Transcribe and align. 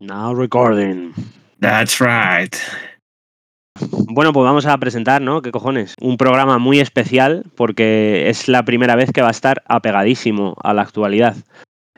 Now 0.00 0.34
recording. 0.34 1.12
That's 1.60 2.00
right. 2.00 2.54
Bueno, 4.08 4.32
pues 4.32 4.44
vamos 4.44 4.66
a 4.66 4.76
presentar, 4.78 5.20
¿no? 5.22 5.42
¿Qué 5.42 5.50
cojones? 5.50 5.94
Un 6.00 6.16
programa 6.16 6.58
muy 6.58 6.80
especial 6.80 7.44
porque 7.56 8.28
es 8.28 8.48
la 8.48 8.64
primera 8.64 8.96
vez 8.96 9.10
que 9.12 9.22
va 9.22 9.28
a 9.28 9.32
estar 9.32 9.62
apegadísimo 9.66 10.54
a 10.62 10.72
la 10.74 10.82
actualidad. 10.82 11.36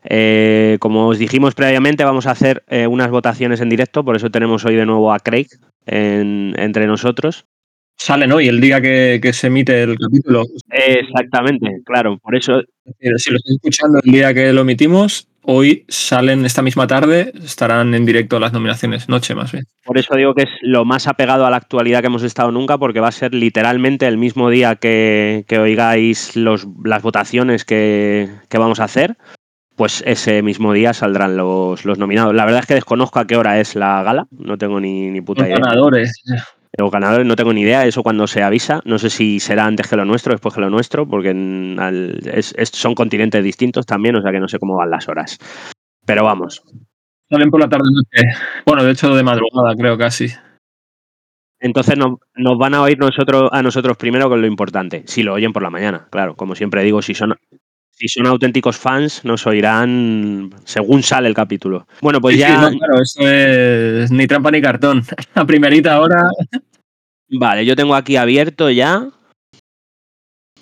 Eh, 0.04 0.79
como 0.80 1.08
os 1.08 1.19
dijimos 1.19 1.54
previamente, 1.54 2.04
vamos 2.04 2.26
a 2.26 2.30
hacer 2.32 2.64
eh, 2.69 2.87
unas 2.87 3.11
votaciones 3.11 3.61
en 3.61 3.69
directo, 3.69 4.04
por 4.04 4.17
eso 4.17 4.30
tenemos 4.30 4.65
hoy 4.65 4.76
de 4.76 4.87
nuevo 4.87 5.12
a 5.12 5.19
Craig 5.19 5.49
en- 5.87 6.54
entre 6.58 6.87
nosotros. 6.87 7.44
Salen 7.96 8.30
hoy, 8.30 8.46
el 8.46 8.60
día 8.60 8.80
que, 8.80 9.19
que 9.21 9.33
se 9.33 9.49
emite 9.49 9.83
el 9.83 9.96
capítulo. 9.99 10.44
Exactamente, 10.71 11.80
claro, 11.85 12.17
por 12.19 12.37
eso 12.37 12.62
Si 13.01 13.30
lo 13.30 13.37
estáis 13.37 13.56
escuchando 13.56 13.99
el 14.04 14.12
día 14.12 14.33
que 14.33 14.53
lo 14.53 14.60
emitimos, 14.60 15.26
hoy 15.43 15.85
salen 15.89 16.45
esta 16.45 16.62
misma 16.62 16.87
tarde, 16.87 17.33
estarán 17.43 17.95
en 17.95 18.05
directo 18.05 18.38
las 18.38 18.52
nominaciones, 18.52 19.09
noche 19.09 19.34
más 19.34 19.52
bien. 19.52 19.65
Por 19.84 19.98
eso 19.98 20.15
digo 20.16 20.34
que 20.34 20.42
es 20.42 20.51
lo 20.62 20.84
más 20.84 21.06
apegado 21.06 21.46
a 21.46 21.51
la 21.51 21.56
actualidad 21.56 22.01
que 22.01 22.06
hemos 22.09 22.23
estado 22.23 22.51
nunca, 22.51 22.79
porque 22.79 23.01
va 23.01 23.09
a 23.09 23.12
ser 23.12 23.34
literalmente 23.34 24.06
el 24.06 24.19
mismo 24.19 24.51
día 24.51 24.77
que, 24.77 25.45
que 25.48 25.59
oigáis 25.59 26.37
los, 26.37 26.66
las 26.84 27.02
votaciones 27.02 27.65
que, 27.65 28.29
que 28.48 28.59
vamos 28.59 28.80
a 28.80 28.84
hacer, 28.84 29.16
pues 29.77 30.02
ese 30.06 30.43
mismo 30.43 30.73
día 30.73 30.93
saldrán 30.93 31.37
los, 31.37 31.84
los 31.84 31.98
nominados. 31.98 32.34
La 32.34 32.45
verdad 32.45 32.60
es 32.62 32.66
que 32.66 32.74
desconozco 32.74 33.20
a 33.20 33.27
qué 33.27 33.37
hora 33.37 33.60
es 33.60 33.77
la 33.77 34.02
gala, 34.02 34.27
no 34.30 34.59
tengo 34.59 34.80
ni, 34.80 35.10
ni 35.10 35.20
puta 35.20 35.43
Los 35.43 35.51
idea. 35.51 35.60
ganadores. 35.60 36.12
Los 36.78 36.91
ganadores 36.92 37.27
no 37.27 37.34
tengo 37.34 37.52
ni 37.52 37.62
idea, 37.62 37.84
eso 37.87 38.02
cuando 38.05 38.27
se 38.28 38.42
avisa. 38.42 38.80
No 38.84 38.98
sé 38.98 39.10
si 39.10 39.41
será 39.41 39.66
antes 39.66 39.88
que 39.88 39.96
lo 39.96 40.05
nuestro, 40.05 40.32
después 40.32 40.55
que 40.55 40.60
lo 40.60 40.70
nuestro, 40.70 41.09
porque 41.09 41.30
en- 41.30 41.77
al- 41.80 42.20
es- 42.32 42.54
es- 42.56 42.68
son 42.70 42.95
continentes 42.95 43.42
distintos 43.42 43.84
también, 43.84 44.14
o 44.16 44.23
sea 44.23 44.30
que 44.30 44.38
no 44.38 44.46
sé 44.48 44.59
cómo 44.60 44.77
van 44.77 44.91
las 44.91 45.09
horas. 45.09 45.38
Pero 46.06 46.24
vamos, 46.24 46.62
Salen 47.30 47.51
por 47.51 47.60
la 47.60 47.68
tarde 47.68 47.84
noche. 47.92 48.27
Bueno, 48.64 48.82
de 48.84 48.92
hecho 48.92 49.14
de 49.14 49.23
madrugada, 49.23 49.74
creo 49.77 49.98
casi. 49.98 50.28
Entonces 51.60 51.99
nos, 51.99 52.18
nos 52.37 52.56
van 52.56 52.73
a 52.74 52.80
oír 52.82 52.99
nosotros, 52.99 53.51
a 53.52 53.62
nosotros 53.62 53.99
primero 53.99 54.30
con 54.30 54.40
lo 54.40 54.46
importante. 54.46 55.02
Si 55.06 55.23
lo 55.23 55.34
oyen 55.34 55.52
por 55.52 55.62
la 55.62 55.68
mañana, 55.68 56.06
claro. 56.10 56.37
Como 56.37 56.54
siempre 56.54 56.82
digo, 56.84 57.02
si 57.02 57.15
son, 57.15 57.34
si 57.99 58.07
son 58.09 58.27
auténticos 58.27 58.77
fans, 58.77 59.24
nos 59.24 59.46
oirán 59.46 60.51
según 60.65 61.02
sale 61.02 61.27
el 61.29 61.35
capítulo. 61.35 61.87
Bueno, 62.01 62.21
pues 62.21 62.37
Sí, 62.37 62.43
sí, 62.43 62.49
ya. 62.49 62.60
no, 62.71 62.79
claro, 62.79 63.02
eso 63.02 63.29
es 63.29 64.11
ni 64.13 64.27
trampa 64.27 64.51
ni 64.51 64.61
cartón. 64.63 65.03
A 65.35 65.45
primerita 65.45 66.01
hora. 66.01 66.23
Vale, 67.31 67.67
yo 67.67 67.75
tengo 67.77 67.95
aquí 67.95 68.17
abierto 68.17 68.71
ya. 68.71 69.09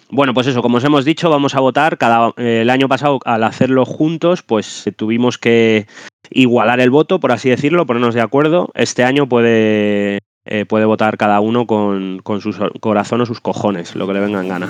Bueno, 0.09 0.34
pues 0.34 0.47
eso, 0.47 0.62
como 0.62 0.78
os 0.78 0.84
hemos 0.84 1.05
dicho, 1.05 1.28
vamos 1.31 1.55
a 1.55 1.61
votar. 1.61 1.98
Cada, 1.98 2.33
eh, 2.37 2.61
el 2.62 2.70
año 2.70 2.89
pasado, 2.89 3.19
al 3.25 3.43
hacerlo 3.45 3.84
juntos, 3.84 4.43
pues 4.43 4.87
eh, 4.87 4.93
tuvimos 4.93 5.37
que 5.37 5.87
igualar 6.31 6.81
el 6.81 6.91
voto, 6.91 7.21
por 7.21 7.33
así 7.33 7.50
decirlo, 7.50 7.87
ponernos 7.87 8.15
de 8.15 8.21
acuerdo. 8.21 8.71
Este 8.75 9.03
año 9.05 9.28
puede, 9.28 10.19
eh, 10.45 10.65
puede 10.65 10.84
votar 10.84 11.19
cada 11.19 11.41
uno 11.41 11.67
con, 11.67 12.21
con 12.23 12.41
su 12.41 12.53
corazón 12.81 13.21
o 13.21 13.27
sus 13.27 13.41
cojones, 13.41 13.97
lo 13.97 14.06
que 14.06 14.15
le 14.15 14.21
venga 14.21 14.41
en 14.41 14.48
gana. 14.48 14.69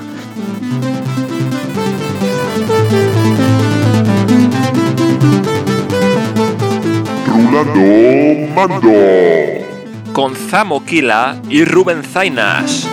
Mando. 7.64 8.92
con 10.12 10.36
Zamo 10.36 10.84
Kila 10.84 11.40
y 11.48 11.64
Rubén 11.64 12.02
Zainas. 12.02 12.86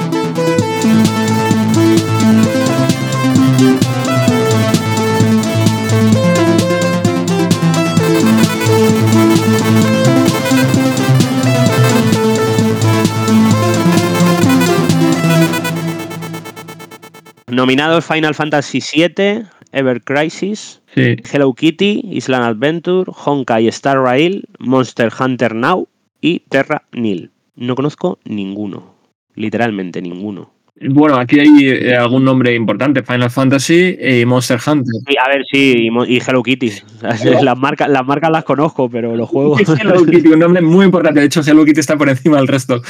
Nominados 17.47 18.05
Final 18.05 18.33
Fantasy 18.33 18.79
VII, 18.79 19.43
Ever 19.73 20.01
Crisis, 20.03 20.79
Sí. 20.95 21.15
Hello 21.31 21.53
Kitty, 21.53 22.01
Island 22.11 22.45
Adventure, 22.45 23.11
Honkai 23.25 23.67
Star 23.69 23.99
Rail, 24.01 24.43
Monster 24.59 25.11
Hunter 25.19 25.55
Now 25.55 25.87
y 26.21 26.39
Terra 26.49 26.83
Nil. 26.91 27.31
No 27.55 27.75
conozco 27.75 28.19
ninguno, 28.25 28.95
literalmente 29.35 30.01
ninguno. 30.01 30.51
Bueno, 30.89 31.15
aquí 31.17 31.39
hay 31.39 31.47
eh, 31.67 31.95
algún 31.95 32.25
nombre 32.25 32.53
importante: 32.53 33.03
Final 33.03 33.29
Fantasy 33.29 33.95
y 34.01 34.25
Monster 34.25 34.59
Hunter. 34.65 34.91
Sí, 35.07 35.15
a 35.23 35.29
ver, 35.29 35.43
sí, 35.51 35.87
y, 36.07 36.17
Hello 36.19 36.43
Kitty. 36.43 36.71
Las, 37.41 37.57
marcas, 37.57 37.89
las 37.89 38.05
marcas 38.05 38.31
las 38.31 38.43
conozco, 38.43 38.89
pero 38.89 39.15
los 39.15 39.29
juegos. 39.29 39.61
Hello 39.79 40.03
Kitty, 40.05 40.27
un 40.29 40.39
nombre 40.39 40.61
muy 40.61 40.85
importante. 40.85 41.19
De 41.21 41.27
hecho, 41.27 41.41
Hello 41.41 41.63
Kitty 41.63 41.79
está 41.79 41.95
por 41.97 42.09
encima 42.09 42.37
del 42.37 42.47
resto. 42.47 42.81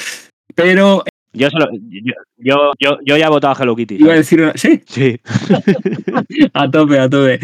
Pero 0.55 1.03
Yo, 1.33 1.49
solo- 1.49 1.67
yo, 1.89 2.13
yo, 2.37 2.71
yo, 2.79 2.97
yo 3.05 3.17
ya 3.17 3.25
he 3.27 3.29
votado 3.29 3.53
a 3.53 3.61
Hello 3.61 3.75
Kitty. 3.75 3.95
iba 3.95 4.13
a 4.13 4.17
decir. 4.17 4.41
una- 4.41 4.53
Sí, 4.55 4.81
Sí. 4.85 5.19
a 6.53 6.69
tope, 6.71 6.99
a 6.99 7.09
tope. 7.09 7.39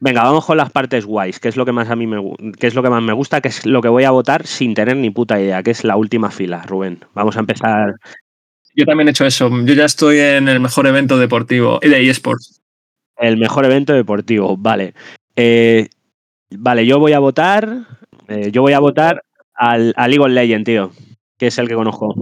Venga, 0.00 0.22
vamos 0.22 0.44
con 0.46 0.56
las 0.56 0.70
partes 0.70 1.04
guays, 1.04 1.40
que 1.40 1.48
es 1.48 1.56
lo 1.56 1.64
que 1.64 1.72
más 1.72 1.90
a 1.90 1.96
mí 1.96 2.06
me, 2.06 2.22
que 2.58 2.68
es 2.68 2.74
lo 2.74 2.82
que 2.82 2.90
más 2.90 3.02
me 3.02 3.12
gusta, 3.12 3.40
que 3.40 3.48
es 3.48 3.66
lo 3.66 3.80
que 3.82 3.88
voy 3.88 4.04
a 4.04 4.12
votar 4.12 4.46
sin 4.46 4.74
tener 4.74 4.96
ni 4.96 5.10
puta 5.10 5.40
idea, 5.40 5.62
que 5.62 5.72
es 5.72 5.82
la 5.82 5.96
última 5.96 6.30
fila, 6.30 6.62
Rubén. 6.62 7.04
Vamos 7.14 7.36
a 7.36 7.40
empezar. 7.40 7.94
Yo 8.76 8.84
también 8.84 9.08
he 9.08 9.10
hecho 9.10 9.26
eso. 9.26 9.50
Yo 9.64 9.74
ya 9.74 9.86
estoy 9.86 10.20
en 10.20 10.48
el 10.48 10.60
mejor 10.60 10.86
evento 10.86 11.18
deportivo 11.18 11.80
de 11.80 12.08
eSports. 12.08 12.60
El 13.16 13.38
mejor 13.38 13.64
evento 13.64 13.92
deportivo, 13.92 14.56
vale. 14.56 14.94
Eh, 15.34 15.88
vale, 16.50 16.86
yo 16.86 17.00
voy 17.00 17.12
a 17.12 17.18
votar. 17.18 17.68
eh, 18.28 18.50
yo 18.52 18.62
voy 18.62 18.74
a 18.74 18.78
votar 18.78 19.24
al, 19.54 19.92
a 19.96 20.06
League 20.06 20.24
of 20.24 20.30
Legends, 20.30 20.64
tío. 20.64 20.92
Que 21.36 21.48
es 21.48 21.58
el 21.58 21.66
que 21.66 21.74
conozco. 21.74 22.14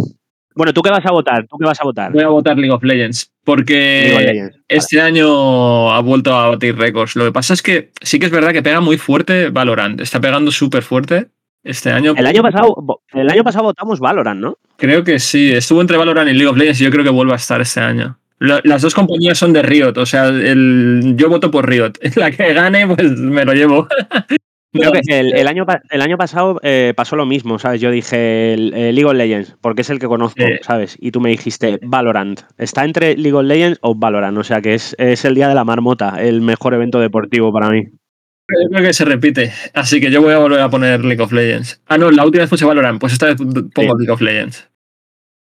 Bueno, 0.57 0.73
¿tú 0.73 0.83
qué 0.83 0.91
vas 0.91 1.05
a 1.07 1.13
votar? 1.13 1.47
¿Tú 1.49 1.59
qué 1.59 1.67
vas 1.67 1.81
a 1.81 1.85
votar? 1.85 2.11
Voy 2.13 2.23
a 2.25 2.29
votar 2.29 2.57
League 2.57 2.73
of 2.73 2.83
Legends 2.83 3.31
League 3.31 3.31
of 3.31 3.45
porque 3.45 4.15
Legends. 4.27 4.57
este 4.69 5.01
año 5.01 5.93
ha 5.93 6.01
vuelto 6.01 6.35
a 6.35 6.49
batir 6.51 6.77
récords. 6.77 7.15
Lo 7.15 7.25
que 7.27 7.33
pasa 7.33 7.55
es 7.55 7.63
que 7.63 7.91
sí 8.01 8.19
que 8.19 8.27
es 8.27 8.33
verdad 8.33 8.53
que 8.53 8.63
pega 8.63 8.81
muy 8.81 8.97
fuerte 8.97 9.51
Valorant. 9.51 10.01
Está 10.01 10.19
pegando 10.21 10.51
súper 10.51 10.83
fuerte 10.83 11.29
este 11.63 11.91
año. 11.93 12.15
El 12.17 12.27
año 12.27 12.43
pasado, 12.43 12.75
el 13.13 13.31
año 13.31 13.45
pasado 13.45 13.65
votamos 13.65 14.01
Valorant, 14.01 14.41
¿no? 14.41 14.59
Creo 14.79 15.05
que 15.05 15.19
sí. 15.19 15.53
Estuvo 15.53 15.81
entre 15.81 15.97
Valorant 15.99 16.29
y 16.31 16.33
League 16.33 16.49
of 16.49 16.57
Legends 16.57 16.81
y 16.81 16.85
yo 16.85 16.91
creo 16.91 17.05
que 17.05 17.11
vuelve 17.11 17.35
a 17.35 17.37
estar 17.37 17.61
este 17.61 17.81
año. 17.81 18.19
La- 18.39 18.61
Las 18.65 18.83
dos 18.83 18.95
compañías 18.95 19.39
son 19.39 19.53
de 19.53 19.63
Riot, 19.63 19.97
o 19.97 20.05
sea, 20.07 20.27
el, 20.29 21.15
yo 21.17 21.29
voto 21.29 21.51
por 21.51 21.69
Riot. 21.69 21.93
La 22.17 22.31
que 22.31 22.53
gane, 22.55 22.87
pues 22.87 23.11
me 23.13 23.45
lo 23.45 23.53
llevo. 23.55 23.89
Creo 24.73 24.93
que 24.93 25.01
el, 25.09 25.35
el 25.35 25.49
año, 25.49 25.65
el 25.91 26.03
año 26.03 26.19
pasado 26.19 26.61
eh, 26.63 26.93
pasó 26.97 27.17
lo 27.17 27.25
mismo, 27.25 27.59
¿sabes? 27.59 27.81
Yo 27.81 27.91
dije 27.91 28.53
el, 28.53 28.75
el 28.75 28.95
League 28.95 29.07
of 29.09 29.15
Legends, 29.15 29.57
porque 29.63 29.81
es 29.83 29.91
el 29.91 29.99
que 29.99 30.07
conozco, 30.07 30.43
Sí. 30.45 30.53
¿sabes? 30.63 30.97
Y 31.01 31.13
tú 31.13 31.21
me 31.21 31.31
dijiste 31.31 31.79
Valorant. 31.83 32.41
Está 32.59 32.85
entre 32.85 33.17
League 33.17 33.33
of 33.37 33.45
Legends 33.45 33.79
o 33.81 33.95
Valorant, 33.95 34.37
o 34.37 34.45
sea 34.45 34.61
que 34.61 34.75
es, 34.75 34.95
es 34.99 35.25
el 35.25 35.35
día 35.35 35.49
de 35.49 35.55
la 35.55 35.65
marmota, 35.65 36.17
el 36.23 36.43
mejor 36.43 36.75
evento 36.75 37.01
deportivo 37.01 37.53
para 37.53 37.71
mí. 37.71 37.85
Yo 37.85 38.69
creo 38.71 38.83
que 38.85 38.93
se 38.93 39.05
repite. 39.05 39.53
Así 39.75 40.01
que 40.01 40.11
yo 40.11 40.21
voy 40.23 40.33
a 40.33 40.39
volver 40.39 40.61
a 40.61 40.69
poner 40.71 41.05
League 41.05 41.23
of 41.23 41.33
Legends. 41.33 41.83
Ah, 41.87 41.97
no, 41.99 42.11
la 42.11 42.25
última 42.25 42.43
vez 42.43 42.51
puse 42.51 42.65
Valorant, 42.65 43.01
pues 43.01 43.13
esta 43.15 43.27
vez 43.27 43.37
pongo 43.37 43.71
Sí. 43.75 43.99
League 43.99 44.11
of 44.13 44.21
Legends. 44.21 44.69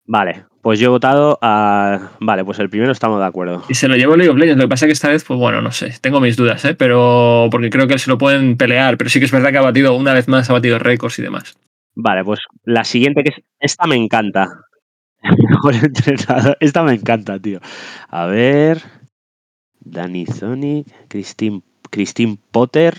Vale, 0.07 0.45
pues 0.65 0.79
yo 0.79 0.87
he 0.87 0.89
votado 0.89 1.37
a. 1.43 2.09
Vale, 2.19 2.43
pues 2.43 2.57
el 2.57 2.71
primero 2.71 2.91
estamos 2.91 3.19
de 3.19 3.25
acuerdo. 3.27 3.61
Y 3.69 3.75
se 3.75 3.87
lo 3.87 3.95
llevo 3.95 4.15
League 4.15 4.31
of 4.31 4.37
Legends. 4.37 4.57
Lo 4.57 4.63
que 4.63 4.69
pasa 4.69 4.85
es 4.85 4.87
que 4.87 4.93
esta 4.93 5.09
vez, 5.09 5.23
pues 5.23 5.39
bueno, 5.39 5.61
no 5.61 5.71
sé. 5.71 5.93
Tengo 6.01 6.19
mis 6.19 6.35
dudas, 6.37 6.65
¿eh? 6.65 6.73
Pero 6.73 7.49
porque 7.51 7.69
creo 7.69 7.85
que 7.87 7.99
se 7.99 8.09
lo 8.09 8.17
pueden 8.17 8.57
pelear. 8.57 8.97
Pero 8.97 9.11
sí 9.11 9.19
que 9.19 9.25
es 9.25 9.31
verdad 9.31 9.51
que 9.51 9.59
ha 9.59 9.61
batido, 9.61 9.93
una 9.93 10.15
vez 10.15 10.27
más, 10.27 10.49
ha 10.49 10.53
batido 10.53 10.79
récords 10.79 11.19
y 11.19 11.21
demás. 11.21 11.55
Vale, 11.93 12.23
pues 12.23 12.39
la 12.63 12.83
siguiente 12.83 13.21
que 13.21 13.29
es. 13.29 13.35
Esta 13.59 13.85
me 13.85 13.95
encanta. 13.95 14.61
Mejor 15.49 15.75
entrenador. 15.75 16.57
Esta 16.59 16.81
me 16.81 16.93
encanta, 16.93 17.37
tío. 17.37 17.59
A 18.09 18.25
ver. 18.25 18.81
Danny 19.81 20.25
Sonic, 20.25 20.87
Christine, 21.09 21.61
Christine 21.91 22.39
Potter, 22.49 22.97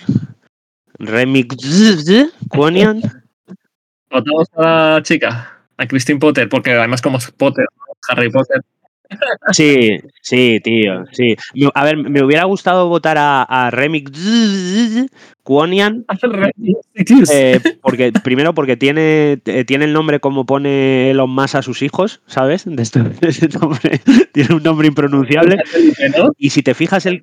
Remy 1.00 1.48
Kwonian. 2.48 3.02
Votamos 4.08 4.46
a 4.54 4.92
la 4.92 5.02
chica, 5.02 5.55
a 5.76 5.86
Christine 5.86 6.18
Potter, 6.18 6.48
porque 6.48 6.72
además, 6.72 7.02
como 7.02 7.18
Potter, 7.36 7.66
Harry 8.08 8.30
Potter. 8.30 8.60
Sí, 9.52 9.96
sí, 10.22 10.60
tío, 10.62 11.04
sí. 11.12 11.36
A 11.74 11.84
ver, 11.84 11.96
me 11.96 12.22
hubiera 12.22 12.44
gustado 12.44 12.88
votar 12.88 13.16
a, 13.18 13.42
a 13.48 13.70
Kwonian, 15.46 16.04
eh, 17.30 17.60
porque, 17.80 18.12
primero 18.24 18.52
porque 18.52 18.76
tiene, 18.76 19.38
eh, 19.44 19.64
tiene 19.64 19.84
el 19.84 19.92
nombre 19.92 20.18
como 20.18 20.44
pone 20.44 21.12
Elon 21.12 21.30
Musk 21.30 21.54
a 21.54 21.62
sus 21.62 21.82
hijos, 21.82 22.20
¿sabes? 22.26 22.64
De 22.64 22.82
este- 22.82 23.00
de 23.00 23.48
nombre. 23.60 24.00
tiene 24.32 24.54
un 24.56 24.62
nombre 24.64 24.88
impronunciable. 24.88 25.58
Y 26.38 26.50
si 26.50 26.62
te 26.62 26.74
fijas, 26.74 27.06
el, 27.06 27.20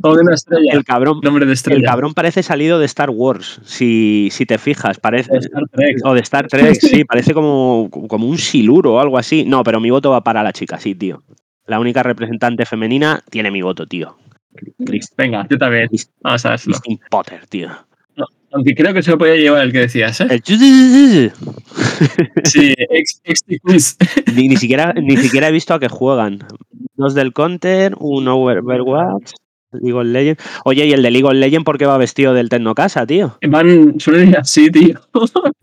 el 0.72 0.84
cabrón. 0.86 1.20
nombre 1.22 1.46
de 1.46 1.54
estrella. 1.54 1.80
El 1.80 1.86
cabrón 1.86 2.14
parece 2.14 2.44
salido 2.44 2.80
de 2.80 2.86
Star 2.86 3.10
Wars, 3.10 3.60
si, 3.66 4.30
si 4.32 4.46
te 4.46 4.58
fijas, 4.58 5.00
parece. 5.00 5.32
De 5.34 5.40
Star 5.40 5.64
Trek. 5.72 5.98
O 6.06 6.14
de 6.14 6.22
Star 6.22 6.48
Trek, 6.48 6.76
sí, 6.80 7.04
parece 7.04 7.34
como, 7.34 7.90
como 8.08 8.28
un 8.28 8.38
siluro 8.38 8.94
o 8.96 9.00
algo 9.00 9.18
así. 9.18 9.44
No, 9.46 9.64
pero 9.64 9.82
mi 9.82 9.90
voto 9.90 10.12
va 10.12 10.24
para 10.24 10.44
la 10.44 10.54
chica, 10.54 10.80
sí, 10.80 10.96
tío. 10.96 11.24
La 11.68 11.80
única 11.80 12.04
representante 12.04 12.66
femenina, 12.66 13.22
tiene 13.30 13.52
mi 13.52 13.62
voto, 13.62 13.86
tío. 13.86 14.18
Christ- 14.86 15.14
Venga, 15.18 15.48
yo 15.50 15.58
también. 15.58 15.90
Vamos 16.22 16.46
a 16.46 16.52
verlo. 16.52 16.64
Christine 16.66 17.00
Potter, 17.10 17.46
tío. 17.48 17.70
Aunque 18.56 18.76
creo 18.76 18.94
que 18.94 19.02
se 19.02 19.10
lo 19.10 19.18
podía 19.18 19.36
llevar 19.36 19.64
el 19.64 19.72
que 19.72 19.80
decías, 19.80 20.22
¿eh? 20.22 20.28
El 20.30 20.44
ni, 20.44 21.32
Sí, 22.44 22.76
ex, 22.78 23.20
ex 23.24 23.42
quiz. 23.64 23.98
ni 24.36 24.56
siquiera, 24.58 24.94
ni 24.94 25.18
siquiera 25.18 25.48
he 25.48 25.52
visto 25.52 25.74
a 25.74 25.80
qué 25.80 25.88
juegan. 25.90 26.40
Dos 26.96 27.16
del 27.16 27.34
Counter, 27.34 27.96
un 28.00 28.28
Overwatch, 28.28 29.32
League 29.82 29.94
of 29.94 30.06
Legends. 30.06 30.44
Oye, 30.66 30.86
¿y 30.86 30.94
el 30.94 31.02
de 31.02 31.12
League 31.12 31.26
of 31.26 31.34
Legends 31.34 31.66
por 31.66 31.78
qué 31.78 31.86
va 31.86 31.98
vestido 31.98 32.34
del 32.34 32.50
Tecnocasa, 32.50 33.06
tío? 33.06 33.38
Van, 33.48 34.00
suelen 34.00 34.30
ir 34.30 34.38
así, 34.38 34.70
tío. 34.70 35.00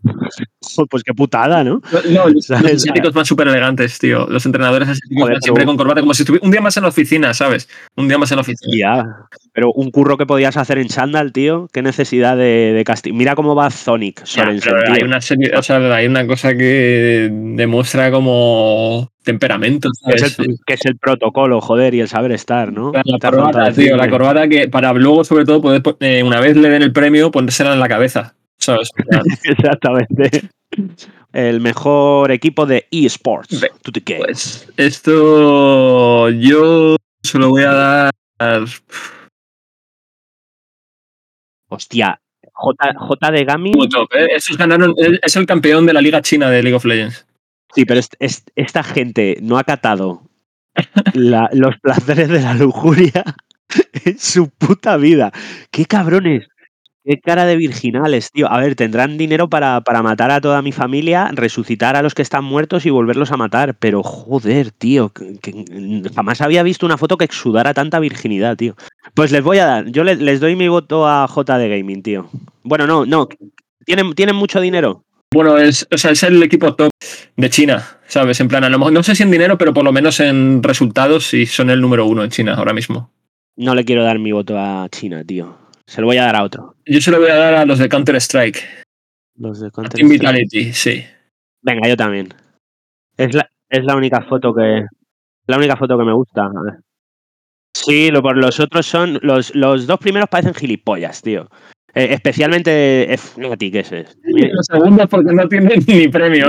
Pues 0.89 1.03
qué 1.03 1.13
putada, 1.13 1.63
¿no? 1.63 1.81
No, 2.09 2.29
los, 2.29 2.45
¿Sabes? 2.47 2.63
los 2.63 2.73
asiáticos 2.83 3.13
van 3.13 3.25
súper 3.25 3.47
elegantes, 3.47 3.99
tío. 3.99 4.27
Los 4.27 4.45
entrenadores 4.45 4.87
asiáticos 4.87 5.21
Joder, 5.21 5.33
van 5.33 5.41
siempre 5.41 5.65
con 5.65 5.77
corbata, 5.77 6.01
como 6.01 6.13
si 6.13 6.23
estuviera 6.23 6.45
un 6.45 6.51
día 6.51 6.61
más 6.61 6.77
en 6.77 6.83
la 6.83 6.89
oficina, 6.89 7.33
¿sabes? 7.33 7.67
Un 7.95 8.07
día 8.07 8.17
más 8.17 8.31
en 8.31 8.37
la 8.37 8.41
oficina. 8.41 8.77
Ya. 8.77 9.05
Pero 9.53 9.71
un 9.73 9.91
curro 9.91 10.17
que 10.17 10.25
podías 10.25 10.55
hacer 10.57 10.77
en 10.77 10.89
Sandal, 10.89 11.33
tío. 11.33 11.67
Qué 11.73 11.81
necesidad 11.81 12.37
de, 12.37 12.73
de 12.73 12.83
castigo. 12.83 13.15
Mira 13.15 13.35
cómo 13.35 13.55
va 13.55 13.69
Sonic, 13.69 14.23
Ya, 14.25 14.45
pero 14.63 14.93
hay 14.93 15.03
una 15.03 15.19
serie, 15.19 15.51
o 15.55 15.61
sea, 15.61 15.77
hay 15.93 16.07
una 16.07 16.25
cosa 16.25 16.55
que 16.55 17.29
demuestra 17.31 18.11
como 18.11 19.11
temperamento, 19.23 19.89
Que 20.07 20.15
es, 20.15 20.39
el, 20.39 20.57
que 20.65 20.73
es 20.73 20.85
el 20.85 20.97
protocolo, 20.97 21.61
joder, 21.61 21.93
y 21.93 21.99
el 21.99 22.07
saber 22.07 22.31
estar, 22.31 22.71
¿no? 22.73 22.91
La 22.93 23.03
corbata, 23.19 23.71
tío, 23.73 23.95
la 23.97 24.09
corbata 24.09 24.47
que 24.47 24.67
para 24.67 24.91
luego, 24.93 25.23
sobre 25.23 25.45
todo, 25.45 25.61
poder, 25.61 25.81
po- 25.83 25.97
eh, 25.99 26.23
una 26.23 26.39
vez 26.39 26.55
le 26.57 26.69
den 26.69 26.81
el 26.81 26.91
premio, 26.91 27.29
ponérsela 27.31 27.73
en 27.73 27.79
la 27.79 27.87
cabeza, 27.87 28.33
Exactamente. 29.43 30.49
El 31.33 31.61
mejor 31.61 32.31
equipo 32.31 32.65
de 32.65 32.87
eSports. 32.91 33.61
Pues 34.17 34.67
esto 34.77 36.29
yo 36.29 36.95
se 37.23 37.39
lo 37.39 37.49
voy 37.49 37.63
a 37.63 37.71
dar. 37.71 38.65
Hostia. 41.69 42.19
J, 42.53 42.93
J 42.95 43.31
de 43.31 43.45
Gami. 43.45 43.71
Muy 43.71 43.89
top, 43.89 44.09
¿eh? 44.13 44.37
Ganaron, 44.57 44.93
es 45.21 45.35
el 45.35 45.45
campeón 45.45 45.85
de 45.85 45.93
la 45.93 46.01
Liga 46.01 46.21
China 46.21 46.49
de 46.49 46.61
League 46.61 46.75
of 46.75 46.85
Legends. 46.85 47.25
Sí, 47.73 47.85
pero 47.85 47.99
est- 47.99 48.15
est- 48.19 48.49
esta 48.55 48.83
gente 48.83 49.37
no 49.41 49.57
ha 49.57 49.63
catado 49.63 50.23
los 51.53 51.77
placeres 51.81 52.29
de 52.29 52.41
la 52.41 52.53
lujuria 52.53 53.23
en 54.05 54.19
su 54.19 54.49
puta 54.49 54.97
vida. 54.97 55.31
¡Qué 55.71 55.85
cabrones! 55.85 56.47
¡Qué 57.05 57.19
cara 57.21 57.45
de 57.45 57.57
virginales, 57.57 58.31
tío! 58.31 58.51
A 58.51 58.59
ver, 58.59 58.75
tendrán 58.75 59.17
dinero 59.17 59.49
para, 59.49 59.81
para 59.81 60.03
matar 60.03 60.31
a 60.31 60.41
toda 60.41 60.61
mi 60.61 60.71
familia, 60.71 61.29
resucitar 61.33 61.95
a 61.95 62.03
los 62.03 62.13
que 62.15 62.21
están 62.23 62.43
muertos 62.45 62.85
y 62.85 62.91
volverlos 62.91 63.31
a 63.31 63.37
matar. 63.37 63.75
Pero 63.79 64.03
joder, 64.03 64.71
tío, 64.71 65.09
que, 65.11 65.65
jamás 66.15 66.41
había 66.41 66.63
visto 66.63 66.85
una 66.85 66.97
foto 66.97 67.17
que 67.17 67.25
exudara 67.25 67.73
tanta 67.73 67.99
virginidad, 67.99 68.57
tío. 68.57 68.75
Pues 69.15 69.31
les 69.31 69.43
voy 69.43 69.59
a 69.59 69.65
dar, 69.65 69.87
yo 69.89 70.03
le- 70.03 70.15
les, 70.17 70.39
doy 70.39 70.55
mi 70.55 70.67
voto 70.69 71.07
a 71.07 71.27
J 71.27 71.57
de 71.57 71.69
Gaming, 71.79 72.03
tío. 72.03 72.29
Bueno, 72.63 72.87
no, 72.87 73.05
no. 73.05 73.27
¿Tienen, 73.85 74.13
tienen 74.13 74.35
mucho 74.35 74.61
dinero? 74.61 75.03
Bueno, 75.33 75.57
es, 75.57 75.87
o 75.91 75.97
sea, 75.97 76.11
es 76.11 76.23
el 76.23 76.43
equipo 76.43 76.75
top 76.75 76.91
de 77.37 77.49
China, 77.49 77.99
¿sabes? 78.05 78.39
En 78.41 78.49
plan, 78.49 78.65
a 78.65 78.69
lo 78.69 78.77
mejor, 78.77 78.91
no 78.91 79.01
sé 79.01 79.15
si 79.15 79.23
en 79.23 79.31
dinero, 79.31 79.57
pero 79.57 79.73
por 79.73 79.85
lo 79.85 79.93
menos 79.93 80.19
en 80.19 80.61
resultados 80.61 81.27
sí 81.27 81.45
son 81.45 81.69
el 81.69 81.79
número 81.79 82.05
uno 82.05 82.23
en 82.23 82.29
China 82.29 82.55
ahora 82.55 82.73
mismo. 82.73 83.11
No 83.55 83.73
le 83.73 83.85
quiero 83.85 84.03
dar 84.03 84.19
mi 84.19 84.33
voto 84.33 84.59
a 84.59 84.87
China, 84.89 85.23
tío. 85.23 85.57
Se 85.85 86.01
lo 86.01 86.07
voy 86.07 86.17
a 86.17 86.25
dar 86.25 86.35
a 86.35 86.43
otro. 86.43 86.75
Yo 86.85 86.99
se 86.99 87.11
lo 87.11 87.19
voy 87.19 87.29
a 87.29 87.35
dar 87.35 87.53
a 87.53 87.65
los 87.65 87.79
de 87.79 87.87
Counter-Strike. 87.87 88.85
Los 89.37 89.61
de 89.61 89.67
a 89.67 89.71
Counter 89.71 89.99
Team. 89.99 90.09
Vitality, 90.09 90.73
sí. 90.73 91.05
Venga, 91.61 91.87
yo 91.87 91.95
también. 91.95 92.33
Es 93.17 93.33
la, 93.33 93.49
es 93.69 93.83
la 93.85 93.95
única 93.95 94.21
foto 94.23 94.53
que. 94.53 94.85
La 95.47 95.57
única 95.57 95.77
foto 95.77 95.97
que 95.97 96.03
me 96.03 96.13
gusta. 96.13 96.49
Sí, 97.73 98.11
lo, 98.11 98.21
por 98.21 98.37
los 98.37 98.59
otros 98.59 98.85
son. 98.85 99.19
Los, 99.21 99.55
los 99.55 99.87
dos 99.87 99.99
primeros 99.99 100.29
parecen 100.29 100.53
gilipollas, 100.53 101.21
tío. 101.21 101.49
Eh, 101.93 102.07
especialmente 102.13 103.13
Fnatic 103.17 103.75
ese. 103.75 104.05
Los 104.23 104.65
segundos 104.65 105.07
porque 105.09 105.33
no 105.33 105.47
tienen 105.47 105.83
ni 105.87 106.07
premio. 106.07 106.47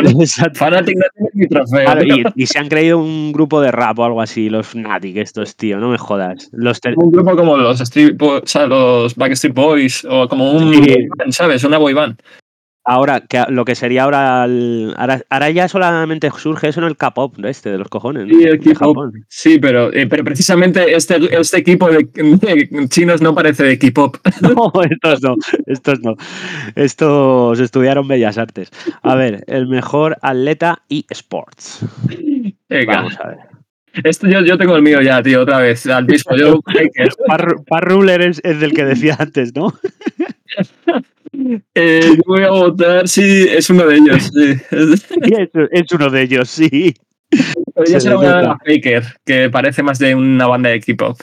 Fanatic 0.55 0.97
no 0.97 1.05
tiene 1.15 1.31
ni 1.35 1.47
trofeo. 1.49 2.03
Y, 2.37 2.43
y 2.43 2.47
se 2.47 2.59
han 2.59 2.69
creído 2.69 2.99
un 2.99 3.33
grupo 3.33 3.61
de 3.61 3.73
rap 3.73 3.99
o 3.99 4.05
algo 4.05 4.21
así, 4.21 4.49
los 4.49 4.69
Fnatic 4.69 5.17
estos, 5.17 5.57
tío, 5.57 5.79
no 5.79 5.91
me 5.91 5.99
jodas. 5.99 6.49
Los 6.53 6.81
Un 6.97 7.11
grupo 7.11 7.35
como 7.37 7.57
los, 7.57 7.81
Street 7.81 8.15
Bo- 8.17 8.39
o 8.39 8.47
sea, 8.47 8.67
los 8.67 9.17
Backstreet 9.17 9.55
Boys 9.55 10.07
o 10.09 10.29
como 10.29 10.53
un, 10.53 10.73
Sí. 10.73 11.09
¿sabes? 11.31 11.65
Una 11.65 11.79
boy 11.79 11.93
band. 11.95 12.17
Ahora, 12.85 13.21
que 13.21 13.45
lo 13.49 13.65
que 13.65 13.77
sería 13.77 14.03
ahora, 14.03 14.45
el- 14.45 14.93
ahora. 14.97 15.21
Ahora 15.31 15.51
ya 15.51 15.69
solamente 15.69 16.29
surge 16.37 16.69
eso 16.69 16.81
en 16.81 16.87
el 16.87 16.97
K-pop, 16.97 17.37
¿no? 17.39 17.47
este, 17.49 17.71
de 17.71 17.79
los 17.79 17.89
cojones. 17.89 18.27
Sí, 18.29 18.43
el 18.43 18.59
K-pop. 18.59 19.15
Sí, 19.29 19.59
pero, 19.61 19.93
eh, 19.93 20.09
pero 20.09 20.25
precisamente 20.25 20.93
este, 20.95 21.21
este 21.39 21.59
equipo 21.59 21.89
de, 21.89 22.09
de 22.15 22.89
chinos 22.89 23.23
no 23.23 23.35
parece 23.35 23.63
de 23.63 23.79
K-pop. 23.79 24.17
No, 24.43 24.73
estos 24.83 25.23
no, 25.23 25.37
estos 25.67 26.01
no. 26.01 26.17
Estos 26.75 27.61
estudiaron 27.61 28.09
Bellas 28.09 28.37
Artes. 28.39 28.71
A 29.03 29.15
ver, 29.15 29.45
el 29.47 29.69
mejor 29.69 30.17
atleta 30.21 30.83
eSports. 30.89 31.85
Venga. 32.69 32.97
Vamos 32.97 33.19
a 33.21 33.29
ver. 33.29 33.39
Esto 34.05 34.27
yo, 34.27 34.41
yo 34.41 34.57
tengo 34.59 34.75
el 34.75 34.83
mío 34.83 35.01
ya, 35.03 35.23
tío, 35.23 35.43
otra 35.43 35.59
vez. 35.59 35.87
Al 35.87 36.07
mismo. 36.07 36.35
Yo. 36.37 36.61
Par, 37.29 37.57
Par 37.69 37.85
Ruler 37.89 38.23
es, 38.23 38.41
es 38.43 38.59
del 38.59 38.73
que 38.73 38.85
decía 38.87 39.17
antes, 39.19 39.55
¿no? 39.55 39.73
Eh, 41.75 42.01
yo 42.17 42.23
voy 42.27 42.43
a 42.45 42.51
votar, 42.51 43.09
sí, 43.09 43.47
es 43.49 43.71
uno 43.71 43.87
de 43.87 43.97
ellos. 43.97 44.31
Sí. 44.33 44.55
Es- 45.73 45.93
uno 45.93 46.11
de 46.11 46.23
ellos, 46.23 46.49
sí. 46.51 46.95
Yo 47.89 48.01
Se 48.01 48.11
lo 48.11 48.19
voy 48.19 48.27
a 48.27 48.33
dar 48.33 48.45
a 48.45 48.59
Faker, 48.59 49.03
que 49.25 49.49
parece 49.49 49.83
más 49.83 49.99
de 49.99 50.15
una 50.15 50.47
banda 50.47 50.69
de 50.71 50.81
K-pop. 50.81 51.19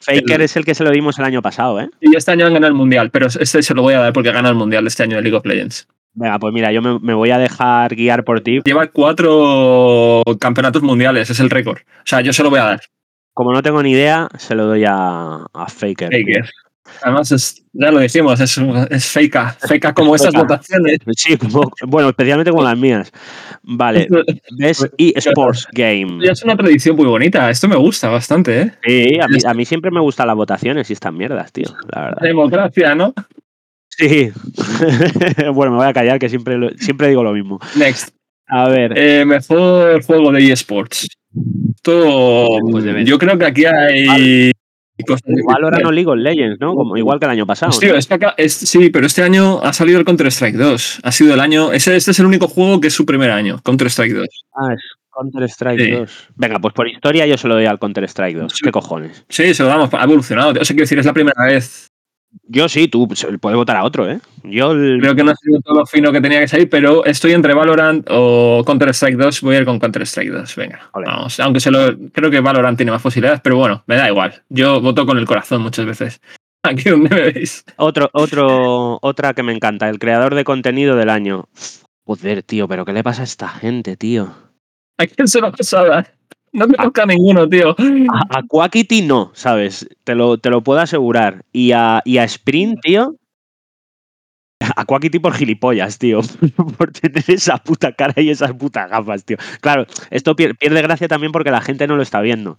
Faker 0.00 0.36
El- 0.36 0.42
es 0.42 0.56
el 0.56 0.64
que 0.64 0.74
se 0.74 0.82
lo 0.84 0.90
dimos 0.90 1.18
el 1.18 1.24
año 1.24 1.40
pasado, 1.40 1.80
¿eh? 1.80 1.88
Y 2.00 2.16
este 2.16 2.32
año 2.32 2.46
han 2.46 2.54
ganado 2.54 2.72
el 2.72 2.76
mundial, 2.76 3.10
pero 3.10 3.26
este 3.28 3.62
se 3.62 3.74
lo 3.74 3.82
voy 3.82 3.94
a 3.94 4.00
dar 4.00 4.12
porque 4.12 4.32
gana 4.32 4.48
el 4.48 4.54
mundial 4.56 4.86
este 4.86 5.04
año 5.04 5.16
de 5.16 5.22
League 5.22 5.36
of 5.36 5.46
Legends. 5.46 5.86
Venga, 6.16 6.38
pues 6.38 6.52
mira, 6.52 6.70
yo 6.72 6.82
me, 6.82 6.98
me 7.00 7.14
voy 7.14 7.30
a 7.30 7.38
dejar 7.38 7.94
guiar 7.94 8.24
por 8.24 8.40
ti. 8.40 8.60
Lleva 8.64 8.88
cuatro 8.88 10.22
campeonatos 10.40 10.82
mundiales, 10.82 11.30
es 11.30 11.40
el 11.40 11.50
récord. 11.50 11.78
O 11.78 12.06
sea, 12.06 12.20
yo 12.20 12.32
se 12.32 12.42
lo 12.42 12.50
voy 12.50 12.58
a 12.60 12.64
dar. 12.64 12.80
Como 13.32 13.52
no 13.52 13.62
tengo 13.62 13.82
ni 13.82 13.92
idea, 13.92 14.28
se 14.38 14.54
lo 14.54 14.66
doy 14.66 14.84
a, 14.86 15.44
a 15.52 15.66
Faker. 15.68 16.10
Faker. 16.10 16.50
Además, 17.02 17.32
es- 17.32 17.62
ya 17.72 17.90
lo 17.90 17.98
dijimos, 18.00 18.38
es, 18.40 18.60
es 18.90 19.06
feca. 19.06 19.56
Feca 19.66 19.92
como 19.92 20.14
estas 20.14 20.30
feca. 20.32 20.42
votaciones. 20.42 20.98
Sí, 21.16 21.36
bueno, 21.86 22.10
especialmente 22.10 22.52
con 22.52 22.64
las 22.64 22.78
mías. 22.78 23.10
Vale, 23.62 24.06
Best 24.58 24.84
eSports 24.98 25.66
Game. 25.72 26.18
Es 26.28 26.42
una 26.44 26.56
tradición 26.56 26.94
muy 26.96 27.06
bonita. 27.06 27.50
Esto 27.50 27.66
me 27.68 27.76
gusta 27.76 28.08
bastante, 28.08 28.60
¿eh? 28.60 28.72
Sí, 28.84 29.18
a 29.20 29.26
mí, 29.28 29.38
a 29.46 29.54
mí 29.54 29.64
siempre 29.64 29.90
me 29.90 30.00
gustan 30.00 30.26
las 30.28 30.36
votaciones 30.36 30.88
y 30.90 30.92
estas 30.92 31.12
mierdas, 31.12 31.50
tío, 31.52 31.66
la 31.94 32.02
verdad. 32.02 32.22
Democracia, 32.22 32.94
¿no? 32.94 33.12
Sí. 33.88 34.30
bueno, 35.54 35.72
me 35.72 35.78
voy 35.78 35.86
a 35.86 35.92
callar 35.92 36.18
que 36.18 36.28
siempre, 36.28 36.56
lo- 36.58 36.70
siempre 36.78 37.08
digo 37.08 37.22
lo 37.22 37.32
mismo. 37.32 37.58
Next. 37.76 38.10
A 38.46 38.68
ver, 38.68 38.92
Eh, 38.96 39.24
mejor 39.24 40.02
juego 40.04 40.30
de 40.30 40.52
eSports. 40.52 41.08
Esto, 41.74 42.58
Pues 42.70 42.84
yo 43.06 43.18
creo 43.18 43.38
que 43.38 43.46
aquí 43.46 43.64
hay 43.64 44.50
cosas 45.02 45.22
Valorant 45.46 45.84
o 45.86 45.90
League 45.90 46.08
of 46.08 46.16
Legends, 46.16 46.60
¿no? 46.60 46.74
Como, 46.74 46.96
igual 46.96 47.18
que 47.18 47.24
el 47.26 47.32
año 47.32 47.46
pasado. 47.46 47.70
Hostia, 47.70 47.92
¿no? 47.92 47.98
es 47.98 48.06
que 48.06 48.14
acá- 48.14 48.34
es- 48.36 48.52
sí, 48.54 48.90
pero 48.90 49.06
este 49.06 49.22
año 49.24 49.60
ha 49.62 49.72
salido 49.72 49.98
el 49.98 50.04
Counter-Strike 50.04 50.54
2. 50.56 51.00
Ha 51.02 51.10
sido 51.12 51.34
el 51.34 51.40
año. 51.40 51.72
Ese, 51.72 51.96
este 51.96 52.12
es 52.12 52.18
el 52.20 52.26
único 52.26 52.46
juego 52.46 52.80
que 52.80 52.86
es 52.88 52.94
su 52.94 53.04
primer 53.04 53.30
año, 53.32 53.60
Counter-Strike 53.64 54.12
2. 54.14 54.28
Ah, 54.54 54.72
es 54.74 54.80
Counter-Strike 55.10 55.80
Sí. 55.80 55.90
2. 55.90 56.28
Venga, 56.36 56.58
pues 56.60 56.74
por 56.74 56.86
historia 56.88 57.26
yo 57.26 57.36
se 57.36 57.48
lo 57.48 57.54
doy 57.54 57.66
al 57.66 57.78
Counter-Strike 57.80 58.36
2. 58.36 58.54
¿Qué 58.62 58.70
cojones? 58.70 59.24
Sí, 59.28 59.52
se 59.54 59.62
lo 59.64 59.68
damos, 59.68 59.92
ha 59.92 60.04
evolucionado. 60.04 60.50
O 60.50 60.54
sea, 60.54 60.62
quiero 60.74 60.82
decir, 60.82 60.98
es 61.00 61.06
la 61.06 61.12
primera 61.12 61.44
vez. 61.44 61.88
Yo 62.42 62.68
sí, 62.68 62.88
tú 62.88 63.08
puedes 63.08 63.56
votar 63.56 63.76
a 63.76 63.84
otro, 63.84 64.10
¿eh? 64.10 64.20
Yo 64.42 64.72
el- 64.72 64.98
Creo 65.00 65.14
que 65.14 65.24
no 65.24 65.30
ha 65.30 65.36
sido 65.36 65.60
todo 65.60 65.78
lo 65.78 65.86
fino 65.86 66.12
que 66.12 66.20
tenía 66.20 66.40
que 66.40 66.48
salir, 66.48 66.68
pero 66.68 67.04
estoy 67.04 67.32
entre 67.32 67.54
Valorant 67.54 68.06
o 68.10 68.62
Counter-Strike 68.66 69.16
2. 69.16 69.40
Voy 69.40 69.56
a 69.56 69.58
ir 69.60 69.64
con 69.64 69.78
Counter-Strike 69.78 70.30
2. 70.32 70.56
Venga, 70.56 70.90
vamos. 70.92 71.40
Aunque 71.40 71.60
se 71.60 71.70
lo, 71.70 71.96
creo 72.12 72.30
que 72.30 72.40
Valorant 72.40 72.76
tiene 72.76 72.92
más 72.92 73.02
posibilidades, 73.02 73.40
pero 73.40 73.56
bueno, 73.56 73.82
me 73.86 73.96
da 73.96 74.08
igual. 74.08 74.42
Yo 74.48 74.80
voto 74.80 75.06
con 75.06 75.18
el 75.18 75.26
corazón 75.26 75.62
muchas 75.62 75.86
veces. 75.86 76.20
Aquí 76.62 76.88
donde 76.90 77.10
me 77.14 77.32
veis. 77.32 77.64
Otro, 77.76 78.10
otro, 78.12 78.98
otra 79.02 79.34
que 79.34 79.42
me 79.42 79.52
encanta, 79.52 79.88
el 79.88 79.98
creador 79.98 80.34
de 80.34 80.44
contenido 80.44 80.96
del 80.96 81.10
año. 81.10 81.48
Joder, 82.06 82.42
tío, 82.42 82.68
pero 82.68 82.84
¿qué 82.84 82.92
le 82.92 83.02
pasa 83.04 83.22
a 83.22 83.24
esta 83.24 83.48
gente, 83.48 83.96
tío? 83.96 84.34
¿A 84.98 85.06
quién 85.06 85.26
se 85.28 85.40
lo 85.40 85.50
vas 85.50 85.74
a 85.74 85.84
dar? 85.84 86.14
No 86.54 86.66
me 86.68 86.74
toca 86.76 87.02
a 87.02 87.06
ninguno, 87.06 87.48
tío. 87.48 87.74
A, 88.12 88.38
a 88.38 88.42
Quackity 88.46 89.02
no, 89.02 89.30
¿sabes? 89.34 89.88
Te 90.04 90.14
lo, 90.14 90.38
te 90.38 90.50
lo 90.50 90.62
puedo 90.62 90.80
asegurar. 90.80 91.44
Y 91.52 91.72
a, 91.72 92.00
y 92.04 92.18
a 92.18 92.24
Sprint, 92.24 92.80
tío. 92.80 93.16
A 94.76 94.84
Quackity 94.86 95.18
por 95.18 95.34
gilipollas, 95.34 95.98
tío. 95.98 96.20
por 96.78 96.90
tener 96.92 97.24
esa 97.28 97.58
puta 97.58 97.92
cara 97.92 98.14
y 98.22 98.30
esas 98.30 98.52
putas 98.54 98.88
gafas, 98.88 99.24
tío. 99.24 99.36
Claro, 99.60 99.84
esto 100.10 100.34
pier- 100.36 100.56
pierde 100.56 100.80
gracia 100.80 101.08
también 101.08 101.32
porque 101.32 101.50
la 101.50 101.60
gente 101.60 101.86
no 101.86 101.96
lo 101.96 102.02
está 102.02 102.20
viendo. 102.20 102.56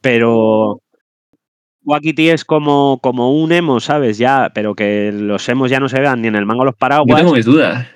Pero. 0.00 0.80
Quackity 1.84 2.30
es 2.30 2.44
como, 2.44 2.98
como 3.00 3.32
un 3.40 3.52
emo, 3.52 3.78
¿sabes? 3.80 4.18
Ya, 4.18 4.50
pero 4.54 4.74
que 4.74 5.12
los 5.12 5.48
emos 5.48 5.70
ya 5.70 5.78
no 5.78 5.88
se 5.88 6.00
vean 6.00 6.20
ni 6.20 6.28
en 6.28 6.34
el 6.34 6.44
mango 6.46 6.64
los 6.64 6.74
Yo 6.74 6.78
paraguas. 6.78 7.20
tengo 7.20 7.34
mis 7.34 7.44
dudas. 7.44 7.86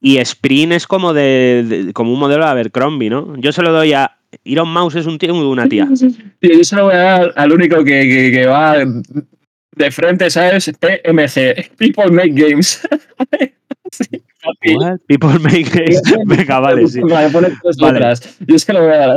Y 0.00 0.18
Sprint 0.18 0.72
es 0.74 0.86
como 0.86 1.12
de, 1.12 1.64
de- 1.68 1.92
como 1.92 2.12
un 2.12 2.20
modelo 2.20 2.44
de 2.44 2.50
Abercrombie, 2.50 3.10
¿no? 3.10 3.34
Yo 3.36 3.50
se 3.52 3.62
lo 3.62 3.72
doy 3.72 3.94
a 3.94 4.17
Iron 4.44 4.68
Mouse 4.68 4.96
es 4.96 5.06
un 5.06 5.18
tío 5.18 5.34
o 5.34 5.50
una 5.50 5.68
tía. 5.68 5.88
Tío, 6.40 6.52
yo 6.56 6.64
se 6.64 6.76
lo 6.76 6.84
voy 6.84 6.94
a 6.94 6.98
dar 6.98 7.32
al 7.36 7.52
único 7.52 7.78
que, 7.84 8.02
que- 8.02 8.30
que 8.32 8.46
va 8.46 8.76
de 9.76 9.90
frente, 9.90 10.28
¿sabes? 10.30 10.70
PMG, 10.78 11.70
People 11.76 12.10
Make 12.10 12.32
Games. 12.32 12.80
Sí. 13.90 14.04
What? 14.76 14.98
People 15.06 15.38
make 15.38 15.62
games. 15.64 16.02
Venga, 16.26 16.60
vale, 16.60 16.86
sí. 16.88 17.00
Vale, 17.00 17.30
pone 17.30 17.48
tres 17.62 17.76
Vale. 17.78 17.94
letras. 17.94 18.36
Yo 18.46 18.58
se 18.58 18.72
lo 18.72 18.82
voy 18.82 18.92
a 18.92 18.96
dar 18.98 19.16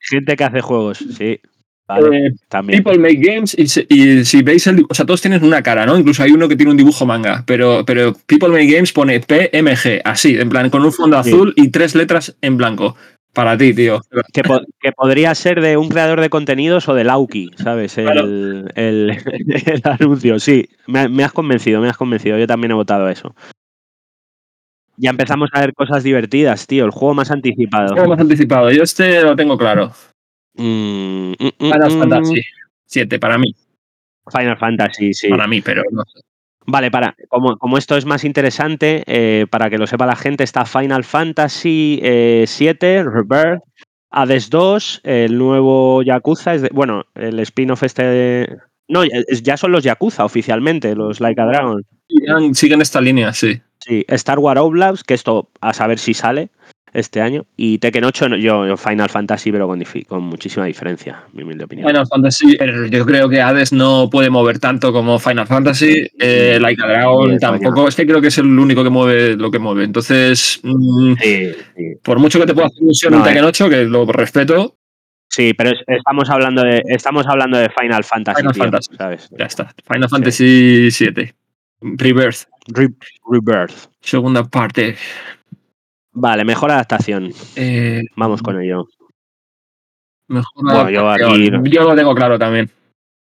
Gente 0.00 0.36
que 0.36 0.44
hace 0.44 0.60
juegos, 0.60 0.98
sí. 1.16 1.38
Vale, 1.86 2.16
Eh, 2.28 2.30
también. 2.48 2.82
People 2.82 2.98
Make 2.98 3.16
Games 3.20 3.54
y, 3.58 3.66
si- 3.68 3.86
y 3.88 4.24
si 4.24 4.42
veis 4.42 4.66
el 4.66 4.76
dibujo, 4.76 4.92
o 4.92 4.94
sea, 4.94 5.04
todos 5.04 5.20
tienen 5.20 5.44
una 5.44 5.62
cara, 5.62 5.84
¿no? 5.84 5.98
Incluso 5.98 6.22
hay 6.22 6.30
uno 6.30 6.48
que 6.48 6.56
tiene 6.56 6.70
un 6.70 6.76
dibujo 6.78 7.04
manga, 7.04 7.44
pero, 7.46 7.84
pero 7.84 8.14
People 8.26 8.48
Make 8.48 8.72
Games 8.72 8.92
pone 8.92 9.20
PMG, 9.20 10.00
así, 10.04 10.36
en 10.38 10.48
plan, 10.48 10.70
con 10.70 10.84
un 10.84 10.92
fondo 10.92 11.22
Sí. 11.22 11.30
azul 11.30 11.52
y 11.56 11.68
tres 11.68 11.94
letras 11.94 12.36
en 12.40 12.56
blanco. 12.56 12.96
Para 13.32 13.56
ti, 13.56 13.72
tío. 13.72 14.00
Que, 14.32 14.42
po- 14.42 14.62
que 14.80 14.92
podría 14.92 15.34
ser 15.34 15.60
de 15.60 15.76
un 15.76 15.88
creador 15.88 16.20
de 16.20 16.30
contenidos 16.30 16.88
o 16.88 16.94
de 16.94 17.04
Lauki, 17.04 17.50
¿sabes? 17.56 17.96
El, 17.96 18.04
Claro. 18.06 18.20
el, 18.26 19.10
el 19.66 19.82
anuncio, 19.84 20.38
sí. 20.40 20.68
Me, 20.86 21.08
me 21.08 21.22
has 21.24 21.32
convencido, 21.32 21.80
me 21.80 21.88
has 21.88 21.96
convencido. 21.96 22.38
Yo 22.38 22.46
también 22.46 22.72
he 22.72 22.74
votado 22.74 23.08
eso. 23.08 23.34
Ya 24.96 25.10
empezamos 25.10 25.48
a 25.52 25.60
ver 25.60 25.72
cosas 25.74 26.02
divertidas, 26.02 26.66
tío. 26.66 26.84
El 26.84 26.90
juego 26.90 27.14
más 27.14 27.30
anticipado. 27.30 27.94
Juego 27.94 28.08
más 28.10 28.20
anticipado. 28.20 28.70
Yo 28.70 28.82
este 28.82 29.22
lo 29.22 29.34
tengo 29.36 29.56
claro. 29.56 29.92
Mm, 30.54 31.30
mm, 31.32 31.34
mm, 31.58 31.72
Final 31.72 31.90
mm. 31.90 31.98
Fantasy 32.00 32.40
7 32.84 33.18
para 33.18 33.38
mí. 33.38 33.54
Final 34.30 34.58
Fantasy, 34.58 35.14
sí. 35.14 35.28
Para 35.28 35.46
mí, 35.46 35.60
pero 35.62 35.84
no 35.90 36.02
sé. 36.04 36.20
Vale, 36.70 36.90
para, 36.90 37.14
como, 37.28 37.56
como 37.56 37.78
esto 37.78 37.96
es 37.96 38.04
más 38.04 38.24
interesante, 38.24 39.02
eh, 39.06 39.46
para 39.50 39.70
que 39.70 39.78
lo 39.78 39.86
sepa 39.86 40.06
la 40.06 40.14
gente, 40.16 40.44
está 40.44 40.64
Final 40.64 41.04
Fantasy 41.04 41.98
eh, 42.02 42.44
7, 42.46 43.04
Rebirth, 43.04 43.62
Hades 44.10 44.50
2, 44.50 45.00
el 45.04 45.36
nuevo 45.38 46.02
Yakuza, 46.02 46.54
es 46.54 46.62
de- 46.62 46.70
bueno, 46.72 47.04
el 47.14 47.38
spin-off 47.40 47.82
este 47.82 48.02
de- 48.04 48.58
No, 48.88 49.02
ya- 49.04 49.56
son 49.56 49.72
los 49.72 49.84
Yakuza 49.84 50.24
oficialmente, 50.24 50.94
los 50.94 51.20
Like 51.20 51.40
a 51.40 51.46
Dragon. 51.46 51.82
Siguen- 52.08 52.54
Siguen 52.54 52.80
esta 52.82 53.00
línea, 53.00 53.32
sí. 53.32 53.60
Sí, 53.78 54.04
Star 54.08 54.38
Wars 54.38 54.58
Outlaws, 54.60 55.04
que 55.04 55.14
esto 55.14 55.48
a 55.60 55.72
saber 55.72 55.98
si 55.98 56.12
sale 56.12 56.50
este 56.92 57.20
año. 57.20 57.44
Y 57.56 57.78
Tekken 57.78 58.04
8, 58.04 58.28
no, 58.30 58.36
yo, 58.36 58.76
Final 58.76 59.08
Fantasy, 59.10 59.52
pero 59.52 59.66
con, 59.68 59.82
con 60.08 60.22
muchísima 60.24 60.66
diferencia, 60.66 61.24
mi 61.32 61.42
humilde 61.42 61.64
opinión. 61.64 61.86
Final 61.88 62.06
Fantasy, 62.06 62.56
pero 62.58 62.86
yo 62.86 63.06
creo 63.06 63.28
que 63.28 63.40
Hades 63.40 63.72
no 63.72 64.08
puede 64.10 64.30
mover 64.30 64.58
tanto 64.58 64.92
como 64.92 65.18
Final 65.18 65.46
Fantasy. 65.46 66.06
Eh, 66.18 66.58
Like 66.60 66.82
Dragon 66.82 67.38
tampoco. 67.38 67.88
Es 67.88 67.94
que 67.96 68.06
creo 68.06 68.20
que 68.20 68.28
es 68.28 68.38
el 68.38 68.46
único 68.58 68.82
que 68.82 68.90
mueve 68.90 69.36
lo 69.36 69.50
que 69.50 69.58
mueve. 69.58 69.84
Entonces, 69.84 70.60
mm, 70.62 71.14
Sí, 71.20 71.50
sí. 71.76 71.82
por 72.02 72.18
mucho 72.18 72.40
que 72.40 72.46
te 72.46 72.54
pueda 72.54 72.66
hacer 72.66 72.82
ilusión 72.82 73.12
No, 73.12 73.18
un 73.18 73.24
eh. 73.24 73.28
Tekken 73.28 73.44
8, 73.44 73.68
que 73.70 73.84
lo 73.84 74.06
respeto, 74.06 74.76
Sí, 75.32 75.54
pero 75.54 75.70
es- 75.70 75.78
estamos 75.86 76.28
hablando 76.28 76.62
de 76.64 76.82
estamos 76.86 77.24
hablando 77.28 77.56
de 77.56 77.70
Final 77.70 78.02
Fantasy, 78.02 78.38
Final 78.40 78.52
tío, 78.52 78.62
Fantasy. 78.64 78.96
¿sabes? 78.98 79.28
ya 79.38 79.44
está. 79.44 79.72
Final 79.88 80.08
Fantasy 80.08 80.90
7. 80.90 81.34
Rebirth, 81.82 82.46
Re- 82.66 82.88
Rebirth. 83.30 83.88
segunda 84.00 84.42
parte. 84.42 84.96
Vale, 86.12 86.44
mejor 86.44 86.70
adaptación. 86.70 87.32
Eh, 87.56 88.02
Vamos 88.16 88.42
con 88.42 88.60
ello. 88.60 88.86
mejor 90.28 90.52
Bueno, 90.64 90.90
yo 90.90 91.08
adaptación. 91.08 91.56
aquí- 91.56 91.70
Yo 91.70 91.84
lo 91.84 91.94
tengo 91.94 92.14
claro 92.14 92.38
también. 92.38 92.70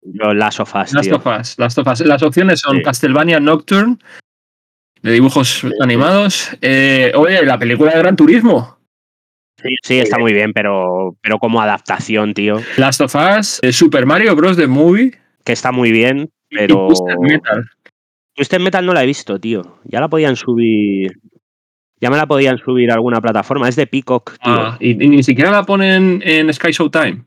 Yo 0.02 0.34
Last 0.34 0.60
of 0.60 0.74
Us, 0.74 0.92
Last 0.92 1.08
tío. 1.08 1.16
of 1.16 1.26
Us, 1.26 1.58
Last 1.58 1.78
of 1.78 1.86
Us. 1.86 2.00
Las 2.00 2.22
opciones 2.22 2.60
son 2.60 2.78
Sí. 2.78 2.82
Castlevania 2.82 3.38
Nocturne, 3.40 3.98
de 5.00 5.12
dibujos 5.12 5.64
animados. 5.80 6.56
Eh, 6.60 7.12
oye, 7.14 7.44
la 7.44 7.58
película 7.58 7.92
de 7.92 7.98
Gran 7.98 8.16
Turismo. 8.16 8.78
Sí, 9.62 9.76
sí, 9.82 9.98
está 10.00 10.18
muy 10.18 10.32
bien, 10.32 10.52
pero, 10.52 11.16
pero 11.22 11.38
como 11.38 11.62
adaptación, 11.62 12.34
tío, 12.34 12.56
Last 12.78 13.00
of 13.00 13.14
Us, 13.14 13.60
eh, 13.62 13.72
Super 13.72 14.06
Mario 14.06 14.34
Bros. 14.34 14.56
The 14.56 14.66
Movie. 14.66 15.12
que 15.44 15.52
está 15.52 15.72
muy 15.72 15.90
bien, 15.90 16.30
y 16.50 16.56
pero... 16.56 16.86
Twisted 16.86 17.16
Metal. 17.18 17.64
Twisted 18.36 18.60
Metal 18.60 18.86
no 18.86 18.92
la 18.94 19.02
he 19.02 19.06
visto, 19.06 19.40
tío. 19.40 19.80
Ya 19.84 19.98
la 20.00 20.08
podían 20.08 20.36
subir... 20.36 21.18
Ya 22.02 22.10
me 22.10 22.16
la 22.16 22.26
podían 22.26 22.58
subir 22.58 22.90
a 22.90 22.94
alguna 22.94 23.20
plataforma. 23.20 23.68
Es 23.68 23.76
de 23.76 23.86
Peacock, 23.86 24.32
tío. 24.42 24.52
Ah, 24.52 24.76
y, 24.80 24.90
y 24.90 25.08
ni 25.08 25.22
siquiera 25.22 25.52
la 25.52 25.64
ponen 25.64 26.20
en 26.24 26.52
Sky 26.52 26.72
Showtime. 26.72 27.24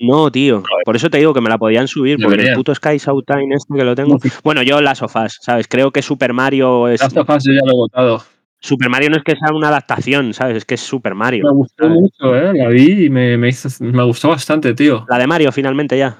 No, 0.00 0.30
tío. 0.32 0.64
Por 0.84 0.96
eso 0.96 1.08
te 1.08 1.18
digo 1.18 1.32
que 1.32 1.40
me 1.40 1.48
la 1.48 1.56
podían 1.56 1.86
subir, 1.86 2.18
porque 2.20 2.42
el 2.42 2.54
puto 2.54 2.74
Sky 2.74 2.98
Showtime 2.98 3.54
este 3.54 3.72
que 3.78 3.84
lo 3.84 3.94
tengo... 3.94 4.18
Bueno, 4.42 4.62
yo 4.62 4.80
Last 4.80 5.02
of 5.02 5.14
Us, 5.14 5.38
¿sabes? 5.40 5.68
Creo 5.68 5.92
que 5.92 6.02
Super 6.02 6.32
Mario 6.32 6.88
es... 6.88 7.00
Last 7.00 7.16
of 7.16 7.30
Us 7.30 7.44
yo 7.44 7.52
ya 7.52 7.60
lo 7.64 7.70
he 7.72 7.76
votado. 7.76 8.24
Super 8.58 8.88
Mario 8.88 9.10
no 9.10 9.16
es 9.16 9.22
que 9.22 9.36
sea 9.36 9.54
una 9.54 9.68
adaptación, 9.68 10.34
¿sabes? 10.34 10.56
Es 10.56 10.64
que 10.64 10.74
es 10.74 10.80
Super 10.80 11.14
Mario. 11.14 11.44
Me 11.44 11.52
gustó 11.52 11.84
¿sabes? 11.84 12.00
mucho, 12.00 12.36
¿eh? 12.36 12.52
La 12.54 12.68
vi 12.70 13.04
y 13.04 13.10
me, 13.10 13.36
me, 13.36 13.48
hizo- 13.50 13.68
me 13.84 14.02
gustó 14.02 14.30
bastante, 14.30 14.74
tío. 14.74 15.06
La 15.08 15.18
de 15.18 15.26
Mario, 15.28 15.52
finalmente 15.52 15.96
ya. 15.96 16.18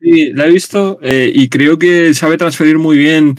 Sí, 0.00 0.32
la 0.34 0.46
he 0.46 0.50
visto 0.50 0.98
eh, 1.00 1.32
y 1.34 1.48
creo 1.48 1.78
que 1.78 2.12
sabe 2.12 2.36
transferir 2.36 2.78
muy 2.78 2.98
bien 2.98 3.36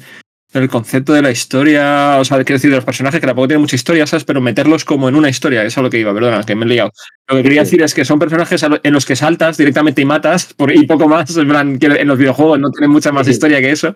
el 0.56 0.70
concepto 0.70 1.14
de 1.14 1.22
la 1.22 1.32
historia, 1.32 2.18
o 2.20 2.26
sea, 2.26 2.38
quiero 2.44 2.56
decir, 2.58 2.70
de 2.70 2.78
los 2.78 2.86
personajes, 2.86 3.20
que 3.20 3.28
tampoco 3.28 3.48
tienen 3.48 3.62
mucha 3.62 3.76
historia, 3.76 4.08
¿sabes? 4.08 4.24
Pero 4.24 4.42
meterlos 4.42 4.86
como 4.86 5.10
en 5.10 5.16
una 5.16 5.30
historia, 5.30 5.64
eso 5.64 5.80
es 5.80 5.84
lo 5.84 5.90
que 5.90 6.00
iba, 6.00 6.14
perdona, 6.14 6.44
que 6.44 6.56
me 6.56 6.66
he 6.66 6.70
liado. 6.70 6.92
Lo 7.28 7.38
que 7.38 7.44
quería 7.44 7.62
decir 7.62 7.82
es 7.82 7.94
que 7.94 8.06
son 8.06 8.20
personajes 8.20 8.64
en 8.84 8.94
los 8.94 9.06
que 9.06 9.16
saltas 9.16 9.58
directamente 9.58 10.02
y 10.02 10.06
matas, 10.06 10.54
por, 10.54 10.72
y 10.76 10.86
poco 10.86 11.08
más, 11.08 11.36
en 11.38 11.48
plan, 11.48 11.80
que 11.80 11.88
en 11.88 12.08
los 12.08 12.18
videojuegos 12.18 12.60
no 12.60 12.70
tienen 12.72 12.92
mucha 12.92 13.12
más 13.12 13.28
historia 13.28 13.60
que 13.62 13.72
eso. 13.72 13.96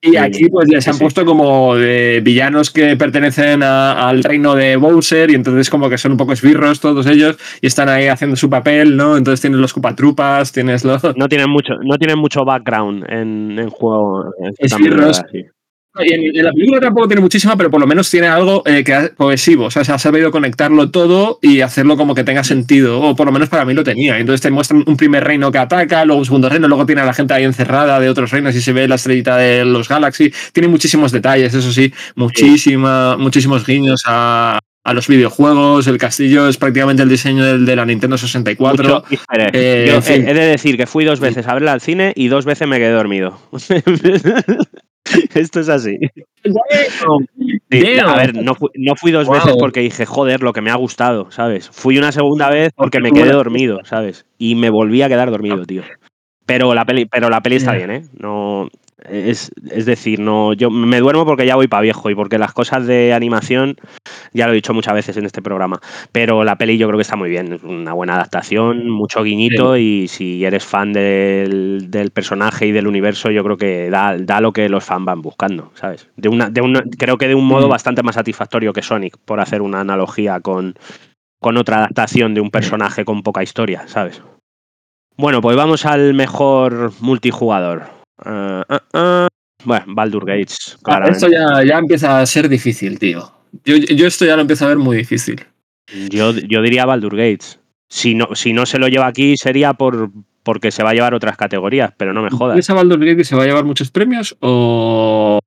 Y 0.00 0.14
aquí 0.14 0.48
pues 0.48 0.68
ya 0.70 0.80
se 0.80 0.90
han 0.90 0.98
puesto 0.98 1.24
como 1.24 1.74
de 1.74 2.20
villanos 2.22 2.70
que 2.70 2.94
pertenecen 2.96 3.64
a- 3.64 4.08
al 4.08 4.22
reino 4.22 4.54
de 4.54 4.76
Bowser 4.76 5.28
y 5.28 5.34
entonces 5.34 5.68
como 5.68 5.90
que 5.90 5.98
son 5.98 6.12
un 6.12 6.16
poco 6.18 6.34
esbirros 6.34 6.78
todos 6.78 7.04
ellos 7.06 7.36
y 7.60 7.66
están 7.66 7.88
ahí 7.88 8.06
haciendo 8.06 8.36
su 8.36 8.48
papel, 8.48 8.96
¿no? 8.96 9.16
Entonces 9.16 9.40
tienes 9.40 9.58
los 9.58 9.72
cupatrupas, 9.72 10.52
tienes 10.52 10.84
los... 10.84 11.02
No 11.16 11.28
tienen 11.28 11.50
mucho, 11.50 11.72
no 11.82 11.98
tienen 11.98 12.16
mucho 12.16 12.44
background 12.44 13.06
en, 13.10 13.58
en 13.58 13.70
juego. 13.70 14.32
Eso 14.40 14.52
Es 14.58 14.70
también 14.70 14.92
es 14.92 14.98
birros. 15.00 15.16
verdad, 15.16 15.30
sí. 15.32 15.44
Y 16.04 16.12
en, 16.14 16.36
en 16.36 16.44
la 16.44 16.52
película 16.52 16.80
tampoco 16.80 17.08
tiene 17.08 17.20
muchísima, 17.22 17.56
pero 17.56 17.70
por 17.70 17.80
lo 17.80 17.86
menos 17.86 18.10
tiene 18.10 18.26
algo 18.28 18.62
eh, 18.66 18.84
que 18.84 18.94
ha- 18.94 19.08
cohesivo. 19.10 19.64
O 19.66 19.70
sea, 19.70 19.84
se 19.84 19.92
ha 19.92 19.98
sabido 19.98 20.30
conectarlo 20.30 20.90
todo 20.90 21.38
y 21.42 21.60
hacerlo 21.60 21.96
como 21.96 22.14
que 22.14 22.24
tenga 22.24 22.44
sentido. 22.44 23.00
O 23.00 23.16
por 23.16 23.26
lo 23.26 23.32
menos 23.32 23.48
para 23.48 23.64
mí 23.64 23.74
lo 23.74 23.84
tenía. 23.84 24.18
Entonces 24.18 24.40
te 24.40 24.50
muestran 24.50 24.84
un 24.86 24.96
primer 24.96 25.24
reino 25.24 25.50
que 25.52 25.58
ataca, 25.58 26.04
luego 26.04 26.20
un 26.20 26.24
segundo 26.24 26.48
reino, 26.48 26.68
luego 26.68 26.86
tiene 26.86 27.00
a 27.02 27.04
la 27.06 27.14
gente 27.14 27.34
ahí 27.34 27.44
encerrada 27.44 27.98
de 28.00 28.08
otros 28.08 28.30
reinos 28.30 28.54
y 28.54 28.60
se 28.60 28.72
ve 28.72 28.86
la 28.88 28.94
estrellita 28.96 29.36
de 29.36 29.64
los 29.64 29.88
Galaxy. 29.88 30.32
Tiene 30.52 30.68
muchísimos 30.68 31.12
detalles, 31.12 31.52
eso 31.54 31.72
sí, 31.72 31.92
muchísima, 32.14 33.16
muchísimos 33.16 33.66
guiños 33.66 34.02
a, 34.06 34.58
a 34.84 34.94
los 34.94 35.08
videojuegos. 35.08 35.86
El 35.86 35.98
castillo 35.98 36.48
es 36.48 36.56
prácticamente 36.56 37.02
el 37.02 37.08
diseño 37.08 37.44
del, 37.44 37.66
de 37.66 37.76
la 37.76 37.84
Nintendo 37.84 38.16
64. 38.18 38.82
Mucho 38.84 39.04
easter 39.10 39.40
egg. 39.40 39.50
Eh, 39.54 39.84
Yo 39.88 39.94
en 39.96 40.02
fin. 40.02 40.28
he, 40.28 40.30
he 40.30 40.34
de 40.34 40.46
decir 40.46 40.76
que 40.76 40.86
fui 40.86 41.04
dos 41.04 41.20
veces 41.20 41.46
a 41.46 41.54
verla 41.54 41.72
al 41.72 41.80
cine 41.80 42.12
y 42.16 42.28
dos 42.28 42.44
veces 42.44 42.68
me 42.68 42.78
quedé 42.78 42.92
dormido. 42.92 43.38
Esto 45.34 45.60
es 45.60 45.68
así. 45.68 45.98
Sí, 47.70 47.98
a 47.98 48.16
ver, 48.16 48.34
no 48.34 48.54
fui, 48.54 48.68
no 48.74 48.96
fui 48.96 49.10
dos 49.10 49.26
Wow. 49.26 49.34
veces 49.34 49.56
porque 49.58 49.80
dije, 49.80 50.06
joder, 50.06 50.42
lo 50.42 50.52
que 50.52 50.60
me 50.60 50.70
ha 50.70 50.76
gustado, 50.76 51.30
¿sabes? 51.30 51.68
Fui 51.70 51.98
una 51.98 52.12
segunda 52.12 52.48
vez 52.50 52.72
porque 52.74 53.00
me 53.00 53.12
quedé 53.12 53.32
dormido, 53.32 53.80
¿sabes? 53.84 54.26
Y 54.38 54.54
me 54.54 54.70
volví 54.70 55.02
a 55.02 55.08
quedar 55.08 55.30
dormido, 55.30 55.64
tío. 55.64 55.82
Pero 56.46 56.74
la 56.74 56.84
peli, 56.84 57.04
pero 57.04 57.28
la 57.28 57.42
peli 57.42 57.56
está 57.56 57.72
bien, 57.74 57.90
¿eh? 57.90 58.02
No, 58.18 58.68
es, 59.10 59.50
es 59.70 59.86
decir, 59.86 60.18
no, 60.20 60.52
yo 60.52 60.70
me 60.70 60.98
duermo 61.00 61.24
porque 61.24 61.46
ya 61.46 61.56
voy 61.56 61.68
para 61.68 61.82
viejo 61.82 62.10
y 62.10 62.14
porque 62.14 62.38
las 62.38 62.52
cosas 62.52 62.86
de 62.86 63.12
animación, 63.12 63.76
ya 64.32 64.46
lo 64.46 64.52
he 64.52 64.56
dicho 64.56 64.74
muchas 64.74 64.94
veces 64.94 65.16
en 65.16 65.26
este 65.26 65.42
programa, 65.42 65.80
pero 66.10 66.44
la 66.44 66.56
peli 66.56 66.78
yo 66.78 66.86
creo 66.88 66.98
que 66.98 67.02
está 67.02 67.16
muy 67.16 67.30
bien, 67.30 67.52
es 67.52 67.62
una 67.62 67.92
buena 67.92 68.14
adaptación, 68.14 68.88
mucho 68.90 69.22
guiñito 69.22 69.76
y 69.76 70.08
si 70.08 70.44
eres 70.44 70.64
fan 70.64 70.92
del, 70.92 71.90
del 71.90 72.10
personaje 72.10 72.66
y 72.66 72.72
del 72.72 72.86
universo, 72.86 73.30
yo 73.30 73.44
creo 73.44 73.56
que 73.56 73.90
da, 73.90 74.16
da 74.18 74.40
lo 74.40 74.52
que 74.52 74.68
los 74.68 74.84
fans 74.84 75.04
van 75.04 75.22
buscando, 75.22 75.70
¿sabes? 75.74 76.08
De 76.16 76.28
una, 76.28 76.50
de 76.50 76.60
una, 76.60 76.82
creo 76.98 77.18
que 77.18 77.28
de 77.28 77.34
un 77.34 77.46
modo 77.46 77.68
Mm. 77.68 77.70
bastante 77.70 78.02
más 78.02 78.14
satisfactorio 78.14 78.72
que 78.72 78.82
Sonic, 78.82 79.18
por 79.24 79.40
hacer 79.40 79.62
una 79.62 79.80
analogía 79.80 80.40
con, 80.40 80.74
con 81.40 81.56
otra 81.56 81.78
adaptación 81.78 82.34
de 82.34 82.40
un 82.40 82.50
personaje 82.50 83.04
con 83.04 83.22
poca 83.22 83.42
historia, 83.42 83.86
¿sabes? 83.86 84.22
Bueno, 85.16 85.40
pues 85.40 85.56
vamos 85.56 85.84
al 85.84 86.14
mejor 86.14 86.92
multijugador. 87.00 87.97
Ah, 88.24 88.64
ah, 88.68 88.82
ah. 88.92 89.28
Bueno, 89.64 89.84
Baldur 89.88 90.24
Gates, 90.24 90.78
Ah. 90.84 91.08
Esto 91.08 91.28
ya, 91.28 91.64
ya 91.64 91.78
empieza 91.78 92.20
a 92.20 92.26
ser 92.26 92.48
difícil, 92.48 92.98
tío. 92.98 93.32
Yo, 93.64 93.76
yo 93.76 94.06
esto 94.06 94.24
ya 94.24 94.36
lo 94.36 94.42
empiezo 94.42 94.64
a 94.66 94.68
ver 94.68 94.78
muy 94.78 94.96
difícil. 94.96 95.44
Yo, 96.10 96.32
yo 96.32 96.62
diría 96.62 96.84
Baldur 96.84 97.16
Gates. 97.16 97.58
Si 97.88 98.14
no, 98.14 98.34
si 98.34 98.52
no 98.52 98.66
se 98.66 98.78
lo 98.78 98.88
lleva 98.88 99.06
aquí 99.06 99.36
sería 99.36 99.72
por 99.74 100.10
porque 100.42 100.70
se 100.70 100.82
va 100.82 100.90
a 100.90 100.94
llevar 100.94 101.12
otras 101.12 101.36
categorías, 101.36 101.92
pero 101.96 102.14
no 102.14 102.22
me 102.22 102.30
jodas. 102.30 102.54
¿Crees 102.54 102.70
a 102.70 102.74
Baldur's 102.74 103.00
Gate 103.00 103.16
que 103.18 103.24
se 103.24 103.36
va 103.36 103.42
a 103.42 103.46
llevar 103.46 103.64
muchos 103.64 103.90
premios 103.90 104.34
o 104.40 105.40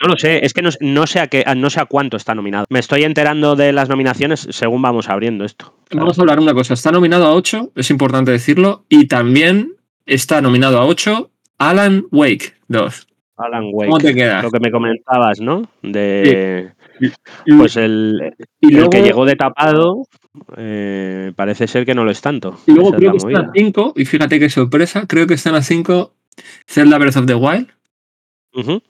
No 0.00 0.08
lo 0.08 0.16
sé, 0.16 0.46
es 0.46 0.52
que 0.52 0.62
no, 0.62 0.70
no 0.80 1.08
sé 1.08 1.18
a 1.18 1.26
qué, 1.26 1.44
no 1.56 1.70
sé 1.70 1.80
a 1.80 1.86
cuánto 1.86 2.16
está 2.16 2.36
nominado. 2.36 2.64
Me 2.68 2.78
estoy 2.78 3.02
enterando 3.02 3.56
de 3.56 3.72
las 3.72 3.88
nominaciones 3.88 4.46
según 4.50 4.80
vamos 4.80 5.08
abriendo 5.08 5.44
esto. 5.44 5.74
Vamos 5.90 6.18
a 6.18 6.22
hablar 6.22 6.38
una 6.38 6.54
cosa. 6.54 6.74
Está 6.74 6.92
nominado 6.92 7.26
a 7.26 7.34
8, 7.34 7.72
es 7.74 7.90
importante 7.90 8.30
decirlo, 8.30 8.84
y 8.88 9.06
también 9.06 9.74
está 10.06 10.40
nominado 10.40 10.78
a 10.78 10.86
8 10.86 11.32
Alan 11.70 12.06
Wake 12.10 12.54
2. 12.68 13.06
Alan 13.36 13.64
Wake. 13.72 13.90
¿Cómo 13.90 13.98
te 13.98 14.14
quedas? 14.14 14.42
Lo 14.44 14.50
que 14.50 14.60
me 14.60 14.70
comentabas, 14.70 15.40
¿no? 15.40 15.62
De 15.82 16.72
pues 17.58 17.76
el, 17.76 18.34
y 18.60 18.68
el 18.68 18.74
luego, 18.74 18.90
que 18.90 19.02
llegó 19.02 19.24
de 19.24 19.34
tapado. 19.34 20.06
eh, 20.56 21.32
parece 21.34 21.66
ser 21.66 21.84
que 21.84 21.94
no 21.94 22.04
lo 22.04 22.10
es 22.12 22.20
tanto. 22.20 22.58
Y 22.66 22.72
luego 22.72 22.90
Esa 22.90 22.96
creo 22.98 23.10
que 23.12 23.16
están 23.18 23.46
a 23.46 23.52
5, 23.54 23.92
y 23.96 24.04
fíjate 24.04 24.38
qué 24.38 24.48
sorpresa, 24.50 25.06
creo 25.08 25.26
que 25.26 25.34
están 25.34 25.54
a 25.56 25.62
5 25.62 26.12
Zelda 26.68 26.98
Breath 26.98 27.16
of 27.16 27.26
the 27.26 27.34
Wild. 27.34 27.68
Ujú. 28.54 28.80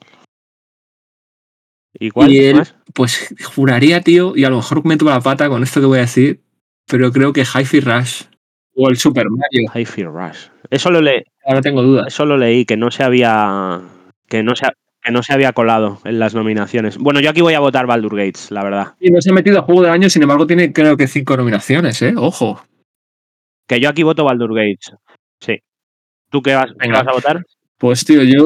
¿Y 1.98 2.10
cuál 2.10 2.32
Y 2.32 2.38
el- 2.46 2.56
más? 2.56 2.74
Pues 2.92 3.34
juraría, 3.54 4.00
tío, 4.02 4.36
y 4.36 4.44
a 4.44 4.50
lo 4.50 4.56
mejor 4.56 4.84
meto 4.84 5.04
la 5.06 5.20
pata 5.20 5.48
con 5.48 5.62
esto 5.62 5.80
que 5.80 5.86
voy 5.86 5.98
a 5.98 6.02
decir, 6.02 6.40
pero 6.86 7.10
creo 7.12 7.32
que 7.32 7.42
Hi-Fi 7.42 7.80
Rush 7.80 8.22
o 8.76 8.88
el 8.88 8.96
Super 8.96 9.26
Mario. 9.30 9.70
Hi-Fi 9.74 10.02
Rush. 10.04 10.46
Eso 10.70 10.90
lo, 10.90 11.00
le- 11.00 11.24
Ahora 11.46 11.60
tengo 11.60 11.82
dudas. 11.82 12.06
eso 12.08 12.24
lo 12.26 12.36
leí, 12.36 12.64
que 12.64 12.76
no 12.76 12.90
se 12.90 13.02
había. 13.02 13.80
Que 14.28 14.42
no 14.42 14.56
se, 14.56 14.66
ha- 14.66 14.72
que 15.02 15.12
no 15.12 15.22
se 15.22 15.32
había 15.34 15.52
colado 15.52 16.00
en 16.04 16.18
las 16.18 16.34
nominaciones. 16.34 16.96
Bueno, 16.98 17.20
yo 17.20 17.30
aquí 17.30 17.40
voy 17.42 17.54
a 17.54 17.60
votar 17.60 17.86
Baldur 17.86 18.16
Gates, 18.16 18.50
la 18.50 18.62
verdad. 18.64 18.94
Y 19.00 19.10
no 19.10 19.20
se 19.20 19.30
ha 19.30 19.34
metido 19.34 19.58
a 19.58 19.62
juego 19.62 19.82
del 19.82 19.90
año, 19.92 20.08
sin 20.08 20.22
embargo, 20.22 20.46
tiene 20.46 20.72
creo 20.72 20.96
que 20.96 21.06
cinco 21.06 21.36
nominaciones, 21.36 22.00
¿eh? 22.02 22.14
Ojo. 22.16 22.64
Que 23.68 23.80
yo 23.80 23.88
aquí 23.90 24.02
voto 24.02 24.24
Baldur 24.24 24.54
Gates. 24.54 24.92
Sí. 25.40 25.58
¿Tú 26.30 26.40
qué 26.42 26.54
vas, 26.54 26.70
Venga. 26.76 27.00
vas 27.02 27.08
a 27.08 27.12
votar? 27.12 27.44
Pues, 27.78 28.04
tío, 28.04 28.22
yo. 28.22 28.44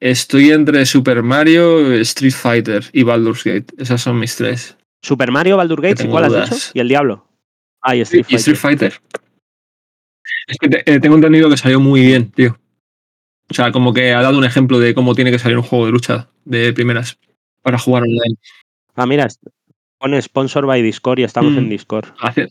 Estoy 0.00 0.50
entre 0.50 0.86
Super 0.86 1.22
Mario, 1.22 1.92
Street 2.00 2.32
Fighter 2.32 2.84
y 2.92 3.02
Baldur's 3.02 3.44
Gate. 3.44 3.66
Esas 3.76 4.00
son 4.00 4.18
mis 4.18 4.34
tres. 4.36 4.76
Super 5.02 5.30
Mario, 5.30 5.56
Baldur 5.56 5.82
Gates, 5.82 6.04
¿y 6.04 6.08
cuál 6.08 6.24
has 6.24 6.30
dudas. 6.32 6.50
dicho? 6.50 6.70
¿Y 6.74 6.80
el 6.80 6.88
Diablo? 6.88 7.26
Ah, 7.82 7.94
y 7.94 7.98
Y 7.98 8.02
Street 8.02 8.24
Fighter. 8.24 8.38
Street 8.38 8.56
Fighter. 8.56 8.92
Es 10.50 10.56
que 10.58 10.68
te- 10.68 10.92
eh, 10.94 11.00
tengo 11.00 11.14
entendido 11.16 11.48
que 11.48 11.56
salió 11.56 11.80
muy 11.80 12.00
bien, 12.00 12.30
tío. 12.32 12.58
O 13.50 13.54
sea, 13.54 13.72
como 13.72 13.92
que 13.92 14.12
ha 14.12 14.22
dado 14.22 14.38
un 14.38 14.44
ejemplo 14.44 14.78
de 14.78 14.94
cómo 14.94 15.14
tiene 15.14 15.30
que 15.30 15.38
salir 15.38 15.56
un 15.56 15.62
juego 15.64 15.86
de 15.86 15.92
lucha 15.92 16.28
de 16.44 16.72
primeras 16.72 17.18
para 17.62 17.78
jugar 17.78 18.02
online. 18.04 18.36
Ah, 18.94 19.06
mira, 19.06 19.26
pone 19.98 20.20
sponsor 20.22 20.66
by 20.66 20.82
Discord 20.82 21.18
y 21.20 21.24
estamos 21.24 21.52
Mm. 21.52 21.58
en 21.58 21.68
Discord. 21.68 22.06
Hace- 22.20 22.48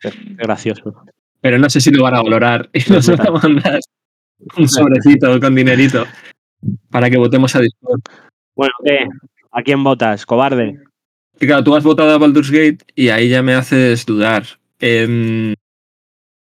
Qué, 0.00 0.10
gracioso. 0.36 0.94
Pero 1.40 1.58
no 1.58 1.68
sé 1.70 1.80
si 1.80 1.90
lo 1.90 2.02
van 2.04 2.14
a 2.14 2.22
valorar 2.22 2.68
y 2.72 2.90
nos 2.90 3.06
van 3.08 3.26
a 3.26 3.30
mandar 3.30 3.80
un 4.56 4.68
sobrecito 4.68 5.38
con 5.40 5.54
dinerito 5.54 6.06
para 6.90 7.10
que 7.10 7.16
votemos 7.18 7.54
a 7.56 7.60
Discord. 7.60 8.00
Bueno, 8.56 8.72
¿qué? 8.84 9.06
¿A 9.52 9.62
quién 9.62 9.82
votas? 9.84 10.24
Cobarde. 10.26 10.78
Y 11.40 11.46
claro, 11.46 11.64
tú 11.64 11.74
has 11.74 11.84
votado 11.84 12.12
a 12.12 12.18
Baldur's 12.18 12.50
Gate 12.50 12.78
y 12.94 13.08
ahí 13.08 13.28
ya 13.28 13.42
me 13.42 13.54
haces 13.54 14.06
dudar. 14.06 14.44
Em, 14.78 15.54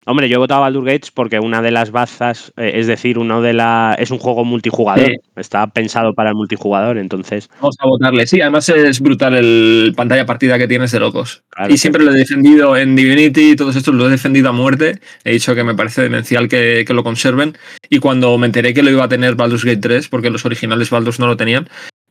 Hombre, 0.10 0.30
yo 0.30 0.36
he 0.36 0.38
votado 0.38 0.60
a 0.60 0.68
Baldur 0.68 0.86
Gates 0.86 1.12
porque 1.12 1.38
una 1.38 1.62
de 1.62 1.70
las 1.70 1.92
bazas, 1.92 2.54
eh, 2.56 2.72
es 2.76 2.88
decir, 2.88 3.18
uno 3.18 3.42
de 3.42 3.52
la 3.52 3.94
es 4.00 4.10
un 4.10 4.20
juego 4.20 4.46
multijugador. 4.46 5.06
Sí. 5.06 5.16
Está 5.36 5.68
pensado 5.68 6.14
para 6.14 6.30
el 6.30 6.36
multijugador, 6.38 6.98
entonces. 6.98 7.50
vamos 7.60 7.76
a 7.80 7.88
votarle. 7.88 8.26
Sí, 8.26 8.40
además 8.40 8.70
es 8.70 9.02
brutal 9.02 9.36
el 9.36 9.94
pantalla 9.98 10.26
partida 10.26 10.58
que 10.58 10.70
tienes 10.70 10.92
de 10.92 11.02
locos. 11.02 11.44
claro, 11.50 11.74
y 11.74 11.78
siempre 11.78 12.06
lo 12.06 12.14
he 12.14 12.18
defendido 12.18 12.78
en 12.78 12.96
Divinity 12.96 13.52
y 13.52 13.56
todos 13.58 13.76
estos 13.76 13.94
lo 13.94 14.08
he 14.08 14.10
defendido 14.10 14.48
a 14.48 14.54
muerte. 14.54 15.02
He 15.26 15.34
dicho 15.34 15.54
que 15.56 15.66
me 15.66 15.76
parece 15.76 16.04
demencial 16.04 16.48
que, 16.48 16.86
que 16.88 16.94
lo 16.94 17.04
conserven. 17.04 17.58
Y 17.90 18.00
cuando 18.00 18.38
me 18.38 18.48
enteré 18.48 18.74
que 18.74 18.84
lo 18.84 18.92
iba 18.92 19.04
a 19.04 19.10
tener 19.10 19.36
Baldur's 19.36 19.66
Gate 19.66 19.82
3, 19.82 20.08
porque 20.08 20.30
los 20.30 20.46
originales 20.46 20.90
Baldur's 20.90 21.20
no 21.20 21.28
lo 21.28 21.36
tenían, 21.36 21.68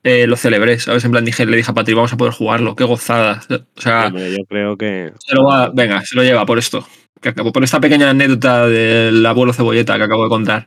eh, 0.06 0.26
lo 0.26 0.36
celebré, 0.36 0.78
¿sabes? 0.78 1.04
En 1.04 1.10
plan, 1.10 1.25
dije, 1.25 1.44
le 1.46 1.56
dije 1.56 1.70
a 1.70 1.75
Patri, 1.75 1.92
vamos 1.94 2.12
a 2.12 2.16
poder 2.16 2.32
jugarlo. 2.32 2.76
Qué 2.76 2.84
gozada. 2.84 3.40
O 3.50 3.80
sea, 3.80 4.06
hombre, 4.06 4.30
yo 4.30 4.44
creo 4.48 4.76
que. 4.76 5.12
se 5.18 5.34
lo 5.34 5.44
va, 5.44 5.70
venga, 5.75 6.00
se 6.02 6.14
lo 6.16 6.22
lleva 6.22 6.46
por 6.46 6.58
esto. 6.58 6.86
Que 7.20 7.30
acabo, 7.30 7.50
por 7.52 7.64
esta 7.64 7.80
pequeña 7.80 8.10
anécdota 8.10 8.66
del 8.68 9.25
abuelo 9.26 9.52
cebolleta 9.52 9.96
que 9.96 10.04
acabo 10.04 10.25
de 10.25 10.28
contar. 10.28 10.66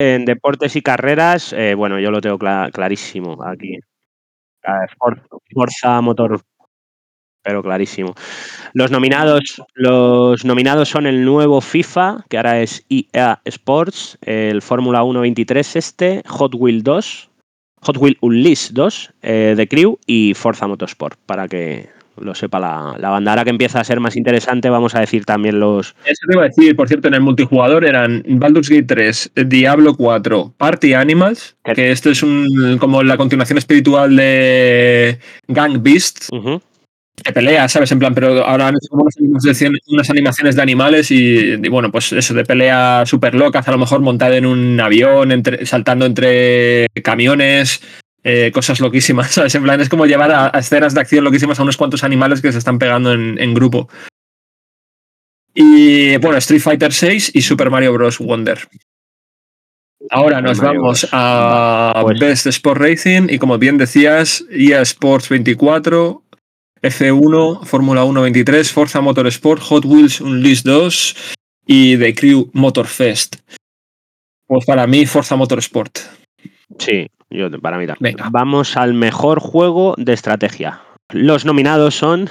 En 0.00 0.24
deportes 0.24 0.74
y 0.76 0.82
carreras, 0.82 1.52
eh, 1.52 1.74
bueno, 1.74 2.00
yo 2.00 2.10
lo 2.10 2.20
tengo 2.20 2.38
cla- 2.38 2.70
clarísimo 2.72 3.38
aquí. 3.44 3.78
Ah, 4.64 4.86
For- 4.98 5.22
Forza 5.52 6.00
Motor. 6.00 6.40
Pero 7.44 7.62
clarísimo. 7.62 8.14
Los 8.72 8.92
nominados, 8.92 9.60
los 9.74 10.44
nominados 10.44 10.88
son 10.88 11.06
el 11.06 11.24
nuevo 11.24 11.60
FIFA, 11.60 12.24
que 12.30 12.36
ahora 12.36 12.60
es 12.60 12.86
EA 12.88 13.40
Sports, 13.44 14.16
el 14.22 14.62
Fórmula 14.62 15.02
1 15.02 15.20
23 15.20 15.74
este, 15.76 16.22
Hot 16.28 16.54
Wheel 16.54 16.84
2, 16.84 17.30
Hot 17.82 17.96
Wheel 17.96 18.16
Unleashed 18.20 18.72
2, 18.72 19.12
eh, 19.22 19.54
The 19.56 19.68
Crew 19.68 19.98
y 20.06 20.34
Forza 20.34 20.66
Motorsport, 20.66 21.18
para 21.26 21.48
que 21.48 21.88
lo 22.20 22.34
sepa 22.34 22.60
la, 22.60 22.94
la 22.98 23.10
banda. 23.10 23.32
Ahora 23.32 23.44
que 23.44 23.50
empieza 23.50 23.80
a 23.80 23.84
ser 23.84 23.98
más 24.00 24.16
interesante, 24.16 24.68
vamos 24.68 24.94
a 24.94 25.00
decir 25.00 25.24
también 25.24 25.58
los, 25.58 25.94
Eso 26.04 26.26
te 26.28 26.34
iba 26.34 26.42
a 26.42 26.48
decir, 26.48 26.76
por 26.76 26.88
cierto, 26.88 27.08
en 27.08 27.14
el 27.14 27.20
multijugador 27.20 27.84
eran 27.84 28.22
Baldur's 28.26 28.68
Gate 28.68 28.84
3, 28.84 29.32
Diablo 29.46 29.96
4, 29.96 30.54
Party 30.56 30.94
Animals, 30.94 31.56
que 31.64 31.90
esto 31.90 32.10
es 32.10 32.22
un 32.22 32.78
como 32.78 33.02
la 33.02 33.16
continuación 33.16 33.58
espiritual 33.58 34.14
de 34.16 35.18
Gang 35.48 35.82
Beast, 35.82 36.28
Ujú. 36.32 36.60
De 37.24 37.32
pelea, 37.32 37.68
¿sabes? 37.68 37.90
En 37.92 37.98
plan, 37.98 38.14
pero 38.14 38.44
ahora 38.44 38.68
han 38.68 38.74
hecho 38.74 38.88
como 38.90 39.02
unas 39.02 39.16
animaciones, 39.18 39.80
unas 39.88 40.10
animaciones 40.10 40.56
de 40.56 40.62
animales 40.62 41.10
y, 41.10 41.16
y 41.62 41.68
bueno, 41.68 41.90
pues 41.92 42.12
eso, 42.12 42.34
de 42.34 42.44
pelea 42.44 43.04
súper 43.06 43.34
locas, 43.34 43.66
a 43.68 43.70
lo 43.72 43.78
mejor 43.78 44.00
montada 44.00 44.36
en 44.36 44.46
un 44.46 44.78
avión, 44.80 45.32
entre- 45.32 45.64
saltando 45.66 46.04
entre 46.06 46.86
camiones, 47.02 47.80
eh, 48.24 48.50
cosas 48.52 48.80
loquísimas, 48.80 49.30
¿sabes? 49.32 49.54
En 49.54 49.62
plan, 49.62 49.80
es 49.80 49.88
como 49.88 50.06
llevar 50.06 50.30
a, 50.30 50.50
a 50.54 50.58
escenas 50.60 50.94
de 50.94 51.00
acción 51.00 51.24
loquísimas 51.24 51.58
a 51.58 51.62
unos 51.62 51.76
cuantos 51.76 52.04
animales 52.04 52.40
que 52.40 52.52
se 52.52 52.58
están 52.58 52.78
pegando 52.78 53.12
en, 53.12 53.38
en 53.40 53.54
grupo. 53.54 53.88
Y 55.54 56.16
bueno, 56.18 56.38
Street 56.38 56.60
Fighter 56.62 56.92
6 56.92 57.32
y 57.34 57.42
Super 57.42 57.68
Mario 57.70 57.92
Bros. 57.92 58.18
Wonder. 58.18 58.58
Ahora 60.10 60.40
nos 60.40 60.58
Mario 60.58 60.80
vamos 60.82 61.02
Bros. 61.02 61.10
a 61.12 62.00
Pues- 62.02 62.18
Best 62.18 62.46
Sport 62.46 62.80
Racing 62.80 63.26
y 63.28 63.38
como 63.38 63.58
bien 63.58 63.78
decías, 63.78 64.44
EA 64.50 64.80
Sports 64.82 65.28
24, 65.28 66.22
F1, 66.82 67.64
Fórmula 67.64 68.04
1 68.04 68.22
23, 68.22 68.72
Forza 68.72 69.00
Motorsport, 69.00 69.62
Hot 69.62 69.84
Wheels 69.84 70.20
Unleashed 70.20 70.64
2 70.64 71.16
y 71.66 71.96
The 71.96 72.14
Crew 72.14 72.50
Motorfest. 72.52 73.36
Pues 74.46 74.66
para 74.66 74.86
mí, 74.86 75.06
Forza 75.06 75.36
Motorsport. 75.36 75.98
Sí, 76.78 77.06
yo 77.30 77.50
para 77.60 77.78
mí 77.78 77.86
también. 77.86 78.16
Venga. 78.16 78.28
Vamos 78.30 78.76
al 78.76 78.94
mejor 78.94 79.40
juego 79.40 79.94
de 79.96 80.12
estrategia. 80.12 80.82
Los 81.10 81.44
nominados 81.44 81.94
son 81.94 82.28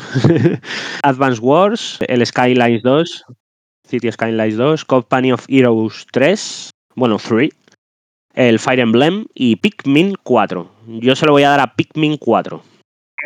Advance 1.04 1.40
Wars, 1.40 2.00
el 2.08 2.26
Skylines 2.26 2.82
2, 2.84 3.26
City 3.88 4.12
Skylines 4.12 4.58
2, 4.58 4.86
Company 4.86 5.32
of 5.32 5.46
Heroes 5.48 6.06
3, 6.12 6.72
bueno, 6.96 7.18
3, 7.18 7.50
el 8.34 8.60
Fire 8.60 8.80
Emblem 8.80 9.26
y 9.34 9.58
Pikmin 9.58 10.16
4. 10.24 10.72
Yo 10.88 11.16
se 11.16 11.26
lo 11.26 11.34
voy 11.34 11.44
a 11.44 11.50
dar 11.50 11.60
a 11.60 11.76
Pikmin 11.76 12.18
4. 12.18 12.71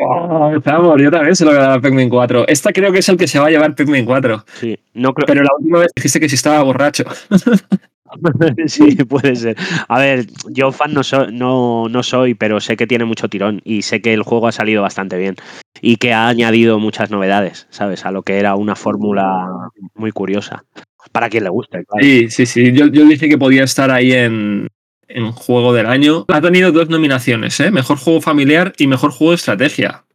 Oh, 0.02 0.52
también 0.62 1.36
se 1.36 1.46
lo 1.46 1.52
voy 1.52 1.60
a 1.60 1.64
dar 1.64 1.78
a 1.78 1.82
Pikmin 1.82 2.10
4. 2.10 2.48
Esta 2.48 2.74
creo 2.74 2.92
que 2.92 3.00
es 3.00 3.10
el 3.10 3.18
que 3.18 3.28
se 3.28 3.40
va 3.40 3.48
a 3.48 3.50
llevar 3.50 3.76
Pikmin 3.76 4.06
4. 4.06 4.44
Sí, 4.56 4.78
no 4.94 5.14
creo 5.14 5.26
Pero 5.26 5.44
la 5.44 5.52
última 5.58 5.80
vez 5.80 5.92
dijiste 5.96 6.20
que 6.20 6.30
si 6.30 6.36
estaba 6.36 6.62
borracho. 6.64 7.06
sí, 8.68 8.96
puede 9.10 9.36
ser. 9.36 9.56
A 9.88 10.00
ver, 10.00 10.26
yo 10.50 10.72
fan 10.72 10.94
no 10.94 11.04
soy, 11.04 11.34
no, 11.34 11.88
no 11.90 12.04
soy, 12.04 12.34
pero 12.34 12.60
sé 12.60 12.76
que 12.78 12.88
tiene 12.88 13.06
mucho 13.06 13.30
tirón 13.30 13.62
y 13.64 13.82
sé 13.82 14.02
que 14.02 14.14
el 14.14 14.24
juego 14.24 14.48
ha 14.48 14.52
salido 14.52 14.82
bastante 14.82 15.18
bien 15.18 15.36
y 15.82 15.98
que 15.98 16.14
ha 16.14 16.28
añadido 16.28 16.80
muchas 16.80 17.12
novedades, 17.12 17.68
¿sabes? 17.70 18.06
A 18.06 18.12
lo 18.12 18.24
que 18.24 18.40
era 18.40 18.56
una 18.56 18.76
fórmula 18.76 19.48
muy 19.94 20.12
curiosa. 20.12 20.64
Para 21.12 21.30
quien 21.30 21.44
le 21.44 21.50
guste, 21.50 21.86
claro. 21.86 22.04
Sí, 22.06 22.30
sí, 22.30 22.46
sí. 22.46 22.74
Yo, 22.74 22.88
yo 22.88 23.06
dije 23.06 23.30
que 23.30 23.38
podía 23.38 23.64
estar 23.64 23.92
ahí 23.92 24.12
en, 24.12 24.68
en 25.08 25.32
Juego 25.32 25.74
del 25.74 25.86
Año. 25.86 26.26
Ha 26.28 26.42
tenido 26.42 26.72
dos 26.72 26.90
nominaciones, 26.90 27.60
¿eh? 27.60 27.72
Mejor 27.72 27.98
juego 27.98 28.22
familiar 28.22 28.74
y 28.78 28.88
mejor 28.88 29.12
juego 29.12 29.32
de 29.32 29.36
estrategia. 29.36 30.06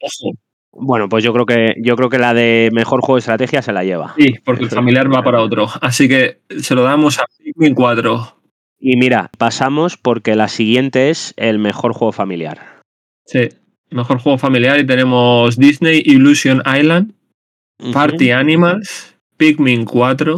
Ojo. 0.00 0.36
Bueno, 0.76 1.08
pues 1.08 1.22
yo 1.22 1.32
creo 1.32 1.46
que 1.46 1.74
yo 1.80 1.94
creo 1.96 2.10
que 2.10 2.18
la 2.18 2.34
de 2.34 2.70
mejor 2.72 3.00
juego 3.00 3.14
de 3.14 3.20
estrategia 3.20 3.62
se 3.62 3.72
la 3.72 3.84
lleva. 3.84 4.14
Sí, 4.18 4.34
porque 4.44 4.64
el 4.64 4.70
familiar 4.70 5.12
va 5.12 5.22
para 5.22 5.40
otro. 5.40 5.68
Así 5.80 6.08
que 6.08 6.40
se 6.60 6.74
lo 6.74 6.82
damos 6.82 7.18
a 7.18 7.26
Pikmin 7.38 7.74
4. 7.74 8.40
Y 8.80 8.96
mira, 8.96 9.30
pasamos 9.38 9.96
porque 9.96 10.34
la 10.34 10.48
siguiente 10.48 11.10
es 11.10 11.32
el 11.36 11.58
mejor 11.58 11.92
juego 11.94 12.12
familiar. 12.12 12.82
Sí. 13.24 13.48
Mejor 13.90 14.18
juego 14.18 14.38
familiar 14.38 14.80
y 14.80 14.86
tenemos 14.86 15.56
Disney 15.56 16.02
Illusion 16.04 16.62
Island, 16.66 17.14
Party 17.92 18.32
Animals, 18.32 19.14
Pikmin 19.36 19.84
4, 19.84 20.36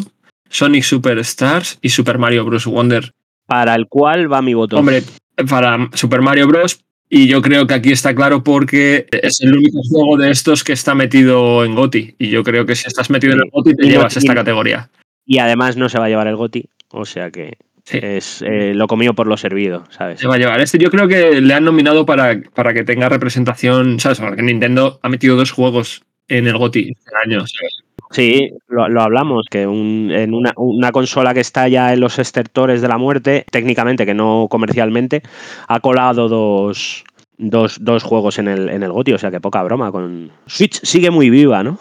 Sonic 0.50 0.82
Superstars 0.82 1.78
y 1.80 1.88
Super 1.88 2.18
Mario 2.18 2.44
Bros. 2.44 2.66
Wonder. 2.66 3.12
Para 3.46 3.74
el 3.74 3.86
cual 3.86 4.32
va 4.32 4.42
mi 4.42 4.54
voto. 4.54 4.76
Hombre, 4.76 5.02
para 5.48 5.88
Super 5.94 6.20
Mario 6.20 6.48
Bros. 6.48 6.80
Y 7.08 7.28
yo 7.28 7.40
creo 7.40 7.68
que 7.68 7.74
aquí 7.74 7.92
está 7.92 8.14
claro 8.16 8.42
porque 8.42 9.06
es 9.10 9.40
el 9.40 9.56
único 9.56 9.78
juego 9.88 10.16
de 10.16 10.30
estos 10.32 10.64
que 10.64 10.72
está 10.72 10.94
metido 10.96 11.64
en 11.64 11.76
GOTI. 11.76 12.16
Y 12.18 12.30
yo 12.30 12.42
creo 12.42 12.66
que 12.66 12.74
si 12.74 12.88
estás 12.88 13.10
metido 13.10 13.34
en 13.34 13.40
el 13.44 13.50
GOTI 13.52 13.76
te 13.76 13.86
llevas 13.86 14.16
esta 14.16 14.34
categoría. 14.34 14.90
Y 15.24 15.38
además 15.38 15.76
no 15.76 15.88
se 15.88 15.98
va 16.00 16.06
a 16.06 16.08
llevar 16.08 16.26
el 16.26 16.34
GOTI, 16.36 16.68
o 16.90 17.04
sea 17.04 17.30
que 17.30 17.58
Sí. 17.84 18.00
es 18.02 18.42
eh, 18.42 18.74
lo 18.74 18.88
comido 18.88 19.14
por 19.14 19.28
lo 19.28 19.36
servido, 19.36 19.84
¿sabes? 19.90 20.18
Se 20.18 20.26
va 20.26 20.34
a 20.34 20.38
llevar. 20.38 20.60
Este 20.60 20.76
yo 20.78 20.90
creo 20.90 21.06
que 21.06 21.40
le 21.40 21.54
han 21.54 21.64
nominado 21.64 22.04
para, 22.04 22.40
para 22.52 22.74
que 22.74 22.82
tenga 22.82 23.08
representación. 23.08 24.00
¿Sabes? 24.00 24.18
Porque 24.18 24.42
Nintendo 24.42 24.98
ha 25.04 25.08
metido 25.08 25.36
dos 25.36 25.52
juegos 25.52 26.02
en 26.26 26.48
el 26.48 26.58
GOTI 26.58 26.90
este 26.90 27.10
año. 27.24 27.46
¿sabes? 27.46 27.84
Sí, 28.16 28.50
lo, 28.68 28.88
lo 28.88 29.02
hablamos, 29.02 29.44
que 29.50 29.66
un- 29.66 30.10
en 30.10 30.32
una, 30.32 30.54
una 30.56 30.90
consola 30.90 31.34
que 31.34 31.40
está 31.40 31.68
ya 31.68 31.92
en 31.92 32.00
los 32.00 32.18
estertores 32.18 32.80
de 32.80 32.88
la 32.88 32.96
muerte, 32.96 33.44
técnicamente, 33.50 34.06
que 34.06 34.14
no 34.14 34.46
comercialmente, 34.50 35.22
ha 35.68 35.80
colado 35.80 36.26
dos, 36.28 37.04
dos, 37.36 37.76
dos 37.78 38.02
juegos 38.02 38.38
en 38.38 38.48
el, 38.48 38.70
en 38.70 38.82
el 38.82 38.90
GOTY, 38.92 39.12
o 39.12 39.18
sea 39.18 39.30
que 39.30 39.40
poca 39.40 39.62
broma. 39.62 39.92
con 39.92 40.30
Switch 40.46 40.80
sigue 40.82 41.10
muy 41.10 41.28
viva, 41.28 41.62
¿no? 41.62 41.78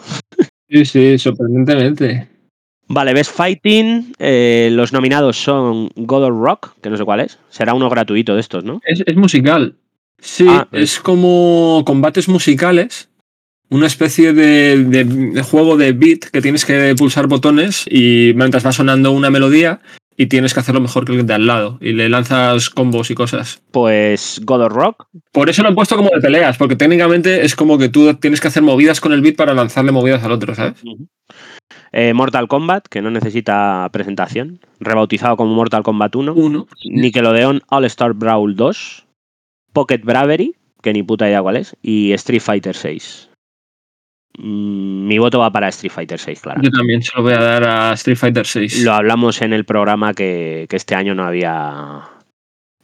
Sí, 0.68 0.84
sí, 0.84 1.18
sorprendentemente. 1.18 2.28
Vale, 2.88 3.14
Best 3.14 3.32
Fighting, 3.34 4.12
eh, 4.18 4.68
los 4.72 4.92
nominados 4.92 5.38
son 5.38 5.88
God 5.96 6.24
of 6.24 6.34
Rock, 6.38 6.74
que 6.82 6.90
no 6.90 6.96
sé 6.98 7.04
cuál 7.04 7.20
es. 7.20 7.38
Será 7.48 7.72
uno 7.72 7.88
gratuito 7.88 8.34
de 8.34 8.40
estos, 8.40 8.62
¿no? 8.62 8.80
Es, 8.84 9.02
es 9.06 9.16
musical. 9.16 9.74
Sí, 10.20 10.46
Ah, 10.48 10.68
es 10.72 11.00
como 11.00 11.82
combates 11.86 12.28
musicales. 12.28 13.08
Una 13.68 13.86
especie 13.86 14.32
de, 14.32 14.84
de- 14.84 15.04
de 15.04 15.42
juego 15.42 15.76
de 15.76 15.92
beat 15.92 16.20
que 16.32 16.40
tienes 16.40 16.64
que 16.64 16.94
pulsar 16.96 17.26
botones 17.26 17.84
y 17.90 18.32
mientras 18.36 18.64
va 18.64 18.72
sonando 18.72 19.10
una 19.12 19.30
melodía 19.30 19.80
y 20.16 20.26
tienes 20.26 20.54
que 20.54 20.60
hacerlo 20.60 20.80
mejor 20.80 21.04
que 21.04 21.12
el 21.12 21.26
de 21.26 21.34
al 21.34 21.46
lado. 21.46 21.78
Y 21.80 21.92
le 21.92 22.08
lanzas 22.08 22.70
combos 22.70 23.10
y 23.10 23.14
cosas. 23.14 23.60
Pues 23.72 24.40
God 24.44 24.62
of 24.66 24.72
Rock, 24.72 25.08
Por 25.32 25.50
eso 25.50 25.62
lo 25.62 25.68
han 25.68 25.74
puesto 25.74 25.96
como 25.96 26.10
de 26.14 26.20
peleas, 26.20 26.56
porque 26.56 26.76
técnicamente 26.76 27.44
es 27.44 27.54
como 27.56 27.76
que 27.76 27.88
tú 27.88 28.14
tienes 28.14 28.40
que 28.40 28.48
hacer 28.48 28.62
movidas 28.62 29.00
con 29.00 29.12
el 29.12 29.20
beat 29.20 29.36
para 29.36 29.52
lanzarle 29.52 29.92
movidas 29.92 30.22
al 30.24 30.32
otro, 30.32 30.54
¿sabes? 30.54 30.80
eh, 31.92 32.14
Mortal 32.14 32.48
Kombat, 32.48 32.86
que 32.88 33.02
no 33.02 33.10
necesita 33.10 33.88
presentación, 33.92 34.60
rebautizado 34.80 35.36
como 35.36 35.54
Mortal 35.54 35.82
Kombat 35.82 36.14
1. 36.16 36.32
Uno. 36.34 36.66
Nickelodeon 36.88 37.62
All 37.68 37.84
Star 37.86 38.12
Brawl 38.14 38.54
2, 38.56 39.06
Pocket 39.72 39.98
Bravery, 40.04 40.54
que 40.82 40.92
ni 40.92 41.02
puta 41.02 41.26
idea 41.28 41.42
cuál 41.42 41.56
es, 41.56 41.76
y 41.82 42.12
Street 42.12 42.40
Fighter 42.40 42.74
6. 42.76 43.25
Mi 44.38 45.18
voto 45.18 45.38
va 45.38 45.50
para 45.50 45.68
Street 45.68 45.92
Fighter 45.92 46.18
6, 46.18 46.40
claro. 46.40 46.60
Yo 46.62 46.70
también 46.70 47.02
se 47.02 47.10
lo 47.16 47.22
voy 47.22 47.32
a 47.32 47.40
dar 47.40 47.64
a 47.64 47.92
Street 47.94 48.16
Fighter 48.16 48.46
6. 48.46 48.84
Lo 48.84 48.92
hablamos 48.92 49.40
en 49.42 49.52
el 49.52 49.64
programa 49.64 50.12
que, 50.14 50.66
que 50.68 50.76
este 50.76 50.94
año 50.94 51.14
no 51.14 51.24
había 51.24 52.02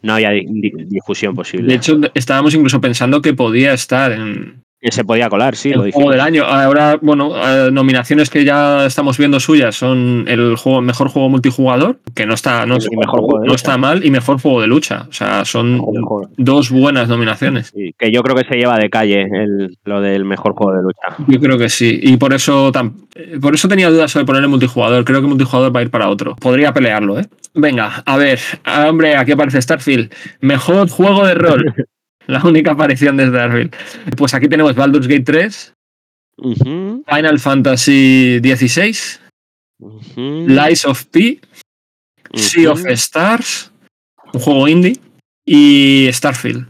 no 0.02 0.14
había 0.14 0.30
di- 0.30 0.46
di- 0.48 0.72
discusión 0.86 1.34
posible. 1.34 1.68
De 1.68 1.74
hecho, 1.74 2.00
estábamos 2.14 2.54
incluso 2.54 2.80
pensando 2.80 3.22
que 3.22 3.34
podía 3.34 3.72
estar 3.72 4.10
en 4.12 4.62
Que 4.83 4.90
se 4.90 5.05
podía 5.05 5.29
colar, 5.31 5.55
sí, 5.55 5.68
lo 5.71 5.85
el 5.85 5.92
juego 5.92 6.11
dijimos. 6.11 6.11
del 6.12 6.21
año. 6.21 6.45
Ahora, 6.45 6.99
bueno, 7.01 7.33
eh, 7.37 7.71
nominaciones 7.71 8.29
que 8.31 8.45
ya 8.45 8.85
estamos 8.85 9.16
viendo 9.16 9.38
suyas 9.38 9.77
son 9.77 10.25
el 10.27 10.57
juego, 10.57 10.83
mejor 10.83 11.09
juego 11.09 11.29
multijugador, 11.29 12.01
que 12.16 12.27
no 12.27 12.35
está, 12.35 12.66
no, 12.66 12.79
mejor 12.99 13.21
juego 13.21 13.55
está 13.55 13.79
mal, 13.79 14.05
y 14.05 14.11
mejor 14.11 14.40
juego 14.40 14.61
de 14.61 14.66
lucha. 14.66 15.07
O 15.09 15.12
sea, 15.12 15.45
son 15.45 15.75
Mejor. 15.92 16.31
dos 16.37 16.71
buenas 16.71 17.09
nominaciones. 17.09 17.71
Sí, 17.73 17.95
que 17.97 18.11
yo 18.11 18.23
creo 18.25 18.35
que 18.35 18.45
se 18.45 18.57
lleva 18.57 18.77
de 18.77 18.90
calle 18.90 19.23
el- 19.23 19.79
lo 19.85 20.01
del 20.01 20.25
mejor 20.25 20.55
juego 20.55 20.73
de 20.77 20.83
lucha. 20.83 21.16
Yo 21.29 21.38
creo 21.38 21.57
que 21.59 21.68
sí. 21.68 22.01
Y 22.03 22.16
por 22.16 22.35
eso, 22.35 22.73
eh, 23.14 23.38
por 23.40 23.55
eso 23.55 23.68
tenía 23.68 23.88
dudas 23.88 24.11
sobre 24.11 24.27
ponerle 24.27 24.49
multijugador. 24.49 25.05
Creo 25.05 25.21
que 25.21 25.29
multijugador 25.29 25.75
va 25.75 25.79
a 25.79 25.83
ir 25.85 25.90
para 25.90 26.09
otro. 26.09 26.35
Podría 26.35 26.73
pelearlo, 26.75 27.21
¿eh? 27.21 27.27
Venga, 27.55 28.03
a 28.05 28.16
ver. 28.16 28.40
Hombre, 28.88 29.14
aquí 29.14 29.31
aparece 29.31 29.62
Starfield. 29.62 30.12
Mejor 30.40 30.88
juego 30.88 31.25
de 31.25 31.35
rol. 31.35 31.75
La 32.26 32.42
única 32.44 32.72
aparición 32.72 33.16
de 33.16 33.26
Starfield. 33.28 33.74
Pues 34.16 34.35
aquí 34.35 34.48
tenemos 34.48 34.74
Baldur's 34.74 35.06
Gate 35.08 35.24
3, 35.24 35.74
Ujú, 36.38 37.04
Final 37.08 37.38
Fantasy 37.38 38.40
XVI, 38.42 38.96
Lies 40.16 40.85
of 40.87 41.04
P, 41.06 41.40
Sea 42.35 42.70
of. 42.72 42.85
Stars, 42.87 43.70
un 44.32 44.40
juego 44.40 44.68
indie, 44.68 44.96
y 45.44 46.08
Starfield. 46.12 46.66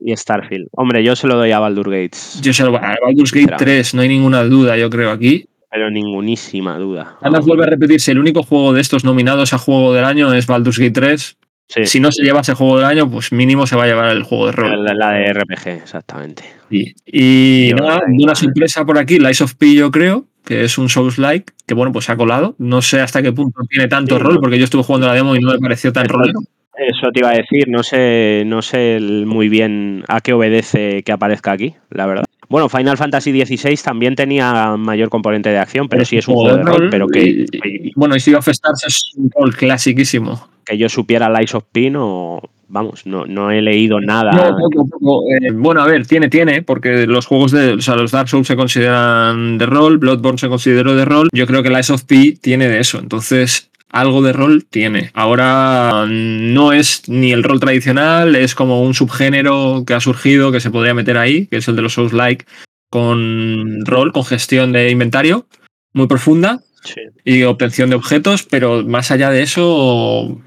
y 0.00 0.14
Starfield. 0.16 0.68
Hombre, 0.72 1.02
yo 1.04 1.16
se 1.16 1.26
lo 1.26 1.36
doy 1.36 1.52
a 1.52 1.58
Baldur 1.58 1.90
Gates, 1.90 2.40
Yo 2.42 2.52
se 2.52 2.64
lo 2.64 2.72
voy 2.72 2.80
a. 2.82 2.96
Baldur's 3.02 3.30
Gate 3.32 3.40
Sinceramente. 3.48 3.64
3, 3.64 3.94
no 3.94 4.02
hay 4.02 4.08
ninguna 4.08 4.44
duda, 4.44 4.76
yo 4.76 4.90
creo, 4.90 5.10
aquí. 5.10 5.46
pero 5.70 5.90
ningunísima 5.90 6.78
duda. 6.78 7.16
Además, 7.20 7.44
vuelve 7.46 7.64
a 7.64 7.68
repetirse, 7.68 8.12
el 8.12 8.18
único 8.18 8.42
juego 8.42 8.72
de 8.72 8.80
estos 8.80 9.04
nominados 9.04 9.52
a 9.52 9.58
juego 9.58 9.92
del 9.94 10.04
año 10.04 10.32
es 10.34 10.46
Baldur's 10.46 10.78
Gate 10.78 10.92
3. 10.92 11.36
Sí, 11.68 11.84
Si 11.86 12.00
no 12.00 12.12
se 12.12 12.22
lleva 12.22 12.40
ese 12.42 12.54
juego 12.54 12.76
del 12.78 12.86
año, 12.86 13.10
pues 13.10 13.32
mínimo 13.32 13.66
se 13.66 13.74
va 13.76 13.84
a 13.84 13.86
llevar 13.86 14.10
el 14.16 14.22
juego 14.22 14.46
de 14.46 14.52
rol. 14.52 14.84
la, 14.84 14.94
la 14.94 15.10
de 15.12 15.32
RPG, 15.32 15.66
exactamente. 15.82 16.44
Y, 16.70 16.94
y 17.06 17.70
Yo- 17.70 17.76
nada, 17.76 18.02
una 18.08 18.34
sorpresa 18.36 18.84
por 18.84 18.98
aquí, 18.98 19.18
Lies 19.18 19.40
of 19.40 19.54
P, 19.56 19.74
yo 19.74 19.90
creo, 19.90 20.26
que 20.44 20.62
es 20.62 20.78
un 20.78 20.88
Souls-like, 20.88 21.52
que 21.66 21.74
bueno, 21.74 21.92
pues 21.92 22.04
se 22.04 22.12
ha 22.12 22.16
colado. 22.16 22.54
No 22.58 22.82
sé 22.82 23.00
hasta 23.00 23.20
qué 23.20 23.32
punto 23.32 23.60
tiene 23.68 23.88
tanto 23.88 24.16
Sí. 24.16 24.22
rol, 24.22 24.38
porque 24.40 24.58
yo 24.58 24.64
estuve 24.64 24.84
jugando 24.84 25.08
la 25.08 25.14
demo 25.14 25.34
y 25.34 25.40
no 25.40 25.50
me 25.52 25.58
pareció 25.58 25.92
tan 25.92 26.08
rolero. 26.08 26.38
Eso 26.78 27.08
te 27.12 27.20
iba 27.20 27.30
a 27.30 27.34
decir, 27.36 27.64
no 27.68 27.82
sé, 27.82 28.44
no 28.46 28.60
sé 28.62 28.98
muy 29.00 29.48
bien 29.48 30.04
a 30.08 30.20
qué 30.20 30.34
obedece 30.34 31.02
que 31.02 31.10
aparezca 31.10 31.50
aquí, 31.52 31.74
la 31.90 32.06
verdad. 32.06 32.24
Bueno, 32.48 32.68
Final 32.68 32.96
Fantasy 32.96 33.32
XVI 33.44 33.76
también 33.82 34.14
tenía 34.14 34.76
mayor 34.76 35.08
componente 35.08 35.48
de 35.50 35.58
acción, 35.58 35.88
pero 35.88 36.04
sí 36.04 36.16
es 36.16 36.28
un 36.28 36.34
juego 36.34 36.56
de 36.56 36.62
rol, 36.62 36.88
pero 36.90 37.06
que, 37.08 37.22
y- 37.22 37.46
y- 37.88 37.92
bueno, 37.96 38.14
y 38.16 38.20
Sea 38.20 38.38
of 38.38 38.48
Stars 38.48 38.84
es 38.86 39.12
un 39.16 39.30
rol 39.36 39.54
clasiquísimo. 39.54 40.48
que 40.64 40.76
yo 40.78 40.88
supiera 40.88 41.28
Lies 41.30 41.54
of 41.54 41.64
P 41.70 41.90
no, 41.90 42.40
vamos, 42.68 43.06
no, 43.06 43.24
no 43.26 43.50
he 43.52 43.62
leído 43.62 44.00
nada. 44.00 44.32
No, 44.32 44.56
poco, 44.58 44.88
poco. 44.88 45.22
Eh, 45.30 45.52
bueno, 45.52 45.80
a 45.82 45.86
ver, 45.86 46.06
tiene, 46.06 46.28
tiene, 46.28 46.62
porque 46.62 47.06
los 47.06 47.24
juegos 47.26 47.52
de. 47.52 47.74
O 47.74 47.80
sea, 47.80 47.94
los 47.94 48.10
Dark 48.10 48.28
Souls 48.28 48.46
se 48.48 48.56
consideran 48.56 49.58
de 49.58 49.66
rol, 49.66 49.98
Bloodborne 49.98 50.38
se 50.38 50.48
consideró 50.48 50.94
de 50.96 51.04
rol. 51.04 51.28
Yo 51.32 51.46
creo 51.46 51.62
que 51.62 51.70
Lies 51.70 51.90
of 51.90 52.02
P 52.04 52.36
tiene 52.40 52.68
de 52.68 52.80
eso. 52.80 52.98
Entonces, 52.98 53.70
algo 53.90 54.22
de 54.22 54.32
rol 54.32 54.66
tiene. 54.68 55.10
Ahora 55.14 56.06
no 56.08 56.72
es 56.72 57.08
ni 57.08 57.32
el 57.32 57.42
rol 57.42 57.60
tradicional, 57.60 58.36
es 58.36 58.54
como 58.54 58.82
un 58.82 58.94
subgénero 58.94 59.84
que 59.86 59.94
ha 59.94 60.00
surgido 60.00 60.52
que 60.52 60.60
se 60.60 60.70
podría 60.70 60.94
meter 60.94 61.18
ahí, 61.18 61.46
que 61.46 61.58
es 61.58 61.68
el 61.68 61.76
de 61.76 61.82
los 61.82 61.94
Souls-like, 61.94 62.46
con 62.90 63.84
rol, 63.84 64.12
con 64.12 64.24
gestión 64.24 64.72
de 64.72 64.90
inventario 64.90 65.46
muy 65.92 66.06
profunda 66.06 66.60
Sí. 66.84 67.00
y 67.24 67.42
obtención 67.42 67.90
de 67.90 67.96
objetos, 67.96 68.44
pero 68.44 68.84
más 68.84 69.10
allá 69.10 69.30
de 69.30 69.42
eso, 69.42 70.40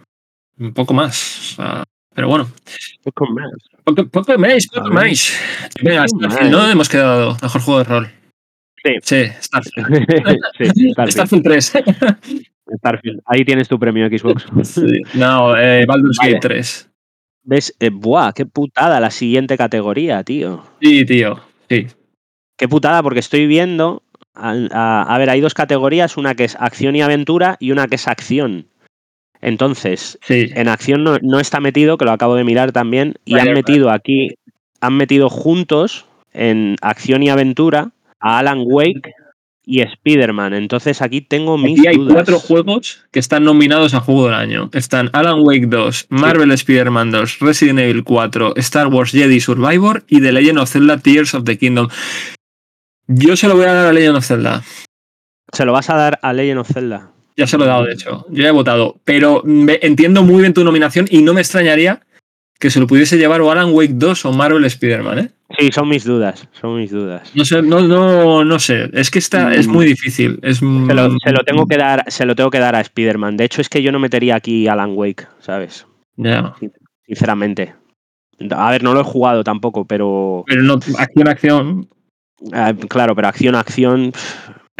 un 0.57 0.73
poco 0.73 0.93
más. 0.93 1.39
O 1.39 1.55
sea, 1.55 1.83
pero 2.15 2.29
bueno. 2.29 2.49
Poco 3.03 3.25
más. 3.27 3.51
Poco, 3.83 4.07
poco 4.07 4.37
más, 4.37 4.67
poco 4.67 4.89
más. 4.89 5.33
Venga, 5.81 6.07
Starfield. 6.07 6.51
¿no? 6.51 6.69
Hemos 6.69 6.87
quedado 6.87 7.37
mejor 7.41 7.61
juego 7.61 7.79
de 7.79 7.83
rol. 7.83 8.11
Sí. 8.83 8.91
Sí, 9.01 9.31
Starfield. 9.41 10.05
sí, 10.75 10.91
Starfield. 10.91 11.11
Starfield 11.11 11.43
3. 11.43 11.73
Starfield. 12.77 13.21
Ahí 13.25 13.43
tienes 13.45 13.67
tu 13.67 13.79
premio 13.79 14.07
Xbox. 14.07 14.45
Sí. 14.63 15.01
No, 15.15 15.55
eh, 15.57 15.85
Baldur's 15.87 16.17
Vale. 16.17 16.33
Gate 16.33 16.47
3. 16.47 16.89
¿Ves? 17.43 17.75
Eh, 17.79 17.89
buah, 17.91 18.33
qué 18.33 18.45
putada 18.45 18.99
la 18.99 19.09
siguiente 19.11 19.57
categoría, 19.57 20.23
tío. 20.23 20.63
Sí, 20.81 21.05
tío. 21.05 21.39
Sí. 21.69 21.87
Qué 22.57 22.67
putada, 22.67 23.01
porque 23.01 23.19
estoy 23.19 23.47
viendo. 23.47 24.03
A, 24.35 24.53
a- 24.71 25.03
a 25.15 25.17
ver, 25.17 25.29
hay 25.29 25.41
dos 25.41 25.53
categorías, 25.53 26.17
una 26.17 26.35
que 26.35 26.43
es 26.43 26.55
acción 26.59 26.95
y 26.95 27.01
aventura 27.01 27.57
y 27.59 27.71
una 27.71 27.87
que 27.87 27.95
es 27.95 28.07
acción. 28.07 28.67
Entonces, 29.41 30.19
Sí. 30.21 30.49
en 30.53 30.67
acción 30.67 31.03
no, 31.03 31.17
no 31.21 31.39
está 31.39 31.59
metido, 31.59 31.97
que 31.97 32.05
lo 32.05 32.11
acabo 32.11 32.35
de 32.35 32.43
mirar 32.43 32.71
también, 32.71 33.15
y 33.25 33.37
han 33.39 33.53
metido 33.53 33.89
aquí, 33.89 34.35
han 34.81 34.95
metido 34.97 35.29
juntos 35.29 36.05
en 36.33 36.75
acción 36.81 37.23
y 37.23 37.29
aventura 37.29 37.91
a 38.19 38.39
Alan 38.39 38.59
Wake 38.65 39.13
y 39.69 39.81
Spider-Man. 39.81 40.53
Entonces 40.55 41.01
aquí 41.03 41.21
tengo 41.21 41.57
mis 41.57 41.77
Aquí 41.79 41.87
hay 41.89 41.95
dudas. 41.97 42.13
cuatro 42.13 42.39
juegos 42.39 43.05
que 43.11 43.19
están 43.19 43.43
nominados 43.43 43.93
a 43.93 43.99
juego 43.99 44.25
del 44.25 44.33
año. 44.33 44.69
Están 44.73 45.09
Alan 45.13 45.37
Wake 45.43 45.67
2, 45.67 46.07
Marvel 46.09 46.51
Spider-Man 46.51 47.11
2, 47.11 47.37
Resident 47.39 47.79
Evil 47.79 48.03
4, 48.03 48.55
Star 48.57 48.87
Wars 48.87 49.11
Jedi 49.11 49.39
Survivor 49.39 50.03
y 50.07 50.21
The 50.21 50.31
Legend 50.31 50.57
of 50.59 50.69
Zelda 50.71 50.97
Tears 50.97 51.35
of 51.35 51.43
the 51.43 51.57
Kingdom. 51.59 51.87
Yo 53.07 53.35
se 53.35 53.47
lo 53.47 53.55
voy 53.55 53.65
a 53.65 53.73
dar 53.73 53.85
a 53.87 53.93
Legend 53.93 54.17
of 54.17 54.25
Zelda. 54.25 54.63
Se 55.51 55.65
lo 55.65 55.73
vas 55.73 55.89
a 55.89 55.95
dar 55.95 56.19
a 56.21 56.33
Legend 56.33 56.59
of 56.59 56.71
Zelda. 56.71 57.11
Ya 57.37 57.47
se 57.47 57.57
lo 57.57 57.63
he 57.63 57.67
dado, 57.67 57.85
de 57.85 57.93
hecho. 57.93 58.25
Yo 58.29 58.43
ya 58.43 58.49
he 58.49 58.51
votado. 58.51 58.99
Pero 59.05 59.41
me- 59.45 59.79
entiendo 59.81 60.23
muy 60.23 60.41
bien 60.41 60.53
tu 60.53 60.63
nominación 60.63 61.05
y 61.09 61.21
no 61.21 61.33
me 61.33 61.41
extrañaría 61.41 62.01
que 62.59 62.69
se 62.69 62.79
lo 62.79 62.87
pudiese 62.87 63.17
llevar 63.17 63.39
o 63.41 63.51
Alan 63.51 63.71
Wake 63.71 63.93
2 63.93 64.25
o 64.25 64.33
Marvel 64.33 64.65
Spider-Man, 64.65 65.19
¿eh? 65.19 65.31
Sí, 65.57 65.71
son 65.71 65.87
mis 65.87 66.03
dudas, 66.03 66.47
son 66.51 66.77
mis 66.77 66.91
dudas. 66.91 67.31
No 67.33 67.45
sé, 67.45 67.61
no, 67.61 67.79
no, 67.81 68.43
no 68.43 68.59
sé. 68.59 68.89
Es 68.93 69.09
que 69.09 69.19
está, 69.19 69.53
es 69.55 69.67
muy 69.67 69.85
difícil. 69.85 70.39
Es, 70.43 70.57
Se 70.57 70.65
lo, 70.65 71.09
se 71.23 71.31
lo 71.31 71.43
tengo 71.45 71.65
que 71.65 71.77
dar, 71.77 72.03
se 72.07 72.25
lo 72.25 72.35
tengo 72.35 72.51
que 72.51 72.59
dar 72.59 72.75
a 72.75 72.81
Spider-Man. 72.81 73.37
De 73.37 73.45
hecho, 73.45 73.61
es 73.61 73.69
que 73.69 73.81
yo 73.81 73.91
no 73.91 73.99
metería 73.99 74.35
aquí 74.35 74.67
Alan 74.67 74.91
Wake, 74.95 75.25
¿sabes? 75.39 75.87
Ya. 76.17 76.53
Sinceramente. 77.07 77.73
A 78.51 78.71
ver, 78.71 78.83
no 78.83 78.93
lo 78.93 79.01
he 79.01 79.05
jugado 79.05 79.43
tampoco, 79.43 79.85
pero. 79.85 80.43
Pero 80.45 80.61
no, 80.61 80.75
acción, 80.75 81.27
acción. 81.27 81.89
ah, 82.53 82.73
claro, 82.87 83.15
pero 83.15 83.27
acción, 83.29 83.55
acción. 83.55 84.11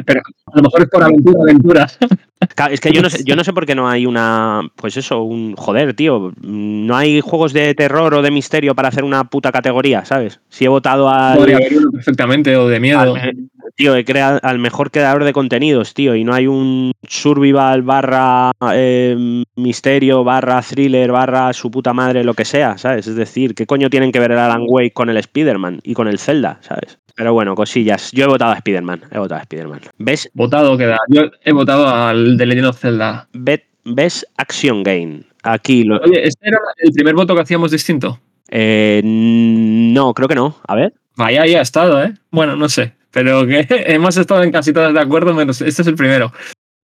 Pero 0.06 0.22
a 0.46 0.58
lo 0.58 0.64
mejor 0.64 0.82
es 0.82 0.90
por 0.90 1.04
aventura, 1.04 1.42
aventura. 1.42 1.88
Es 2.72 2.80
que 2.80 2.94
yo 2.94 3.02
no 3.02 3.10
sé, 3.10 3.24
yo 3.26 3.36
no 3.36 3.44
sé 3.44 3.52
por 3.52 3.66
qué 3.66 3.76
no 3.76 3.90
hay 3.90 4.06
una. 4.06 4.62
Pues 4.76 4.96
eso, 4.96 5.24
un. 5.24 5.56
Joder, 5.58 5.94
tío. 5.94 6.32
No 6.42 6.96
hay 6.96 7.20
juegos 7.20 7.52
de 7.52 7.76
terror 7.76 8.14
o 8.14 8.22
de 8.22 8.32
misterio 8.32 8.76
para 8.76 8.88
hacer 8.88 9.04
una 9.04 9.26
puta 9.26 9.52
categoría, 9.52 10.06
¿sabes? 10.06 10.40
Si 10.48 10.64
he 10.64 10.70
votado 10.70 11.10
al. 11.10 11.38
Podría 11.38 11.58
haber 11.58 11.78
uno 11.78 11.92
perfectamente 11.92 12.56
o 12.56 12.70
de 12.70 12.80
miedo. 12.80 13.00
al 13.00 13.50
tío, 13.76 13.96
he 13.96 14.06
creado 14.06 14.40
al 14.44 14.60
mejor 14.60 14.92
creador 14.92 15.26
de 15.26 15.34
contenidos, 15.34 15.94
tío, 15.94 16.16
y 16.16 16.24
no 16.24 16.34
hay 16.34 16.48
un 16.48 16.94
survival 17.08 17.82
barra 17.82 18.52
eh, 18.74 19.44
misterio 19.56 20.24
barra 20.24 20.62
thriller 20.62 21.12
barra 21.12 21.52
su 21.54 21.72
puta 21.72 21.94
madre, 21.94 22.24
lo 22.24 22.34
que 22.34 22.46
sea, 22.46 22.78
¿sabes? 22.78 23.08
Es 23.08 23.16
decir, 23.16 23.56
¿qué 23.56 23.66
coño 23.66 23.90
tienen 23.90 24.12
que 24.12 24.20
ver 24.20 24.32
el 24.32 24.40
Alan 24.40 24.64
Wake 24.68 24.94
con 24.94 25.10
el 25.10 25.18
Spider-Man 25.18 25.80
y 25.84 25.94
con 25.94 26.08
el 26.08 26.20
Zelda, 26.20 26.60
¿sabes? 26.62 26.99
Pero 27.20 27.34
bueno, 27.34 27.54
cosillas. 27.54 28.14
Yo 28.14 28.24
he 28.24 28.28
votado 28.30 28.54
a 28.54 28.56
Spider-Man, 28.56 29.02
he 29.12 29.18
votado 29.20 29.40
a 29.40 29.44
Spider-Man. 29.44 29.82
¿Ves? 29.98 30.32
Votado 30.34 30.78
queda. 30.78 30.98
Yo 31.10 31.24
he 31.44 31.52
votado 31.52 31.86
al 31.90 32.38
de 32.38 32.46
Legend 32.46 32.68
of 32.68 32.80
Zelda. 32.80 33.28
Bet- 33.34 33.66
¿Ves 33.84 34.26
Action 34.38 34.84
Game? 34.84 35.24
Aquí 35.44 35.84
lo... 35.84 35.98
Oye, 36.00 36.26
¿este 36.26 36.48
era 36.48 36.60
el 36.78 36.94
primer 36.94 37.16
voto 37.16 37.36
que 37.36 37.42
hacíamos 37.42 37.72
distinto? 37.72 38.22
Eh, 38.50 39.02
no, 39.04 40.14
creo 40.14 40.30
que 40.30 40.36
no. 40.36 40.56
A 40.66 40.76
ver. 40.76 40.94
Vaya, 41.18 41.42
ahí 41.42 41.56
ha 41.56 41.62
estado, 41.62 42.02
¿eh? 42.02 42.14
Bueno, 42.32 42.56
no 42.56 42.70
sé. 42.70 42.94
Pero 43.12 43.46
que 43.46 43.68
hemos 43.70 44.16
estado 44.16 44.42
en 44.44 44.52
casi 44.54 44.72
todas 44.72 44.94
de 44.94 45.02
acuerdo, 45.02 45.34
menos 45.34 45.60
este 45.62 45.82
es 45.82 45.88
el 45.90 45.96
primero. 45.96 46.32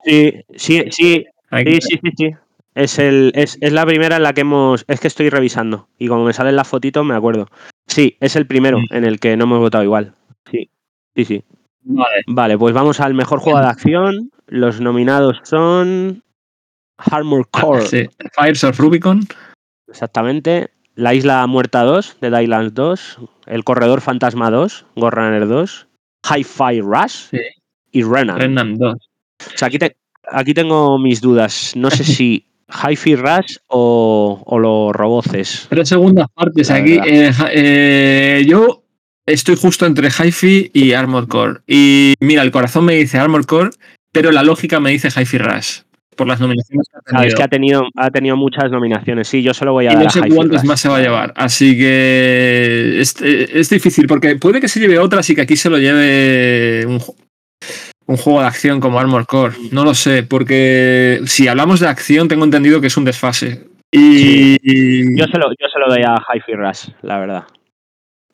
Sí, 0.05 0.33
sí, 0.55 0.85
sí. 0.93 1.25
Sí, 1.53 1.79
sí, 1.81 1.99
sí, 2.05 2.11
sí. 2.17 2.31
Es, 2.77 3.01
el, 3.01 3.33
es, 3.35 3.59
es 3.61 3.73
la 3.73 3.85
primera 3.85 4.15
en 4.15 4.23
la 4.23 4.33
que 4.33 4.43
hemos. 4.43 4.85
Es 4.87 5.01
que 5.01 5.09
estoy 5.09 5.29
revisando. 5.29 5.89
Y 5.99 6.07
como 6.07 6.25
me 6.25 6.33
salen 6.33 6.55
las 6.55 6.69
fotitos, 6.69 7.05
me 7.05 7.17
acuerdo. 7.17 7.49
Sí, 7.89 8.17
es 8.21 8.37
el 8.37 8.47
primero 8.47 8.79
en 8.91 9.05
el 9.05 9.19
que 9.19 9.37
no 9.37 9.45
hemos 9.45 9.59
votado 9.59 9.83
igual. 9.83 10.15
Sí, 11.17 11.25
sí. 11.25 11.45
Vale. 11.83 12.23
Vale, 12.27 12.59
pues 12.59 12.75
vamos 12.75 13.01
al 13.01 13.15
mejor 13.15 13.41
juego 13.41 13.59
de 13.61 13.67
acción. 13.67 14.31
Los 14.47 14.81
nominados 14.81 15.41
son. 15.45 16.23
Armor 16.99 17.49
Core. 17.51 17.87
Sí. 17.87 18.07
Fires 18.39 18.63
of 18.65 18.79
Rubicon. 18.79 19.21
Exactamente. 19.89 20.71
La 20.95 21.15
Isla 21.15 21.47
Muerta 21.47 21.83
2, 21.83 22.19
de 22.21 22.43
Islands 22.43 22.75
2. 22.75 23.19
El 23.47 23.65
Corredor 23.65 24.01
Fantasma 24.03 24.51
2, 24.51 24.87
Runner 24.97 25.47
2. 25.49 25.87
Hi-Fi 26.29 26.81
Rush 26.83 27.29
Sí. 27.31 27.39
y 27.93 28.03
Renan. 28.03 28.39
Remnant 28.39 28.77
2. 28.79 28.95
O 28.95 29.57
sea, 29.57 29.69
aquí, 29.69 29.79
te- 29.79 29.97
aquí 30.31 30.53
tengo 30.53 30.99
mis 30.99 31.21
dudas. 31.23 31.73
No 31.75 31.91
sé 31.91 32.05
si 32.05 32.47
Hi-Fi 32.69 33.17
Rush 33.17 33.57
o, 33.69 34.43
o 34.45 34.59
los 34.59 34.93
roboces. 34.93 35.67
Tres 35.71 35.89
segundas 35.89 36.27
partes 36.35 36.69
La 36.69 36.77
aquí. 36.77 36.99
Eh, 37.03 37.31
eh, 37.53 38.45
yo 38.47 38.80
estoy 39.33 39.57
justo 39.57 39.87
entre 39.87 40.09
Hi-Fi 40.09 40.71
y 40.73 40.93
Armor 40.93 41.29
Core. 41.29 41.61
Y 41.67 42.15
mira, 42.21 42.43
el 42.43 42.51
corazón 42.51 42.85
me 42.85 42.95
dice 42.95 43.19
Armor 43.19 43.47
Core, 43.47 43.71
pero 44.13 44.33
la 44.33 44.43
lógica 44.43 44.81
me 44.81 44.91
dice 44.91 45.09
Hi-Fi 45.09 45.39
Rush. 45.39 45.81
Por 46.17 46.27
las 46.27 46.41
nominaciones 46.41 46.87
que 46.89 46.99
ha 46.99 47.17
tenido. 47.17 47.37
que 47.37 47.43
ha 47.43 47.49
tenido, 47.49 47.83
ha 47.97 48.11
tenido 48.11 48.37
muchas 48.37 48.71
nominaciones. 48.71 49.29
Sí, 49.29 49.43
yo 49.43 49.55
solo 49.55 49.73
voy 49.73 49.87
a 49.87 49.93
Y 49.93 49.95
dar 49.95 50.05
no 50.05 50.11
sé 50.11 50.21
cuántas 50.29 50.65
más 50.65 50.81
se 50.81 50.89
va 50.89 50.99
a 50.99 51.01
llevar. 51.01 51.33
Así 51.37 51.79
que 51.79 53.01
es, 53.01 53.17
es 53.23 53.71
difícil, 53.71 54.07
porque 54.07 54.37
puede 54.37 54.61
que 54.61 54.69
se 54.69 54.81
lleve 54.81 54.99
otras 54.99 55.31
y 55.31 55.35
que 55.35 55.41
aquí 55.43 55.57
se 55.57 55.71
lo 55.71 55.79
lleve 55.79 56.85
un, 56.85 57.01
un 58.07 58.17
juego 58.17 58.41
de 58.41 58.47
acción 58.49 58.81
como 58.81 58.99
Armor 58.99 59.25
Core. 59.27 59.55
No 59.71 59.85
lo 59.85 59.95
sé, 59.95 60.25
porque 60.25 61.21
si 61.27 61.49
hablamos 61.49 61.81
de 61.81 61.89
acción, 61.89 62.29
tengo 62.29 62.45
entendido 62.45 62.81
que 62.81 62.89
es 62.89 62.97
un 62.97 63.05
desfase. 63.05 63.69
Y. 63.93 65.17
Yo 65.17 65.27
se, 65.27 65.39
lo, 65.39 65.51
yo 65.51 65.69
se 65.73 65.79
lo 65.79 65.89
doy 65.89 66.03
a 66.03 66.17
Hi-Fi 66.17 66.53
Rush, 66.55 66.89
la 67.03 67.19
verdad. 67.19 67.45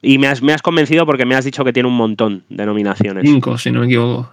Y 0.03 0.19
me 0.19 0.27
has, 0.29 0.43
me 0.43 0.53
has 0.53 0.63
convencido 0.63 1.07
porque 1.07 1.25
me 1.27 1.35
has 1.35 1.45
dicho 1.45 1.65
que 1.65 1.73
tiene 1.73 1.89
un 1.89 1.97
montón 1.97 2.45
de 2.49 2.67
nominaciones. 2.67 3.25
Cinco, 3.25 3.57
si 3.59 3.71
no 3.71 3.81
me 3.81 3.87
equivoco. 3.87 4.33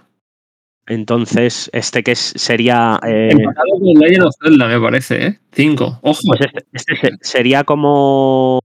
Entonces, 0.86 1.70
este 1.72 2.02
que 2.02 2.12
es- 2.12 2.34
sería. 2.36 3.00
eh, 3.06 3.28
Empatado 3.30 3.66
con 3.80 3.94
Legend 4.00 4.24
of 4.24 4.34
Zelda, 4.42 4.68
me 4.68 4.80
parece, 4.80 5.26
¿eh? 5.26 5.38
Cinco. 5.52 5.98
Ojo. 6.02 6.20
pues 6.26 6.40
este, 6.42 6.64
este 6.72 6.96
se- 6.96 7.16
sería 7.20 7.64
como. 7.64 8.60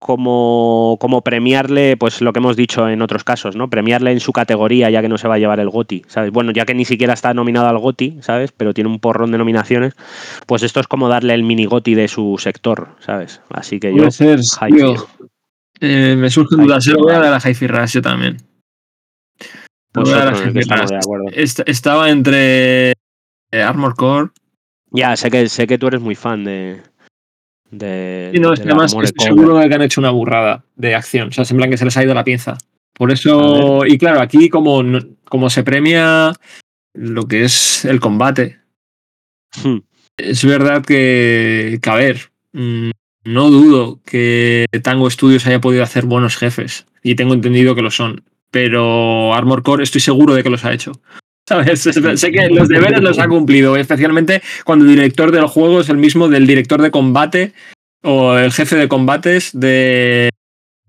Como, 0.00 0.96
como 1.00 1.22
premiarle, 1.22 1.96
pues 1.96 2.20
lo 2.20 2.32
que 2.32 2.38
hemos 2.38 2.54
dicho 2.54 2.88
en 2.88 3.02
otros 3.02 3.24
casos, 3.24 3.56
¿no? 3.56 3.68
Premiarle 3.68 4.12
en 4.12 4.20
su 4.20 4.32
categoría, 4.32 4.88
ya 4.90 5.02
que 5.02 5.08
no 5.08 5.18
se 5.18 5.26
va 5.26 5.34
a 5.34 5.38
llevar 5.38 5.58
el 5.58 5.70
GOTI, 5.70 6.04
¿sabes? 6.06 6.30
Bueno, 6.30 6.52
ya 6.52 6.64
que 6.64 6.72
ni 6.74 6.84
siquiera 6.84 7.14
está 7.14 7.34
nominado 7.34 7.66
al 7.66 7.78
GOTI, 7.78 8.18
¿sabes? 8.20 8.52
Pero 8.52 8.72
tiene 8.72 8.88
un 8.90 9.00
porrón 9.00 9.32
de 9.32 9.38
nominaciones, 9.38 9.94
pues 10.46 10.62
esto 10.62 10.78
es 10.78 10.86
como 10.86 11.08
darle 11.08 11.34
el 11.34 11.42
mini 11.42 11.64
GOTI 11.64 11.96
de 11.96 12.06
su 12.06 12.36
sector, 12.38 12.90
¿sabes? 13.00 13.40
Así 13.50 13.80
que 13.80 13.90
yo. 13.90 13.96
Puede 13.96 14.12
ser. 14.12 14.38
Eh, 15.80 16.16
me 16.18 16.30
surgen 16.30 16.60
Hi-Fi 16.60 16.64
dudas. 16.64 16.84
Se 16.84 16.92
lo 16.92 16.98
voy 17.00 17.14
a 17.14 17.18
dar 17.20 17.34
a 17.34 17.38
Hi-Fi 17.50 17.66
Rush 17.66 17.92
yo 17.94 18.02
también. 18.02 18.36
Pues 19.92 20.08
a 20.12 20.24
dar 20.24 20.34
a. 20.34 21.30
Est- 21.32 21.60
Estaba 21.66 22.10
entre 22.10 22.90
eh, 22.90 23.62
Armor 23.62 23.94
Core. 23.94 24.30
Ya, 24.90 25.16
sé 25.16 25.30
que, 25.30 25.48
sé 25.48 25.66
que 25.66 25.78
tú 25.78 25.86
eres 25.88 26.00
muy 26.00 26.14
fan 26.14 26.44
de. 26.44 26.82
de 27.70 28.30
Y 28.34 28.40
no, 28.40 28.52
es 28.52 28.60
que 28.60 28.66
además 28.66 28.94
estoy 28.94 29.24
seguro 29.26 29.58
de 29.58 29.68
que 29.68 29.74
han 29.74 29.82
hecho 29.82 30.00
una 30.00 30.10
burrada 30.10 30.64
de 30.76 30.94
acción. 30.94 31.28
O 31.28 31.32
sea, 31.32 31.44
plan 31.58 31.70
que 31.70 31.76
se 31.76 31.84
les 31.84 31.96
ha 31.96 32.04
ido 32.04 32.14
la 32.14 32.24
pinza. 32.24 32.56
Por 32.94 33.12
eso, 33.12 33.86
y 33.86 33.96
claro, 33.96 34.20
aquí 34.20 34.48
como, 34.48 34.82
como 35.26 35.50
se 35.50 35.62
premia 35.62 36.32
lo 36.94 37.26
que 37.28 37.44
es 37.44 37.84
el 37.84 38.00
combate, 38.00 38.58
Hmm. 39.62 39.78
es 40.16 40.44
verdad 40.44 40.84
que, 40.84 41.78
que, 41.80 41.90
a 41.90 41.94
ver, 41.94 42.30
mm, 42.52 42.90
no 43.32 43.50
dudo 43.50 44.00
que 44.04 44.66
Tango 44.82 45.10
Studios 45.10 45.46
haya 45.46 45.60
podido 45.60 45.82
hacer 45.82 46.04
buenos 46.06 46.36
jefes. 46.36 46.86
Y 47.02 47.14
tengo 47.14 47.34
entendido 47.34 47.74
que 47.74 47.82
lo 47.82 47.90
son. 47.90 48.22
Pero 48.50 49.34
Armor 49.34 49.62
Core 49.62 49.84
estoy 49.84 50.00
seguro 50.00 50.34
de 50.34 50.42
que 50.42 50.50
los 50.50 50.64
ha 50.64 50.72
hecho. 50.72 50.92
¿Sabes? 51.48 51.80
Sé 51.80 52.30
que 52.30 52.48
los 52.50 52.68
deberes 52.68 53.00
los 53.00 53.18
ha 53.18 53.28
cumplido, 53.28 53.76
especialmente 53.76 54.42
cuando 54.64 54.84
el 54.84 54.90
director 54.96 55.32
del 55.32 55.46
juego 55.46 55.80
es 55.80 55.88
el 55.88 55.96
mismo 55.96 56.28
del 56.28 56.46
director 56.46 56.82
de 56.82 56.90
combate 56.90 57.52
o 58.02 58.36
el 58.36 58.52
jefe 58.52 58.76
de 58.76 58.86
combates 58.88 59.50
de, 59.58 60.30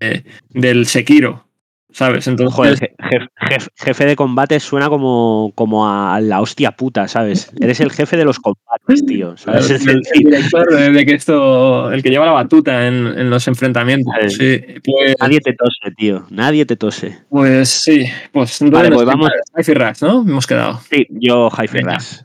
de- 0.00 0.24
del 0.50 0.86
Sekiro. 0.86 1.46
¿Sabes? 1.92 2.26
Entonces, 2.28 2.54
Joder, 2.54 2.74
je- 2.78 2.94
jef- 2.98 3.28
jef- 3.48 3.68
jefe 3.76 4.06
de 4.06 4.14
combate 4.16 4.60
suena 4.60 4.88
como, 4.88 5.52
como 5.56 5.88
a 5.88 6.20
la 6.20 6.40
hostia 6.40 6.70
puta, 6.72 7.08
¿sabes? 7.08 7.50
Eres 7.60 7.80
el 7.80 7.90
jefe 7.90 8.16
de 8.16 8.24
los 8.24 8.38
combates, 8.38 9.04
tío. 9.06 9.36
¿sabes? 9.36 9.70
el, 9.70 10.00
director 10.12 10.66
de, 10.92 11.04
que 11.06 11.14
esto, 11.14 11.90
el 11.92 12.02
que 12.02 12.10
lleva 12.10 12.26
la 12.26 12.32
batuta 12.32 12.86
en, 12.86 13.06
en 13.06 13.28
los 13.30 13.46
enfrentamientos. 13.48 14.14
Sí, 14.28 14.60
pues, 14.84 15.16
nadie 15.20 15.40
te 15.40 15.52
tose, 15.52 15.94
tío. 15.96 16.26
Nadie 16.30 16.64
te 16.64 16.76
tose. 16.76 17.18
pues 17.28 17.68
sí, 17.68 18.04
pues 18.32 18.58
Vale, 18.70 18.90
pues 18.90 19.06
vamos- 19.06 19.30
Hay 19.54 19.64
Rush, 19.74 20.02
¿no? 20.02 20.20
Hemos 20.22 20.46
quedado. 20.46 20.80
Sí, 20.90 21.06
yo 21.10 21.50
Hi-Fi. 21.50 21.80
Rush. 21.80 22.20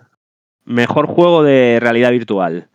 Mejor 0.66 1.08
juego 1.08 1.44
de 1.44 1.80
realidad 1.82 2.12
virtual. 2.12 2.68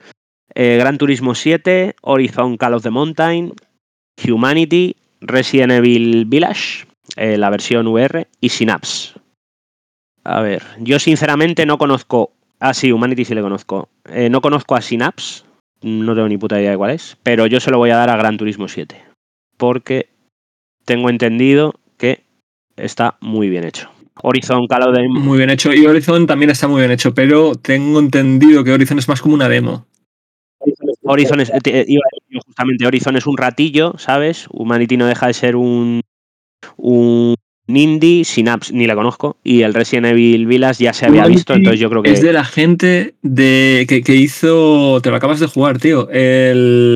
Eh, 0.54 0.76
Gran 0.78 0.98
Turismo 0.98 1.34
7, 1.36 1.94
Horizon 2.02 2.56
Call 2.56 2.74
of 2.74 2.82
the 2.82 2.90
Mountain, 2.90 3.52
Humanity, 4.28 4.96
Resident 5.20 5.72
Evil 5.72 6.24
Village, 6.26 6.86
eh, 7.16 7.36
la 7.36 7.50
versión 7.50 7.86
VR 7.86 8.26
y 8.40 8.48
Synapse. 8.48 9.14
A 10.24 10.40
ver, 10.40 10.62
yo 10.78 10.98
sinceramente 10.98 11.66
no 11.66 11.78
conozco. 11.78 12.32
Ah, 12.58 12.74
sí, 12.74 12.92
Humanity 12.92 13.24
sí 13.24 13.34
le 13.34 13.42
conozco. 13.42 13.88
Eh, 14.10 14.28
no 14.30 14.40
conozco 14.40 14.76
a 14.76 14.80
Synapse, 14.80 15.44
no 15.82 16.14
tengo 16.14 16.28
ni 16.28 16.36
puta 16.36 16.60
idea 16.60 16.72
de 16.72 16.76
cuál 16.76 16.90
es, 16.90 17.16
pero 17.22 17.46
yo 17.46 17.60
se 17.60 17.70
lo 17.70 17.78
voy 17.78 17.90
a 17.90 17.96
dar 17.96 18.10
a 18.10 18.16
Gran 18.16 18.36
Turismo 18.36 18.68
7. 18.68 19.02
Porque 19.56 20.08
tengo 20.84 21.10
entendido 21.10 21.74
que 21.96 22.24
está 22.76 23.16
muy 23.20 23.48
bien 23.48 23.64
hecho. 23.64 23.90
Horizon 24.22 24.66
Call 24.66 24.82
of 24.82 24.94
the 24.94 25.08
Muy 25.08 25.38
bien 25.38 25.50
hecho. 25.50 25.72
Y 25.72 25.86
Horizon 25.86 26.26
también 26.26 26.50
está 26.50 26.68
muy 26.68 26.80
bien 26.80 26.90
hecho, 26.90 27.14
pero 27.14 27.54
tengo 27.54 27.98
entendido 27.98 28.64
que 28.64 28.72
Horizon 28.72 28.98
es 28.98 29.08
más 29.08 29.22
como 29.22 29.34
una 29.34 29.48
demo. 29.48 29.86
Horizon 31.10 31.40
es, 31.40 31.50
eh, 31.50 31.60
te- 31.62 31.70
iba 31.88 32.02
a 32.04 32.10
decir 32.12 32.28
yo 32.30 32.40
justamente, 32.44 32.86
Horizon 32.86 33.16
es 33.16 33.26
un 33.26 33.36
ratillo, 33.36 33.94
¿sabes? 33.98 34.46
Humanity 34.50 34.96
no 34.96 35.06
deja 35.06 35.26
de 35.26 35.34
ser 35.34 35.56
un, 35.56 36.00
un 36.76 37.34
indie, 37.68 38.24
Synapse 38.24 38.72
ni 38.74 38.86
la 38.86 38.94
conozco, 38.94 39.38
y 39.44 39.62
el 39.62 39.74
Resident 39.74 40.06
Evil 40.08 40.46
Village 40.46 40.84
ya 40.84 40.92
se 40.92 41.06
había 41.06 41.20
Humanity 41.22 41.36
visto, 41.36 41.54
entonces 41.54 41.80
yo 41.80 41.88
creo 41.90 42.02
que... 42.02 42.10
Es 42.12 42.22
de 42.22 42.32
la 42.32 42.44
gente 42.44 43.14
de 43.22 43.86
que, 43.88 44.02
que 44.02 44.14
hizo. 44.16 45.00
Te 45.02 45.10
lo 45.10 45.16
acabas 45.16 45.40
de 45.40 45.46
jugar, 45.46 45.78
tío. 45.78 46.08
El. 46.10 46.94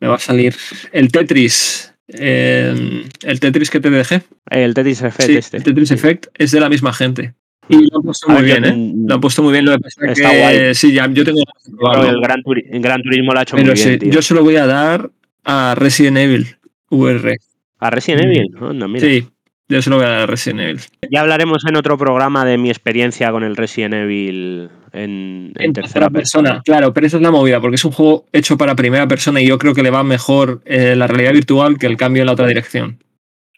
Me 0.00 0.08
va 0.08 0.16
a 0.16 0.18
salir. 0.18 0.54
El 0.92 1.12
Tetris. 1.12 1.94
El, 2.08 3.04
el 3.22 3.38
Tetris 3.40 3.70
que 3.70 3.78
te 3.80 3.90
dejé. 3.90 4.22
El 4.50 4.74
Tetris 4.74 5.02
Effect 5.02 5.30
Sí, 5.30 5.36
este. 5.36 5.56
el 5.58 5.62
Tetris 5.62 5.90
Effect 5.92 6.26
es 6.38 6.50
de 6.50 6.58
la 6.60 6.68
misma 6.68 6.92
gente. 6.92 7.34
Y 7.70 7.88
lo 7.90 7.96
han 7.98 8.02
puesto 8.02 8.28
muy 8.28 8.42
bien, 8.42 8.64
¿eh? 8.64 8.92
Lo 9.06 9.14
han 9.14 9.20
puesto 9.20 9.42
muy 9.42 9.52
bien. 9.52 9.64
Lo 9.64 9.72
que 9.72 9.78
pasa 9.80 10.04
es 10.06 10.18
Está 10.18 10.30
que 10.30 10.38
guay. 10.38 10.74
sí, 10.74 10.92
ya, 10.92 11.08
yo 11.10 11.24
tengo 11.24 11.40
el 11.40 12.20
Gran, 12.20 12.42
Turi- 12.42 12.64
el 12.70 12.80
Gran 12.82 13.02
Turismo 13.02 13.32
lo 13.32 13.38
ha 13.38 13.42
hecho 13.42 13.56
Pero 13.56 13.72
muy 13.72 13.82
bien, 13.82 13.98
tío. 13.98 14.10
yo 14.12 14.22
se 14.22 14.34
lo 14.34 14.42
voy 14.42 14.56
a 14.56 14.66
dar 14.66 15.10
a 15.44 15.74
Resident 15.76 16.16
Evil 16.18 16.46
VR. 16.90 17.36
A 17.78 17.90
Resident 17.90 18.24
Evil, 18.24 18.48
mira. 18.88 19.00
Sí, 19.06 19.26
yo 19.68 19.80
se 19.80 19.88
lo 19.90 19.96
voy 19.96 20.04
a 20.04 20.08
dar 20.08 20.20
a 20.22 20.26
Resident 20.26 20.60
Evil. 20.60 20.80
Ya 21.10 21.20
hablaremos 21.20 21.64
en 21.66 21.76
otro 21.76 21.96
programa 21.96 22.44
de 22.44 22.58
mi 22.58 22.68
experiencia 22.70 23.30
con 23.30 23.44
el 23.44 23.56
Resident 23.56 23.94
Evil 23.94 24.68
en, 24.92 25.52
en 25.56 25.72
tercera 25.72 26.10
persona. 26.10 26.60
Claro, 26.64 26.92
pero 26.92 27.06
esa 27.06 27.16
es 27.18 27.22
la 27.22 27.30
movida, 27.30 27.60
porque 27.60 27.76
es 27.76 27.84
un 27.84 27.92
juego 27.92 28.26
hecho 28.32 28.58
para 28.58 28.74
primera 28.74 29.06
persona 29.08 29.40
y 29.40 29.46
yo 29.46 29.58
creo 29.58 29.72
que 29.74 29.82
le 29.84 29.90
va 29.90 30.02
mejor 30.02 30.60
eh, 30.64 30.94
la 30.96 31.06
realidad 31.06 31.32
virtual 31.32 31.78
que 31.78 31.86
el 31.86 31.96
cambio 31.96 32.22
en 32.22 32.26
la 32.26 32.32
otra 32.32 32.48
dirección. 32.48 32.98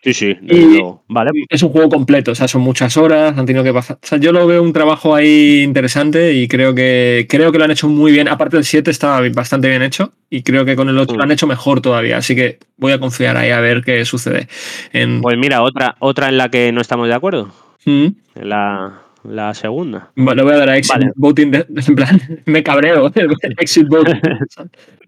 Sí, 0.05 0.13
sí, 0.15 0.37
desde 0.43 0.61
Y- 0.63 0.67
luego. 0.79 1.05
Vale, 1.07 1.31
Es 1.49 1.63
un 1.63 1.69
juego 1.71 1.89
completo, 1.89 2.33
o 2.33 2.35
sea, 2.35 2.49
son 2.49 2.63
muchas 2.63 2.97
horas, 2.97 3.39
han 3.39 3.47
tenido 3.47 3.63
que 3.63 3.73
pasar. 3.73 3.99
O 4.03 4.07
sea, 4.07 4.19
yo 4.19 4.33
lo 4.33 4.47
veo 4.49 4.61
un 4.63 4.73
trabajo 4.73 5.15
ahí 5.15 5.63
interesante 5.63 6.33
y 6.33 6.49
creo 6.49 6.75
que 6.75 7.27
creo 7.29 7.53
que 7.53 7.59
lo 7.59 7.65
han 7.65 7.71
hecho 7.71 7.89
muy 7.89 8.11
bien. 8.11 8.27
Aparte 8.27 8.57
del 8.57 8.65
7 8.65 8.91
estaba 8.91 9.21
bastante 9.33 9.69
bien 9.69 9.81
hecho 9.83 10.13
y 10.29 10.43
creo 10.43 10.65
que 10.65 10.75
con 10.75 10.89
el 10.89 10.99
8 10.99 11.15
Mm. 11.15 11.17
lo 11.19 11.23
han 11.23 11.31
hecho 11.31 11.47
mejor 11.47 11.81
todavía. 11.81 12.17
Así 12.17 12.35
que 12.35 12.59
voy 12.77 12.91
a 12.93 12.99
confiar 12.99 13.37
ahí 13.37 13.51
a 13.51 13.61
ver 13.61 13.83
qué 13.85 14.05
sucede. 14.05 14.49
En... 14.93 15.21
pues 15.21 15.39
mira, 15.39 15.63
otra, 15.63 15.95
otra 16.01 16.29
en 16.29 16.37
la 16.37 16.49
que 16.51 16.73
no 16.73 16.81
estamos 16.81 17.07
de 17.07 17.15
acuerdo. 17.15 17.53
Mm. 17.85 18.07
En 18.35 18.49
la, 18.49 19.03
la 19.23 19.55
segunda. 19.55 20.11
Le 20.17 20.43
voy 20.43 20.53
a 20.53 20.57
dar 20.57 20.69
a 20.71 20.77
Exit 20.79 20.95
Vale. 20.97 21.13
Voting. 21.15 21.51
de- 21.53 21.67
en 21.87 21.95
plan, 21.95 22.21
me 22.47 22.63
cabreo. 22.65 23.13
Exit 23.59 23.87
Voting. 23.87 24.21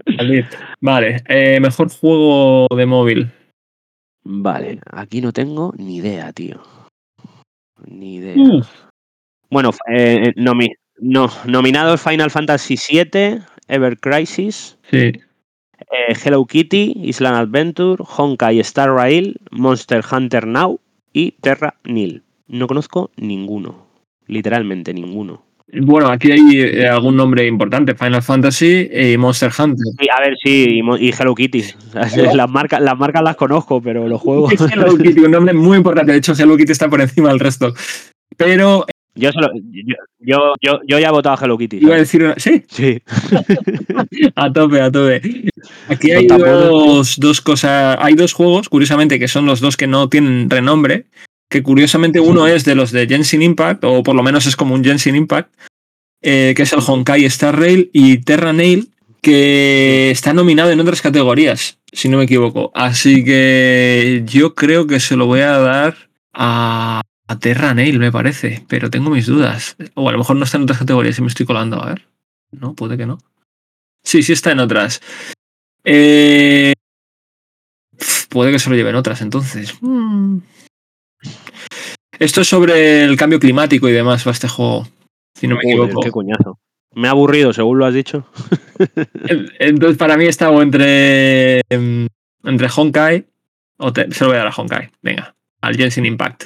Vale, 0.81 1.23
eh, 1.29 1.59
mejor 1.61 1.89
juego 1.91 2.69
de 2.77 2.87
móvil. 2.87 3.31
Vale, 4.25 4.81
aquí 4.91 5.21
no 5.21 5.33
tengo 5.33 5.73
ni 5.77 5.97
idea, 5.97 6.33
tío. 6.33 6.61
Ni 7.87 8.17
idea. 8.17 8.37
Mm. 8.37 8.63
Bueno, 9.51 9.71
eh, 9.95 10.33
nomi- 10.37 10.75
no, 10.99 11.29
nominados 11.47 12.01
Final 12.03 12.31
Fantasy 12.31 12.77
VII, 12.77 13.41
Ever 13.69 13.99
Crisis, 13.99 14.79
Sí. 14.91 14.97
eh, 14.99 16.15
Hello 16.25 16.45
Kitty, 16.47 16.95
Island 16.97 17.37
Adventure, 17.37 18.03
Honkai 18.17 18.61
Star 18.61 18.91
Rail, 18.93 19.37
Monster 19.51 20.03
Hunter 20.11 20.47
Now 20.47 20.81
y 21.13 21.33
Terra 21.33 21.75
Nil. 21.85 22.23
No 22.47 22.67
conozco 22.67 23.11
ninguno, 23.17 23.87
literalmente 24.27 24.93
ninguno. 24.95 25.43
Bueno, 25.73 26.09
aquí 26.09 26.31
hay 26.31 26.61
eh, 26.61 26.87
algún 26.87 27.17
nombre 27.17 27.47
importante, 27.47 27.95
Final 27.95 28.23
Fantasy 28.23 28.89
y 28.93 29.17
Monster 29.17 29.51
Hunter. 29.59 29.85
Sí, 29.99 30.07
a 30.15 30.21
ver, 30.21 30.35
sí, 30.43 30.81
y, 31.01 31.11
Hello 31.11 31.35
Kitty. 31.35 31.65
Las, 32.35 32.51
marcas, 32.51 32.81
las 32.81 32.97
marcas 32.99 33.23
las 33.23 33.37
conozco, 33.37 33.81
pero 33.81 34.07
los 34.07 34.21
juegos. 34.21 34.53
Hello 34.73 34.97
Kitty, 34.97 35.21
un 35.21 35.31
nombre 35.31 35.55
muy 35.55 35.79
importante. 35.79 36.13
De 36.13 36.19
hecho, 36.19 36.35
Hello 36.39 36.57
Kitty 36.57 36.73
está 36.73 36.89
por 36.89 37.01
encima 37.01 37.31
del 37.31 37.41
resto. 37.41 37.73
Pero 38.37 38.85
Yo, 39.15 39.33
se 39.33 39.41
lo- 39.41 39.51
yo, 39.55 39.95
yo, 40.21 40.39
yo, 40.61 40.81
yo 40.87 40.99
ya 40.99 41.09
he 41.09 41.11
votado 41.11 41.37
a 41.37 41.45
Hello 41.45 41.57
Kitty. 41.57 41.79
iba 41.79 41.95
a 41.95 41.99
decir 41.99 42.23
una... 42.25 42.35
Sí, 42.37 42.63
Sí. 42.69 43.01
a 44.37 44.53
tope, 44.53 44.81
a 44.81 44.93
tope. 44.93 45.23
Aquí 45.89 46.11
hay 46.11 46.27
dos, 46.27 47.19
dos 47.19 47.41
cosas. 47.41 47.97
Hay 48.01 48.15
dos 48.15 48.33
juegos, 48.33 48.69
curiosamente, 48.69 49.19
que 49.19 49.29
son 49.29 49.47
los 49.47 49.61
dos 49.61 49.77
que 49.77 49.87
no 49.87 50.09
tienen 50.09 50.51
renombre. 50.51 51.07
Que 51.55 51.63
curiosamente 51.63 52.19
uno 52.19 52.49
es 52.49 52.65
de 52.65 52.75
los 52.75 52.91
de 52.91 53.07
Genshin 53.07 53.41
Impact, 53.41 53.85
o 53.85 54.03
por 54.03 54.17
lo 54.17 54.25
menos 54.25 54.45
es 54.47 54.57
como 54.57 54.75
un 54.75 54.83
Genshin 54.83 55.15
Impact, 55.15 55.55
eh, 56.21 56.53
que 56.57 56.65
es 56.65 56.73
el 56.73 56.81
Honkai 56.85 57.25
Star 57.27 57.57
Rail 57.57 57.91
y 57.93 58.19
Terra 58.19 58.53
Nail, 58.53 58.91
que 59.23 60.11
está 60.11 60.33
nominado 60.33 60.73
en 60.73 60.81
otras 60.81 61.01
categorías, 61.01 61.79
si 61.93 62.09
no 62.09 62.19
me 62.19 62.25
equivoco. 62.25 62.73
Así 62.75 63.23
que 63.23 64.25
yo 64.27 64.57
creo 64.57 64.89
que 64.89 64.99
se 64.99 65.15
lo 65.15 65.27
voy 65.27 65.43
a 65.43 65.57
dar 65.59 66.11
a, 66.33 67.03
Terra 67.39 67.73
Nail, 67.73 68.01
me 68.01 68.11
parece, 68.11 68.65
pero 68.67 68.91
tengo 68.91 69.11
mis 69.11 69.27
dudas. 69.27 69.77
O 69.95 70.09
a 70.09 70.13
lo 70.13 70.19
mejor 70.19 70.35
no 70.35 70.47
está 70.47 70.57
en 70.57 70.65
otras 70.65 70.81
categorías 70.81 71.17
y 71.21 71.23
me 71.23 71.29
estoy 71.29 71.47
colando, 71.47 71.81
a 71.81 71.91
ver. 71.91 72.09
No, 72.51 72.75
puede 72.75 72.97
que 72.97 73.07
no. 73.07 73.19
Sí, 74.03 74.25
sí 74.25 74.33
está 74.33 74.51
en 74.51 74.59
otras. 74.59 75.01
Eh, 75.85 76.73
puede 78.29 78.51
que 78.51 78.59
se 78.59 78.71
lo 78.71 78.75
lleven 78.75 78.97
otras, 78.97 79.21
entonces. 79.21 79.73
Mm. 79.83 80.39
Esto 82.19 82.41
es 82.43 82.49
sobre 82.49 83.05
el 83.05 83.17
cambio 83.17 83.39
climático 83.41 83.89
y 83.89 83.93
demás, 83.93 84.27
va 84.27 84.33
este 84.33 84.49
juego. 84.49 84.87
Si 85.35 85.47
no 85.49 85.57
me 85.57 85.63
Joder, 85.63 85.77
equivoco. 85.89 86.01
qué 86.03 86.11
coñazo. 86.11 86.59
Me 86.95 87.09
ha 87.09 87.11
aburrido, 87.11 87.53
según 87.53 87.79
lo 87.79 87.87
has 87.87 87.95
dicho. 87.95 88.25
Entonces, 89.59 89.99
para 89.99 90.17
mí 90.17 90.27
estaba 90.27 90.63
entre, 90.63 91.61
em, 91.69 92.07
entre 92.45 92.69
Honkai. 92.75 93.25
O 93.79 93.93
te- 93.93 94.11
se 94.13 94.23
lo 94.25 94.31
voy 94.31 94.37
a 94.37 94.45
dar 94.45 94.49
a 94.49 94.55
Honkai. 94.57 94.91
Venga, 95.03 95.35
al 95.61 95.77
Genshin 95.77 96.07
Impact. 96.07 96.45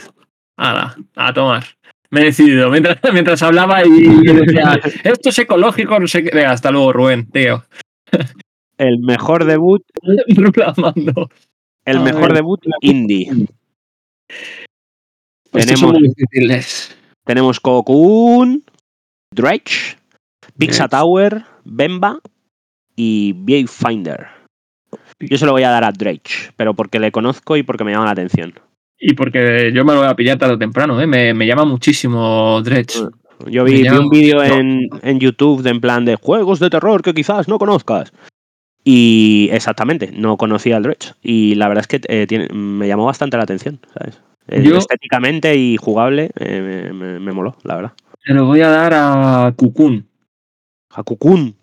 Ala, 0.57 0.96
a 1.16 1.33
tomar. 1.35 1.64
Me 2.11 2.22
he 2.22 2.24
decidido. 2.24 2.70
Mientras, 2.70 2.96
mientras 3.12 3.42
hablaba 3.42 3.85
y 3.85 3.90
decía, 4.24 4.81
esto 5.04 5.28
es 5.28 5.38
ecológico, 5.38 6.00
no 6.00 6.07
sé 6.09 6.24
qué. 6.24 6.31
Venga, 6.35 6.52
hasta 6.52 6.70
luego, 6.70 6.94
Rubén, 6.94 7.31
tío. 7.31 7.64
El 8.78 9.00
mejor 9.00 9.44
debut, 9.44 9.83
el 11.85 12.00
mejor 12.00 12.33
debut 12.33 12.64
indie. 12.81 13.31
Son 15.52 15.92
muy 15.92 16.08
difíciles. 16.08 16.96
Tenemos 17.24 17.61
Cocoon, 17.61 18.62
Dredge, 19.34 19.96
Pizza. 20.56 20.88
Tower, 20.88 21.44
Bemba 21.64 22.20
y 22.96 23.34
Finder. 23.68 24.28
Yo 25.20 25.37
se 25.37 25.46
lo 25.46 25.52
voy 25.52 25.64
a 25.64 25.70
dar 25.70 25.84
a 25.84 25.92
Dredge, 25.92 26.52
pero 26.56 26.74
porque 26.74 27.00
le 27.00 27.11
conozco 27.11 27.56
y 27.56 27.62
porque 27.62 27.84
me 27.84 27.92
llama 27.92 28.06
la 28.06 28.12
atención. 28.12 28.54
Y 28.98 29.14
porque 29.14 29.72
yo 29.74 29.84
me 29.84 29.92
lo 29.92 30.00
voy 30.00 30.08
a 30.08 30.14
pillar 30.14 30.38
tarde 30.38 30.54
o 30.54 30.58
temprano, 30.58 31.00
¿eh? 31.00 31.06
me, 31.06 31.34
me 31.34 31.46
llama 31.46 31.64
muchísimo 31.64 32.61
Dredge. 32.62 33.00
Yo 33.46 33.64
vi, 33.64 33.82
vi 33.82 33.88
un 33.88 34.08
vídeo 34.08 34.38
no. 34.38 34.44
en, 34.44 34.88
en 35.02 35.20
YouTube 35.20 35.62
de 35.62 35.70
en 35.70 35.80
plan 35.80 36.04
de 36.04 36.16
juegos 36.16 36.58
de 36.58 36.70
terror 36.70 37.02
que 37.02 37.14
quizás 37.14 37.46
no 37.48 37.58
conozcas. 37.58 38.12
Y 38.84 39.48
exactamente, 39.52 40.11
no 40.12 40.37
conocía 40.37 40.76
el 40.78 40.82
Dredge. 40.84 41.14
Y 41.22 41.54
la 41.56 41.68
verdad 41.68 41.82
es 41.82 41.88
que 41.88 42.00
eh, 42.08 42.26
tiene, 42.26 42.48
me 42.48 42.88
llamó 42.88 43.04
bastante 43.04 43.37
la 43.37 43.42
atención, 43.44 43.80
¿sabes? 43.92 44.20
Eh, 44.48 44.62
Yo- 44.62 44.78
Estéticamente 44.78 45.54
y 45.56 45.76
jugable 45.76 46.30
eh, 46.38 46.90
me, 46.92 47.32
moló, 47.32 47.56
la 47.64 47.76
verdad. 47.76 47.92
Se 48.24 48.32
lo 48.34 48.46
voy 48.46 48.61
a 48.62 48.68
dar 48.68 48.92
a 48.94 49.52
Cocoon. 49.56 50.06
A 50.90 51.02
Cocoon. 51.02 51.54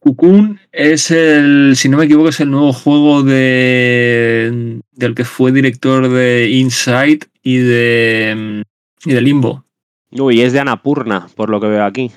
Cocoon 0.00 0.58
es 0.72 1.10
el, 1.12 1.74
si 1.76 1.88
no 1.88 1.96
me 1.98 2.04
equivoco, 2.06 2.28
es 2.30 2.40
el 2.40 2.50
nuevo 2.50 2.72
juego 2.72 3.22
de 3.22 4.80
del 4.92 5.14
que 5.14 5.24
fue 5.24 5.52
director 5.52 6.08
de 6.08 6.50
Inside 6.50 7.20
y 7.42 7.58
de, 7.58 8.64
y 9.04 9.12
de 9.12 9.20
Limbo. 9.20 9.64
Uy, 10.10 10.42
es 10.42 10.52
de 10.52 10.60
Anapurna, 10.60 11.28
por 11.36 11.48
lo 11.50 11.60
que 11.60 11.68
veo 11.68 11.84
aquí. 11.84 12.10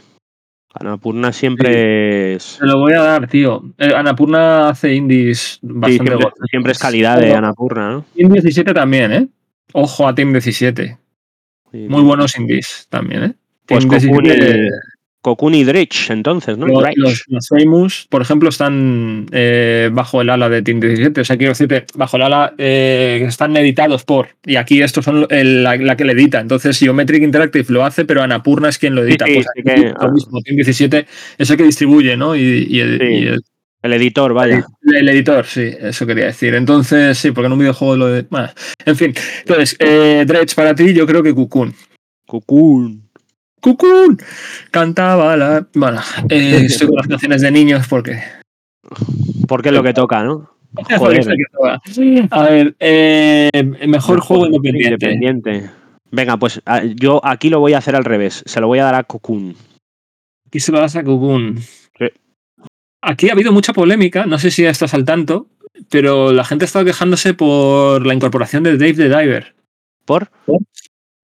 Anapurna 0.73 1.31
siempre 1.31 2.33
es. 2.33 2.43
Se 2.43 2.65
lo 2.65 2.79
voy 2.79 2.93
a 2.93 3.01
dar, 3.01 3.27
tío. 3.27 3.63
Eh, 3.77 3.93
Annapurna 3.95 4.69
hace 4.69 4.93
indies 4.93 5.59
Sí, 5.61 5.67
bastante 5.67 5.93
siempre, 5.93 6.15
gordos. 6.15 6.33
siempre 6.49 6.71
es 6.73 6.79
calidad 6.79 7.19
de 7.19 7.33
Anapurna, 7.33 7.91
¿no? 7.91 8.05
Team 8.15 8.31
17 8.33 8.73
también, 8.73 9.13
¿eh? 9.13 9.27
Ojo 9.77 10.07
a 10.07 10.15
Team 10.15 10.31
17. 10.31 10.97
Sí, 11.71 11.77
Muy 11.89 12.01
buenos 12.03 12.37
indies 12.39 12.87
también, 12.89 13.23
¿eh? 13.23 13.33
Pues 13.65 13.85
Team 13.87 13.99
Cocoon 14.01 14.23
17, 14.23 14.57
y, 14.57 14.69
Cocoon 15.21 15.55
y 15.55 15.63
Dredge, 15.63 16.11
entonces, 16.11 16.57
¿no? 16.57 16.67
Los, 16.67 16.83
los- 16.95 17.23
los 17.27 17.47
Famous, 17.49 18.07
por 18.09 18.21
ejemplo, 18.21 18.47
están 18.49 19.25
eh, 19.31 19.89
bajo 19.91 20.21
el 20.21 20.29
ala 20.29 20.47
de 20.47 20.61
Team 20.61 20.79
17. 20.79 21.19
O 21.19 21.25
sea, 21.25 21.35
quiero 21.35 21.51
decirte, 21.51 21.85
bajo 21.95 22.15
el 22.17 22.23
ala 22.23 22.53
eh, 22.57 23.25
están 23.27 23.57
editados 23.57 24.03
por. 24.05 24.29
Y 24.45 24.55
aquí 24.55 24.81
estos 24.81 25.03
son 25.03 25.25
el- 25.29 25.63
la, 25.63 25.75
la 25.75 25.97
que 25.97 26.05
le 26.05 26.13
edita. 26.13 26.39
Entonces, 26.39 26.77
Geometric 26.79 27.23
Interactive 27.23 27.65
lo 27.69 27.83
hace, 27.83 28.05
pero 28.05 28.21
Anapurna 28.21 28.69
es 28.69 28.77
quien 28.77 28.95
lo 28.95 29.03
edita. 29.03 29.25
sí, 29.25 29.33
pues 29.33 29.47
sí 29.55 29.61
aquí 29.69 29.81
que- 29.81 29.93
lo 29.99 30.11
mismo, 30.13 30.41
Team 30.41 30.55
17 30.57 31.05
es 31.39 31.49
el 31.49 31.57
que 31.57 31.63
distribuye, 31.63 32.15
¿no? 32.15 32.35
Y, 32.35 32.67
y 32.69 32.79
el, 32.79 32.99
Sí. 32.99 33.05
y 33.07 33.27
el- 33.27 33.41
El 33.85 33.93
editor, 33.93 34.33
vaya. 34.33 34.65
el 34.81 35.09
editor, 35.09 35.45
sí, 35.45 35.71
eso 35.79 36.07
quería 36.07 36.25
decir. 36.25 36.55
Entonces, 36.55 37.19
sí, 37.19 37.29
porque 37.29 37.45
en 37.45 37.53
un 37.53 37.59
videojuego 37.59 37.95
lo 37.95 38.07
de. 38.07 38.23
Bueno, 38.23 38.49
en 38.83 38.95
fin. 38.95 39.13
Entonces, 39.41 39.75
eh, 39.77 40.23
Dredge 40.25 40.55
para 40.55 40.73
ti, 40.73 40.91
yo 40.91 41.05
creo 41.05 41.21
que 41.21 41.35
Cocoon. 41.35 41.71
Cocoon. 42.25 43.03
¡Cucún! 43.61 44.17
Cantaba 44.71 45.37
la. 45.37 45.67
Bueno, 45.75 46.01
eh, 46.29 46.61
estoy 46.65 46.87
con 46.87 46.95
las 46.95 47.07
canciones 47.07 47.43
de 47.43 47.51
niños 47.51 47.85
porque. 47.87 48.23
Porque 49.47 49.69
es 49.69 49.75
lo 49.75 49.83
que 49.83 49.93
toca, 49.93 50.23
¿no? 50.23 50.49
Joder. 50.97 51.23
A 52.31 52.43
ver, 52.43 52.75
eh, 52.79 53.51
mejor 53.87 54.19
juego 54.19 54.47
independiente. 54.47 55.11
Independiente. 55.11 55.69
Venga, 56.09 56.37
pues 56.37 56.59
yo 56.95 57.21
aquí 57.23 57.51
lo 57.51 57.59
voy 57.59 57.73
a 57.73 57.77
hacer 57.77 57.95
al 57.95 58.03
revés. 58.03 58.41
Se 58.47 58.59
lo 58.59 58.65
voy 58.65 58.79
a 58.79 58.85
dar 58.85 58.95
a 58.95 59.03
Cocoon. 59.03 59.55
Aquí 60.47 60.59
se 60.59 60.71
lo 60.71 60.79
das 60.79 60.95
a 60.95 61.03
Cocoon. 61.03 61.59
Aquí 63.07 63.29
ha 63.29 63.33
habido 63.33 63.51
mucha 63.51 63.71
polémica, 63.71 64.25
no 64.25 64.39
sé 64.39 64.49
si 64.49 64.63
ya 64.63 64.71
estás 64.71 64.93
al 64.95 65.05
tanto, 65.05 65.47
pero 65.89 66.33
la 66.33 66.43
gente 66.43 66.65
ha 66.65 66.67
estado 66.67 66.85
quejándose 66.85 67.33
por 67.35 68.05
la 68.05 68.13
incorporación 68.15 68.63
de 68.63 68.77
Dave 68.77 68.93
the 68.95 69.09
Diver. 69.09 69.53
¿Por? 70.05 70.29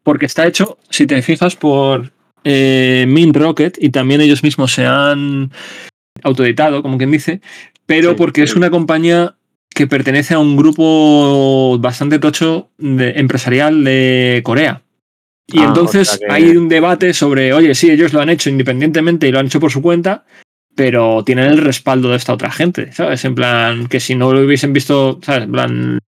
Porque 0.04 0.28
está 0.28 0.46
hecho, 0.46 0.78
si 0.90 1.08
te 1.08 1.22
fijas, 1.22 1.56
por 1.56 2.12
eh, 2.44 3.06
Min 3.08 3.34
Rocket 3.34 3.78
y 3.82 3.90
también 3.90 4.22
ellos 4.22 4.44
mismos 4.44 4.74
se 4.74 4.86
han 4.86 5.52
autoeditado, 6.24 6.82
como 6.84 6.98
quien 6.98 7.12
dice, 7.12 7.42
pero 7.88 8.12
Sí, 8.12 8.16
porque 8.18 8.44
es 8.44 8.56
una 8.56 8.70
compañía 8.70 9.36
que 9.74 9.88
pertenece 9.88 10.34
a 10.36 10.40
un 10.40 10.58
grupo 10.58 11.78
bastante 11.80 12.20
tocho 12.20 12.70
de- 12.78 13.12
empresarial 13.20 13.84
de 13.84 14.42
Corea. 14.44 14.84
Y 15.48 15.60
Ah, 15.60 15.66
entonces 15.68 16.10
o 16.10 16.18
sea 16.18 16.28
que- 16.28 16.34
hay 16.34 16.58
un 16.58 16.70
debate 16.70 17.14
sobre, 17.14 17.54
oye, 17.54 17.74
sí, 17.74 17.90
ellos 17.90 18.14
lo 18.14 18.22
han 18.22 18.30
hecho 18.30 18.50
independientemente 18.50 19.28
y 19.28 19.32
lo 19.32 19.40
han 19.40 19.48
hecho 19.48 19.60
por 19.60 19.72
su 19.72 19.82
cuenta, 19.82 20.26
pero 20.76 21.24
tienen 21.24 21.46
el 21.46 21.58
respaldo 21.58 22.10
de 22.10 22.18
esta 22.18 22.34
otra 22.34 22.52
gente, 22.52 22.92
¿sabes? 22.92 23.24
En 23.26 23.36
plan, 23.36 23.88
que 23.88 24.00
si 24.00 24.16
no 24.16 24.34
lo 24.34 24.42
hubiesen 24.46 24.74
visto, 24.74 25.20
¿sabes? 25.22 25.44
En 25.44 25.52
plan, 25.52 26.00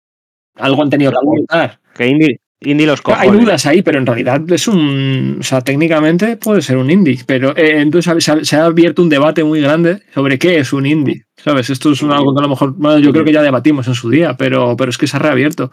algo 0.55 0.83
han 0.83 0.89
tenido 0.89 1.11
que 1.11 1.17
aportar. 1.17 1.79
Que 1.95 2.07
Indie, 2.07 2.39
indie 2.61 2.87
los 2.87 3.01
cojones. 3.01 3.29
Hay 3.31 3.37
dudas 3.39 3.65
ahí, 3.65 3.81
pero 3.81 3.99
en 3.99 4.05
realidad 4.05 4.41
es 4.51 4.67
un. 4.67 5.37
O 5.39 5.43
sea, 5.43 5.61
técnicamente 5.61 6.37
puede 6.37 6.61
ser 6.61 6.77
un 6.77 6.89
indie. 6.89 7.19
Pero 7.25 7.55
eh, 7.57 7.81
entonces 7.81 8.23
se 8.23 8.31
ha, 8.31 8.43
se 8.45 8.55
ha 8.55 8.65
abierto 8.65 9.01
un 9.01 9.09
debate 9.09 9.43
muy 9.43 9.61
grande 9.61 10.01
sobre 10.13 10.39
qué 10.39 10.59
es 10.59 10.73
un 10.73 10.85
indie. 10.85 11.25
¿Sabes? 11.35 11.69
Esto 11.69 11.91
es 11.91 12.01
un- 12.01 12.11
algo 12.11 12.33
que 12.33 12.39
a 12.39 12.43
lo 12.43 12.49
mejor. 12.49 12.73
bueno, 12.75 12.99
yo 12.99 13.11
creo 13.11 13.25
que 13.25 13.33
ya 13.33 13.41
debatimos 13.41 13.87
en 13.87 13.95
su 13.95 14.09
día, 14.09 14.37
pero, 14.37 14.75
pero 14.77 14.89
es 14.89 14.97
que 14.97 15.07
se 15.07 15.17
ha 15.17 15.19
reabierto. 15.19 15.71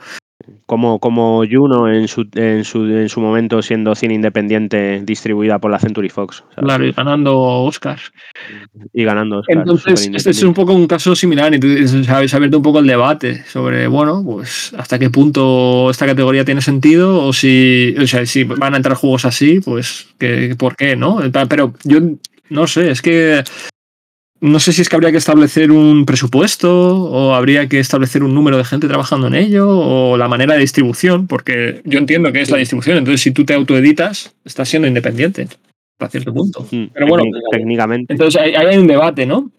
Como, 0.66 0.98
como 1.00 1.42
Juno 1.50 1.92
en 1.92 2.08
su, 2.08 2.28
en, 2.34 2.64
su, 2.64 2.84
en 2.84 3.08
su 3.08 3.20
momento 3.20 3.60
siendo 3.60 3.94
cine 3.94 4.14
independiente 4.14 5.00
distribuida 5.04 5.58
por 5.58 5.70
la 5.70 5.78
Century 5.78 6.08
Fox. 6.08 6.44
¿sabes? 6.54 6.64
Claro, 6.64 6.86
y 6.86 6.92
ganando 6.92 7.38
Oscars. 7.38 8.12
Y 8.92 9.04
ganando. 9.04 9.40
Oscar, 9.40 9.58
Entonces, 9.58 10.10
este 10.12 10.30
es 10.30 10.42
un 10.42 10.54
poco 10.54 10.72
un 10.72 10.86
caso 10.86 11.14
similar. 11.14 11.52
Se 11.60 12.10
ha 12.10 12.16
abierto 12.18 12.58
un 12.58 12.62
poco 12.62 12.78
el 12.78 12.86
debate 12.86 13.44
sobre, 13.44 13.86
bueno, 13.86 14.22
pues 14.24 14.72
hasta 14.76 14.98
qué 14.98 15.10
punto 15.10 15.90
esta 15.90 16.06
categoría 16.06 16.44
tiene 16.44 16.60
sentido 16.60 17.24
o 17.24 17.32
si, 17.32 17.94
o 18.00 18.06
sea, 18.06 18.24
si 18.26 18.44
van 18.44 18.74
a 18.74 18.76
entrar 18.76 18.96
juegos 18.96 19.24
así, 19.24 19.60
pues, 19.60 20.08
que, 20.18 20.54
¿por 20.56 20.76
qué, 20.76 20.96
no? 20.96 21.20
Pero 21.48 21.74
yo 21.84 21.98
no 22.48 22.66
sé, 22.66 22.90
es 22.90 23.02
que 23.02 23.42
no 24.40 24.58
sé 24.60 24.72
si 24.72 24.80
es 24.82 24.88
que 24.88 24.96
habría 24.96 25.10
que 25.10 25.18
establecer 25.18 25.70
un 25.70 26.06
presupuesto 26.06 26.96
o 27.04 27.34
habría 27.34 27.68
que 27.68 27.78
establecer 27.78 28.22
un 28.22 28.34
número 28.34 28.56
de 28.56 28.64
gente 28.64 28.88
trabajando 28.88 29.26
en 29.26 29.34
ello 29.34 29.68
o 29.68 30.16
la 30.16 30.28
manera 30.28 30.54
de 30.54 30.60
distribución, 30.60 31.26
porque 31.26 31.82
yo 31.84 31.98
entiendo 31.98 32.32
que 32.32 32.40
es 32.40 32.50
la 32.50 32.56
distribución. 32.58 32.96
Entonces, 32.98 33.20
si 33.20 33.32
tú 33.32 33.44
te 33.44 33.54
autoeditas, 33.54 34.34
estás 34.44 34.68
siendo 34.68 34.88
independiente 34.88 35.46
hasta 35.98 36.10
cierto 36.10 36.32
punto. 36.32 36.66
Mm, 36.70 36.84
Pero 36.94 37.06
bueno, 37.06 37.24
técnic- 37.24 37.50
técnicamente. 37.52 38.12
entonces 38.14 38.40
ahí 38.40 38.54
ahí 38.54 38.66
hay 38.68 38.78
un 38.78 38.86
debate, 38.86 39.26
¿no? 39.26 39.50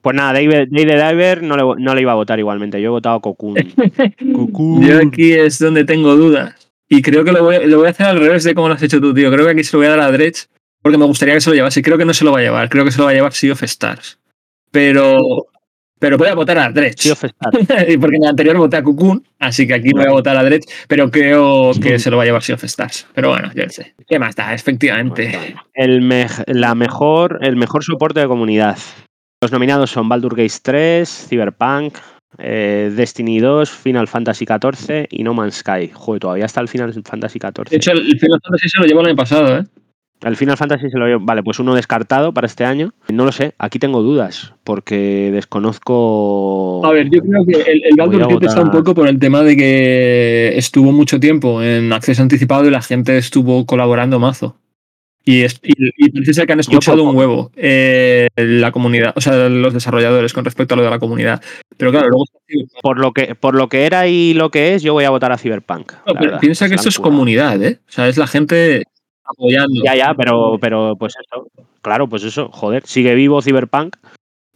Pues 0.00 0.16
nada, 0.16 0.32
David, 0.32 0.68
David 0.70 1.10
Diver 1.10 1.42
no 1.42 1.56
le, 1.56 1.82
no 1.82 1.94
le 1.94 2.00
iba 2.00 2.12
a 2.12 2.16
votar 2.16 2.38
igualmente. 2.38 2.80
Yo 2.80 2.86
he 2.86 2.90
votado 2.90 3.20
Cocoon. 3.20 3.54
Cocoon. 4.34 4.82
Yo 4.82 4.98
aquí 4.98 5.32
es 5.32 5.58
donde 5.58 5.84
tengo 5.84 6.16
dudas. 6.16 6.54
Y 6.88 7.02
creo 7.02 7.22
que 7.24 7.32
lo 7.32 7.44
voy, 7.44 7.66
lo 7.66 7.78
voy 7.78 7.86
a 7.86 7.90
hacer 7.90 8.06
al 8.06 8.18
revés 8.18 8.44
de 8.44 8.54
cómo 8.54 8.68
lo 8.68 8.74
has 8.74 8.82
hecho 8.82 9.00
tú, 9.00 9.14
tío. 9.14 9.30
Creo 9.30 9.44
que 9.46 9.52
aquí 9.52 9.64
se 9.64 9.76
lo 9.76 9.78
voy 9.80 9.86
a 9.86 9.90
dar 9.90 10.00
a 10.00 10.10
Dredge 10.10 10.46
porque 10.82 10.98
me 10.98 11.04
gustaría 11.06 11.34
que 11.34 11.40
se 11.40 11.50
lo 11.50 11.54
llevase. 11.56 11.82
Creo 11.82 11.96
que 11.98 12.04
no 12.04 12.12
se 12.14 12.24
lo 12.24 12.32
va 12.32 12.40
a 12.40 12.42
llevar. 12.42 12.68
Creo 12.68 12.84
que 12.84 12.90
se 12.90 12.98
lo 12.98 13.04
va 13.04 13.10
a 13.10 13.14
llevar 13.14 13.32
Sea 13.32 13.52
of 13.52 13.62
Stars. 13.62 14.18
Pero, 14.72 15.46
pero 16.00 16.18
voy 16.18 16.26
a 16.28 16.34
votar 16.34 16.58
a 16.58 16.70
Dredge. 16.72 17.14
Porque 18.00 18.16
en 18.16 18.22
el 18.24 18.28
anterior 18.30 18.56
voté 18.56 18.78
a 18.78 18.82
Cocoon, 18.82 19.22
así 19.38 19.66
que 19.66 19.74
aquí 19.74 19.90
voy 19.92 20.06
a 20.06 20.10
votar 20.10 20.36
a 20.36 20.42
Dredge. 20.42 20.64
Pero 20.88 21.10
creo 21.10 21.70
que 21.80 21.98
se 22.00 22.10
lo 22.10 22.16
va 22.16 22.24
a 22.24 22.26
llevar 22.26 22.42
Sea 22.42 22.56
of 22.56 22.64
Stars. 22.64 23.06
Pero 23.14 23.28
bueno, 23.28 23.50
yo 23.54 23.68
sé. 23.68 23.94
¿Qué 24.08 24.18
más 24.18 24.34
da? 24.34 24.52
Efectivamente. 24.54 25.54
El, 25.74 26.00
me- 26.02 26.26
la 26.46 26.74
mejor, 26.74 27.38
el 27.42 27.54
mejor 27.54 27.84
soporte 27.84 28.18
de 28.20 28.26
comunidad. 28.26 28.76
Los 29.40 29.52
nominados 29.52 29.90
son 29.90 30.08
Baldur 30.08 30.34
Gate 30.36 30.52
3, 30.62 31.26
Cyberpunk, 31.28 31.96
eh, 32.38 32.90
Destiny 32.94 33.40
2, 33.40 33.70
Final 33.70 34.08
Fantasy 34.08 34.46
XIV 34.46 35.06
y 35.10 35.22
No 35.24 35.34
Man's 35.34 35.56
Sky. 35.56 35.90
Joder, 35.92 36.20
todavía 36.20 36.46
está 36.46 36.60
el 36.60 36.68
Final 36.68 36.92
Fantasy 37.04 37.38
XIV. 37.38 37.68
De 37.68 37.76
hecho, 37.76 37.92
el 37.92 38.18
Final 38.18 38.40
Fantasy 38.42 38.68
se 38.68 38.78
lo 38.80 38.86
llevó 38.86 39.00
el 39.00 39.08
año 39.08 39.16
pasado, 39.16 39.58
¿eh? 39.58 39.64
El 40.22 40.36
Final 40.36 40.56
Fantasy 40.56 40.88
se 40.90 40.98
lo 40.98 41.06
llevo. 41.06 41.24
Vale, 41.24 41.42
pues 41.42 41.58
uno 41.58 41.74
descartado 41.74 42.32
para 42.32 42.46
este 42.46 42.64
año. 42.64 42.92
No 43.12 43.24
lo 43.24 43.32
sé, 43.32 43.54
aquí 43.58 43.78
tengo 43.78 44.02
dudas, 44.02 44.54
porque 44.64 45.30
desconozco. 45.32 46.84
A 46.86 46.92
ver, 46.92 47.08
yo 47.10 47.20
creo 47.22 47.44
que 47.44 47.70
el, 47.70 47.82
el 47.84 47.96
Baldur's 47.96 48.28
Gate 48.28 48.46
está 48.46 48.62
un 48.62 48.70
poco 48.70 48.94
por 48.94 49.08
el 49.08 49.18
tema 49.18 49.42
de 49.42 49.56
que 49.56 50.52
estuvo 50.56 50.92
mucho 50.92 51.18
tiempo 51.20 51.62
en 51.62 51.92
acceso 51.92 52.22
anticipado 52.22 52.66
y 52.66 52.70
la 52.70 52.82
gente 52.82 53.16
estuvo 53.18 53.66
colaborando 53.66 54.18
mazo. 54.18 54.58
Y, 55.24 55.42
es- 55.42 55.60
y, 55.62 55.72
y 55.98 56.10
parece 56.10 56.34
ser 56.34 56.46
que 56.46 56.52
han 56.52 56.58
escuchado 56.60 57.04
un 57.04 57.14
huevo 57.16 57.52
eh, 57.54 58.26
la 58.34 58.72
comunidad, 58.72 59.12
o 59.14 59.20
sea, 59.20 59.48
los 59.48 59.72
desarrolladores 59.72 60.32
con 60.32 60.44
respecto 60.44 60.74
a 60.74 60.76
lo 60.76 60.82
de 60.82 60.90
la 60.90 60.98
comunidad. 60.98 61.40
Pero 61.76 61.92
claro, 61.92 62.08
luego 62.08 62.24
Por 62.82 62.98
lo 62.98 63.12
que, 63.12 63.36
por 63.36 63.54
lo 63.54 63.68
que 63.68 63.86
era 63.86 64.08
y 64.08 64.34
lo 64.34 64.50
que 64.50 64.74
es, 64.74 64.82
yo 64.82 64.94
voy 64.94 65.04
a 65.04 65.10
votar 65.10 65.30
a 65.30 65.38
Cyberpunk. 65.38 65.92
No, 65.92 66.14
pero 66.14 66.20
verdad. 66.20 66.40
piensa 66.40 66.68
que 66.68 66.74
esto 66.74 66.88
es 66.88 66.98
comunidad, 66.98 67.62
¿eh? 67.62 67.78
O 67.88 67.92
sea, 67.92 68.08
es 68.08 68.16
la 68.18 68.26
gente 68.26 68.82
apoyando. 69.24 69.82
Ya, 69.84 69.94
ya, 69.94 70.14
pero, 70.14 70.58
pero 70.60 70.96
pues 70.96 71.14
eso. 71.16 71.46
Claro, 71.80 72.08
pues 72.08 72.24
eso, 72.24 72.48
joder. 72.52 72.86
Sigue 72.86 73.14
vivo 73.14 73.42
Cyberpunk 73.42 73.96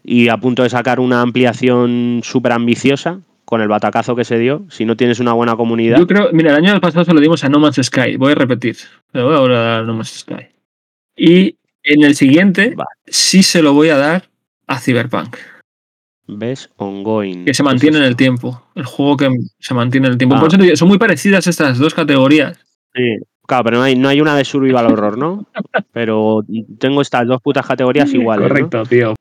y 0.03 0.29
a 0.29 0.37
punto 0.37 0.63
de 0.63 0.71
sacar 0.71 1.01
una 1.01 1.21
ampliación 1.21 2.21
súper 2.23 2.53
ambiciosa 2.53 3.21
con 3.45 3.61
el 3.61 3.69
batacazo 3.69 4.15
que 4.17 4.25
se 4.25 4.39
dio. 4.39 4.65
Si 4.71 4.85
no 4.85 4.97
tienes 4.97 5.21
una 5.21 5.33
buena 5.33 5.57
comunidad. 5.57 5.99
Yo 5.99 6.07
creo, 6.07 6.29
mira, 6.33 6.51
el 6.51 6.65
año 6.65 6.81
pasado 6.81 7.05
se 7.05 7.15
lo 7.15 7.21
dimos 7.21 7.43
a 7.45 7.49
No 7.49 7.59
Man's 7.59 7.81
Sky. 7.83 8.17
Voy 8.17 8.33
a 8.33 8.35
repetir. 8.35 8.77
Le 9.13 9.23
voy 9.23 9.35
a 9.35 9.41
volver 9.41 9.57
a 9.57 9.61
dar 9.61 9.81
a 9.81 9.83
No 9.85 9.95
Man's 9.95 10.19
Sky. 10.21 10.49
Y 11.17 11.57
en 11.83 12.05
el 12.05 12.15
siguiente 12.15 12.75
sí 13.07 13.43
se 13.43 13.63
lo 13.63 13.73
voy 13.73 13.89
a 13.89 13.97
dar 13.97 14.29
a 14.67 14.79
Cyberpunk. 14.81 15.37
¿Ves? 16.29 16.71
Ongoing. 16.77 17.45
Que 17.45 17.55
se 17.55 17.63
¿Qué 17.63 17.69
es 17.69 17.73
mantiene 17.73 17.99
en 17.99 18.05
el 18.05 18.17
tiempo. 18.17 18.63
El 18.75 18.85
juego 18.85 19.17
que 19.17 19.29
se 19.61 19.75
mantiene 19.75 20.09
en 20.09 20.13
el 20.13 20.19
tiempo. 20.19 20.37
Ah. 20.37 20.41
Por 20.41 20.49
eso 20.53 20.77
son 20.77 20.89
muy 20.89 20.99
parecidas 20.99 21.47
estas 21.47 21.79
dos 21.79 21.95
categorías. 21.95 22.59
Sí. 22.95 23.17
Claro, 23.47 23.65
pero 23.65 23.77
no 23.79 23.85
hay, 23.85 23.97
no 23.97 24.09
hay 24.09 24.21
una 24.21 24.37
de 24.37 24.45
survival 24.45 24.87
horror, 24.87 25.19
¿no? 25.19 25.47
Pero 25.93 26.45
tengo 26.79 27.03
estas 27.03 27.27
dos 27.27 27.41
putas 27.41 27.67
categorías 27.67 28.13
iguales. 28.13 28.51
¿no? 28.73 28.85
tío. 28.85 29.15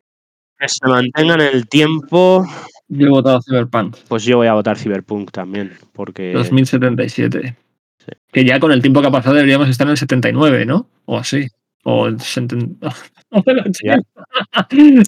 Que 0.57 0.67
se 0.67 0.87
mantengan 0.87 1.41
en 1.41 1.53
el 1.53 1.67
tiempo. 1.67 2.45
Yo 2.87 3.07
he 3.07 3.09
votado 3.09 3.39
Cyberpunk. 3.41 3.97
Pues 4.07 4.23
yo 4.23 4.37
voy 4.37 4.47
a 4.47 4.53
votar 4.53 4.77
Cyberpunk 4.77 5.31
también. 5.31 5.73
Porque. 5.93 6.33
2077. 6.33 7.55
Sí. 7.97 8.11
Que 8.31 8.45
ya 8.45 8.59
con 8.59 8.71
el 8.71 8.81
tiempo 8.81 9.01
que 9.01 9.07
ha 9.07 9.11
pasado 9.11 9.35
deberíamos 9.35 9.69
estar 9.69 9.87
en 9.87 9.91
el 9.91 9.97
79, 9.97 10.65
¿no? 10.65 10.89
O 11.05 11.17
así. 11.17 11.47
O 11.83 12.07
el 12.07 12.19
70. 12.19 12.87
o 13.29 13.43
el 13.45 13.59
80. 13.59 14.01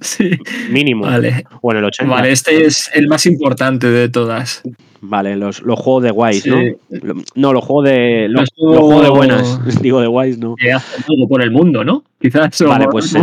sí. 0.01 0.31
Mínimo. 0.69 1.05
Vale. 1.05 1.43
O 1.61 1.71
en 1.71 1.77
el 1.77 1.85
80. 1.85 2.13
Vale, 2.13 2.31
este 2.31 2.65
es 2.65 2.89
el 2.93 3.07
más 3.07 3.25
importante 3.25 3.87
de 3.87 4.09
todas. 4.09 4.63
Vale, 5.01 5.35
los, 5.35 5.61
los 5.61 5.79
juegos 5.79 6.03
de 6.03 6.33
Sí. 6.33 6.49
¿no? 6.49 7.13
No, 7.35 7.53
los 7.53 7.63
juegos 7.63 7.85
de. 7.85 8.27
Los, 8.29 8.49
Los 8.57 8.71
los 8.75 8.79
juegos 8.85 9.03
de 9.03 9.09
buenas. 9.09 9.59
Digo 9.81 10.01
de 10.01 10.07
Wise, 10.07 10.39
no. 10.39 10.55
Que 10.55 10.73
hacen 10.73 11.03
algo 11.09 11.27
por 11.27 11.41
el 11.41 11.51
mundo, 11.51 11.83
¿no? 11.83 12.03
Quizás. 12.19 12.61
o- 12.61 12.67
Vale, 12.67 12.87
pues, 12.89 13.13
eh, 13.15 13.21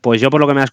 pues 0.00 0.20
yo 0.20 0.30
por 0.30 0.40
lo 0.40 0.46
que 0.46 0.54
me 0.54 0.62
has 0.62 0.70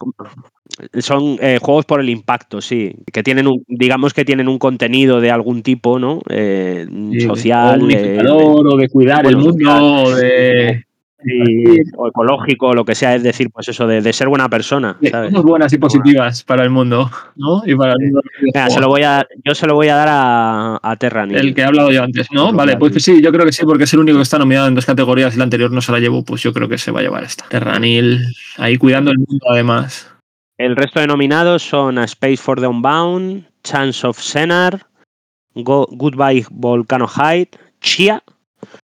son 0.98 1.36
eh, 1.40 1.58
juegos 1.60 1.84
por 1.84 2.00
el 2.00 2.08
impacto, 2.08 2.60
sí, 2.60 2.94
que 3.12 3.22
tienen 3.22 3.46
un, 3.46 3.64
digamos 3.68 4.14
que 4.14 4.24
tienen 4.24 4.48
un 4.48 4.58
contenido 4.58 5.20
de 5.20 5.30
algún 5.30 5.62
tipo, 5.62 5.98
¿no? 5.98 6.20
Eh, 6.28 6.86
Sí, 7.12 7.20
social, 7.20 7.80
o 7.80 7.82
eh, 7.82 7.84
unificador, 7.84 8.66
o 8.68 8.76
de 8.76 8.88
cuidar 8.88 9.26
el 9.26 9.36
mundo, 9.36 10.04
o 10.04 10.14
de. 10.14 10.84
Sí, 11.24 11.82
o 11.96 12.08
ecológico, 12.08 12.72
lo 12.72 12.84
que 12.84 12.94
sea, 12.94 13.14
es 13.14 13.22
decir, 13.22 13.50
pues 13.50 13.68
eso 13.68 13.86
de, 13.86 14.00
de 14.00 14.12
ser 14.12 14.28
buena 14.28 14.48
persona, 14.48 14.96
de 15.00 15.10
¿sabes? 15.10 15.30
cosas 15.30 15.44
buenas 15.44 15.72
y 15.72 15.78
positivas 15.78 16.44
para 16.44 16.62
el 16.64 16.70
mundo, 16.70 17.10
¿no? 17.36 17.62
Y 17.66 17.74
para 17.74 17.92
el 17.92 17.98
mundo 18.00 18.22
se 18.68 18.80
lo 18.80 18.88
voy 18.88 19.02
a, 19.02 19.26
yo 19.44 19.54
se 19.54 19.66
lo 19.66 19.74
voy 19.74 19.88
a 19.88 19.96
dar 19.96 20.08
a, 20.10 20.80
a 20.82 20.96
Terranil. 20.96 21.36
El 21.36 21.54
que 21.54 21.60
he 21.60 21.64
hablado 21.64 21.90
yo 21.92 22.02
antes, 22.02 22.28
¿no? 22.32 22.52
Vale, 22.52 22.76
pues 22.76 22.94
sí, 23.02 23.20
yo 23.22 23.32
creo 23.32 23.44
que 23.46 23.52
sí, 23.52 23.64
porque 23.64 23.84
es 23.84 23.92
el 23.94 24.00
único 24.00 24.18
que 24.18 24.22
está 24.22 24.38
nominado 24.38 24.68
en 24.68 24.74
dos 24.74 24.86
categorías 24.86 25.34
y 25.34 25.38
la 25.38 25.44
anterior 25.44 25.70
no 25.70 25.80
se 25.80 25.92
la 25.92 25.98
llevó, 26.00 26.24
pues 26.24 26.42
yo 26.42 26.52
creo 26.52 26.68
que 26.68 26.78
se 26.78 26.90
va 26.90 27.00
a 27.00 27.02
llevar 27.02 27.24
esta. 27.24 27.44
Terranil, 27.48 28.20
ahí 28.58 28.76
cuidando 28.78 29.10
el 29.10 29.18
mundo 29.18 29.46
además. 29.50 30.10
El 30.58 30.76
resto 30.76 31.00
de 31.00 31.06
nominados 31.06 31.62
son 31.62 31.96
A 31.98 32.04
Space 32.04 32.36
for 32.36 32.60
the 32.60 32.66
Unbound, 32.66 33.46
Chance 33.64 34.06
of 34.06 34.18
Senar, 34.18 34.86
Go- 35.54 35.88
Goodbye 35.90 36.44
Volcano 36.50 37.06
Height, 37.08 37.56
Chia 37.80 38.22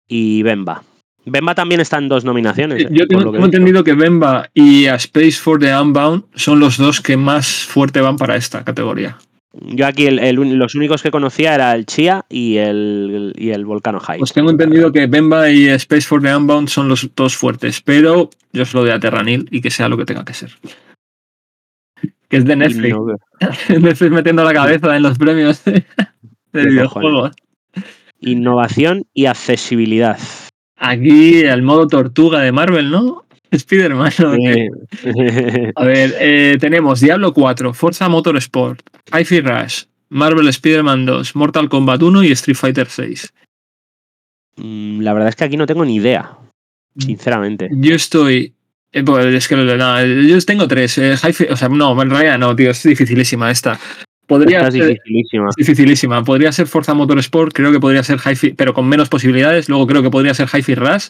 y 0.07 0.41
Bemba. 0.43 0.83
Bemba 1.25 1.53
también 1.53 1.81
está 1.81 1.97
en 1.97 2.09
dos 2.09 2.25
nominaciones. 2.25 2.83
eh, 2.83 2.87
Yo 2.91 3.07
tengo, 3.07 3.21
lo 3.23 3.31
que 3.31 3.37
tengo 3.37 3.45
he 3.45 3.47
visto. 3.49 3.57
entendido 3.57 3.83
que 3.83 3.93
Bemba 3.93 4.49
y 4.53 4.87
A 4.87 4.95
Space 4.95 5.33
for 5.33 5.59
the 5.59 5.75
Unbound 5.75 6.23
son 6.35 6.59
los 6.59 6.77
dos 6.77 6.99
que 7.01 7.15
más 7.17 7.47
fuerte 7.65 8.01
van 8.01 8.17
para 8.17 8.35
esta 8.35 8.63
categoría. 8.63 9.17
Yo 9.53 9.85
aquí 9.85 10.07
el- 10.07 10.19
el 10.19 10.39
un- 10.39 10.57
los 10.57 10.75
únicos 10.75 11.03
que 11.03 11.11
conocía 11.11 11.53
era 11.53 11.75
el 11.75 11.85
Chia 11.85 12.25
y 12.29 12.55
el, 12.57 13.33
y 13.37 13.49
el 13.49 13.65
Volcano 13.65 13.99
Height. 13.99 14.19
Pues 14.19 14.31
tengo 14.33 14.49
entendido 14.49 14.91
que 14.93 15.05
Bemba 15.07 15.49
y 15.51 15.67
Space 15.67 16.07
for 16.07 16.21
the 16.21 16.33
Unbound 16.35 16.69
son 16.69 16.87
los 16.87 17.07
dos 17.15 17.35
fuertes, 17.35 17.81
pero 17.81 18.29
yo 18.53 18.65
se 18.65 18.77
lo 18.77 18.83
doy 18.83 18.91
a 18.91 18.99
Terranil 18.99 19.47
y 19.51 19.61
que 19.61 19.69
sea 19.69 19.89
lo 19.89 19.97
que 19.97 20.05
tenga 20.05 20.23
que 20.25 20.33
ser. 20.33 20.51
Que 22.29 22.37
es 22.37 22.45
de 22.45 22.55
Netflix. 22.55 22.95
no- 22.95 23.17
Netflix 23.79 24.11
metiendo 24.11 24.43
la 24.45 24.53
cabeza 24.53 24.95
en 24.95 25.03
los 25.03 25.17
premios 25.17 25.63
de, 25.65 25.71
de 25.73 25.83
De 26.61 26.65
videojuegos. 26.67 27.33
Innovación 28.21 29.03
y 29.13 29.25
accesibilidad. 29.25 30.17
Aquí 30.83 31.41
el 31.41 31.61
modo 31.61 31.87
tortuga 31.87 32.39
de 32.41 32.51
Marvel, 32.51 32.89
¿no? 32.89 33.23
Spider-Man. 33.51 34.11
¿no? 34.19 34.31
A 35.75 35.85
ver, 35.85 36.15
eh, 36.19 36.57
tenemos 36.59 37.01
Diablo 37.01 37.33
4, 37.33 37.73
Forza 37.73 38.09
Motorsport, 38.09 38.81
Hi-Fi 39.13 39.41
Rush, 39.41 39.83
Marvel 40.09 40.47
Spider-Man 40.47 41.05
2, 41.05 41.35
Mortal 41.35 41.69
Kombat 41.69 42.01
1 42.01 42.23
y 42.23 42.31
Street 42.31 42.55
Fighter 42.57 42.87
6. 42.87 43.33
Mm, 44.57 45.01
La 45.01 45.13
verdad 45.13 45.29
es 45.29 45.35
que 45.35 45.43
aquí 45.43 45.57
no 45.57 45.67
tengo 45.67 45.85
ni 45.85 45.95
idea, 45.95 46.37
sinceramente. 46.97 47.69
Yo 47.71 47.93
estoy. 47.95 48.53
eh, 48.91 49.03
pues 49.03 49.25
es 49.25 49.47
que 49.47 49.55
no, 49.55 50.03
yo 50.27 50.41
tengo 50.41 50.67
tres. 50.67 50.97
eh, 50.97 51.15
o 51.49 51.55
sea, 51.55 51.69
no, 51.69 52.01
en 52.01 52.09
realidad 52.09 52.37
no, 52.39 52.55
tío, 52.55 52.71
es 52.71 52.81
dificilísima 52.83 53.51
esta. 53.51 53.79
Podría 54.31 54.71
ser, 54.71 54.97
dificilísima. 55.57 56.23
Podría 56.23 56.53
ser 56.53 56.65
Forza 56.65 56.93
Motorsport, 56.93 57.51
creo 57.53 57.69
que 57.73 57.81
podría 57.81 58.01
ser 58.01 58.17
Hi-Fi, 58.17 58.51
pero 58.53 58.73
con 58.73 58.87
menos 58.87 59.09
posibilidades. 59.09 59.67
Luego 59.67 59.85
creo 59.87 60.01
que 60.01 60.09
podría 60.09 60.33
ser 60.33 60.47
Hi-Fi 60.47 60.75
Rush. 60.75 61.09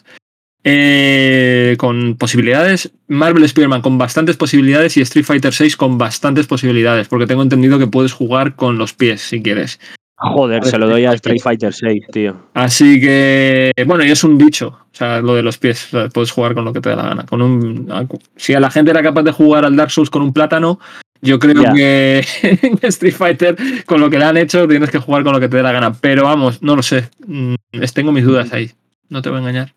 eh, 0.64 1.76
con 1.78 2.16
posibilidades, 2.16 2.92
Marvel 3.06 3.44
Spider-Man 3.44 3.80
con 3.80 3.96
bastantes 3.96 4.36
posibilidades 4.36 4.96
y 4.96 5.02
Street 5.02 5.24
Fighter 5.24 5.52
6 5.52 5.76
con 5.76 5.98
bastantes 5.98 6.48
posibilidades, 6.48 7.06
porque 7.06 7.28
tengo 7.28 7.42
entendido 7.42 7.78
que 7.78 7.86
puedes 7.86 8.12
jugar 8.12 8.56
con 8.56 8.76
los 8.76 8.92
pies 8.92 9.20
si 9.20 9.40
quieres. 9.40 9.78
Joder, 10.16 10.64
se 10.64 10.78
lo 10.78 10.88
doy 10.88 11.04
a 11.04 11.12
Street 11.12 11.40
Fighter 11.40 11.72
6, 11.72 12.06
tío. 12.12 12.36
Así 12.54 13.00
que, 13.00 13.70
bueno, 13.86 14.04
y 14.04 14.10
es 14.10 14.24
un 14.24 14.36
dicho, 14.36 14.68
o 14.68 14.94
sea, 14.96 15.20
lo 15.20 15.36
de 15.36 15.44
los 15.44 15.58
pies, 15.58 15.86
o 15.86 15.90
sea, 15.90 16.08
puedes 16.08 16.32
jugar 16.32 16.54
con 16.54 16.64
lo 16.64 16.72
que 16.72 16.80
te 16.80 16.90
dé 16.90 16.96
la 16.96 17.04
gana. 17.04 17.24
Con 17.24 17.40
un, 17.40 17.88
si 18.34 18.54
a 18.54 18.60
la 18.60 18.70
gente 18.70 18.90
era 18.90 19.02
capaz 19.02 19.22
de 19.22 19.30
jugar 19.30 19.64
al 19.64 19.76
Dark 19.76 19.92
Souls 19.92 20.10
con 20.10 20.22
un 20.22 20.32
plátano, 20.32 20.80
yo 21.22 21.38
creo 21.38 21.72
que 21.74 22.24
en 22.42 22.78
Street 22.82 23.14
Fighter, 23.14 23.56
con 23.86 24.00
lo 24.00 24.10
que 24.10 24.18
le 24.18 24.24
han 24.24 24.36
hecho, 24.36 24.68
tienes 24.68 24.90
que 24.90 24.98
jugar 24.98 25.22
con 25.24 25.32
lo 25.32 25.40
que 25.40 25.48
te 25.48 25.56
dé 25.56 25.62
la 25.62 25.72
gana. 25.72 25.92
Pero 25.94 26.24
vamos, 26.24 26.62
no 26.62 26.76
lo 26.76 26.82
sé, 26.82 27.08
Mm, 27.26 27.54
tengo 27.94 28.12
mis 28.12 28.24
dudas 28.24 28.52
ahí, 28.52 28.70
no 29.08 29.22
te 29.22 29.30
voy 29.30 29.38
a 29.38 29.40
engañar. 29.40 29.72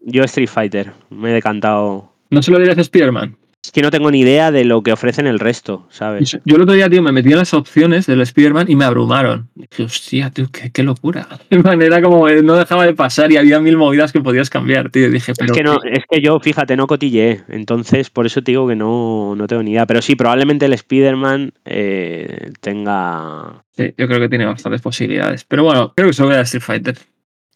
Yo 0.00 0.22
Street 0.24 0.48
Fighter, 0.48 0.92
me 1.10 1.30
he 1.30 1.34
decantado. 1.34 2.12
¿No 2.30 2.42
se 2.42 2.50
lo 2.50 2.58
dirás 2.58 2.78
a 2.78 2.82
Spider-Man? 2.82 3.36
Es 3.64 3.72
que 3.72 3.80
no 3.80 3.90
tengo 3.90 4.10
ni 4.10 4.20
idea 4.20 4.52
de 4.52 4.66
lo 4.66 4.82
que 4.82 4.92
ofrecen 4.92 5.26
el 5.26 5.38
resto, 5.38 5.86
¿sabes? 5.88 6.38
Yo 6.44 6.56
el 6.56 6.62
otro 6.62 6.74
día, 6.74 6.90
tío, 6.90 7.00
me 7.00 7.12
metí 7.12 7.32
en 7.32 7.38
las 7.38 7.54
opciones 7.54 8.04
del 8.04 8.20
Spider-Man 8.20 8.66
y 8.70 8.76
me 8.76 8.84
abrumaron. 8.84 9.48
Dije, 9.54 9.84
hostia, 9.84 10.30
tío, 10.30 10.50
qué, 10.52 10.70
qué 10.70 10.82
locura. 10.82 11.26
De 11.48 11.58
manera 11.60 12.02
como 12.02 12.28
eh, 12.28 12.42
no 12.42 12.56
dejaba 12.56 12.84
de 12.84 12.92
pasar 12.92 13.32
y 13.32 13.38
había 13.38 13.60
mil 13.60 13.78
movidas 13.78 14.12
que 14.12 14.20
podías 14.20 14.50
cambiar, 14.50 14.90
tío. 14.90 15.06
Y 15.06 15.12
dije, 15.12 15.32
Es 15.32 15.38
pero 15.38 15.54
que, 15.54 15.62
no, 15.62 15.78
es 15.82 16.04
que 16.06 16.20
yo, 16.20 16.38
fíjate, 16.40 16.76
no 16.76 16.86
cotilleé. 16.86 17.44
Entonces, 17.48 18.10
por 18.10 18.26
eso 18.26 18.42
te 18.42 18.52
digo 18.52 18.68
que 18.68 18.76
no, 18.76 19.34
no 19.34 19.46
tengo 19.46 19.62
ni 19.62 19.70
idea. 19.70 19.86
Pero 19.86 20.02
sí, 20.02 20.14
probablemente 20.14 20.66
el 20.66 20.74
Spider-Man 20.74 21.54
eh, 21.64 22.50
tenga. 22.60 23.64
Sí, 23.70 23.94
yo 23.96 24.06
creo 24.06 24.20
que 24.20 24.28
tiene 24.28 24.44
bastantes 24.44 24.82
posibilidades. 24.82 25.44
Pero 25.44 25.64
bueno, 25.64 25.94
creo 25.96 26.10
que 26.10 26.34
a 26.34 26.42
Street 26.42 26.62
Fighter. 26.62 26.98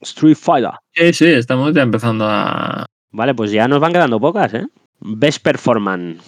Street 0.01 0.39
Fighter. 0.41 0.71
Sí, 0.95 1.13
sí, 1.13 1.27
estamos 1.27 1.75
ya 1.75 1.83
empezando 1.83 2.25
a. 2.27 2.87
Vale, 3.11 3.35
pues 3.35 3.53
ya 3.53 3.69
nos 3.69 3.81
van 3.81 3.93
quedando 3.93 4.19
pocas, 4.19 4.55
¿eh? 4.55 4.67
Best 5.01 5.43
Performance. 5.43 6.23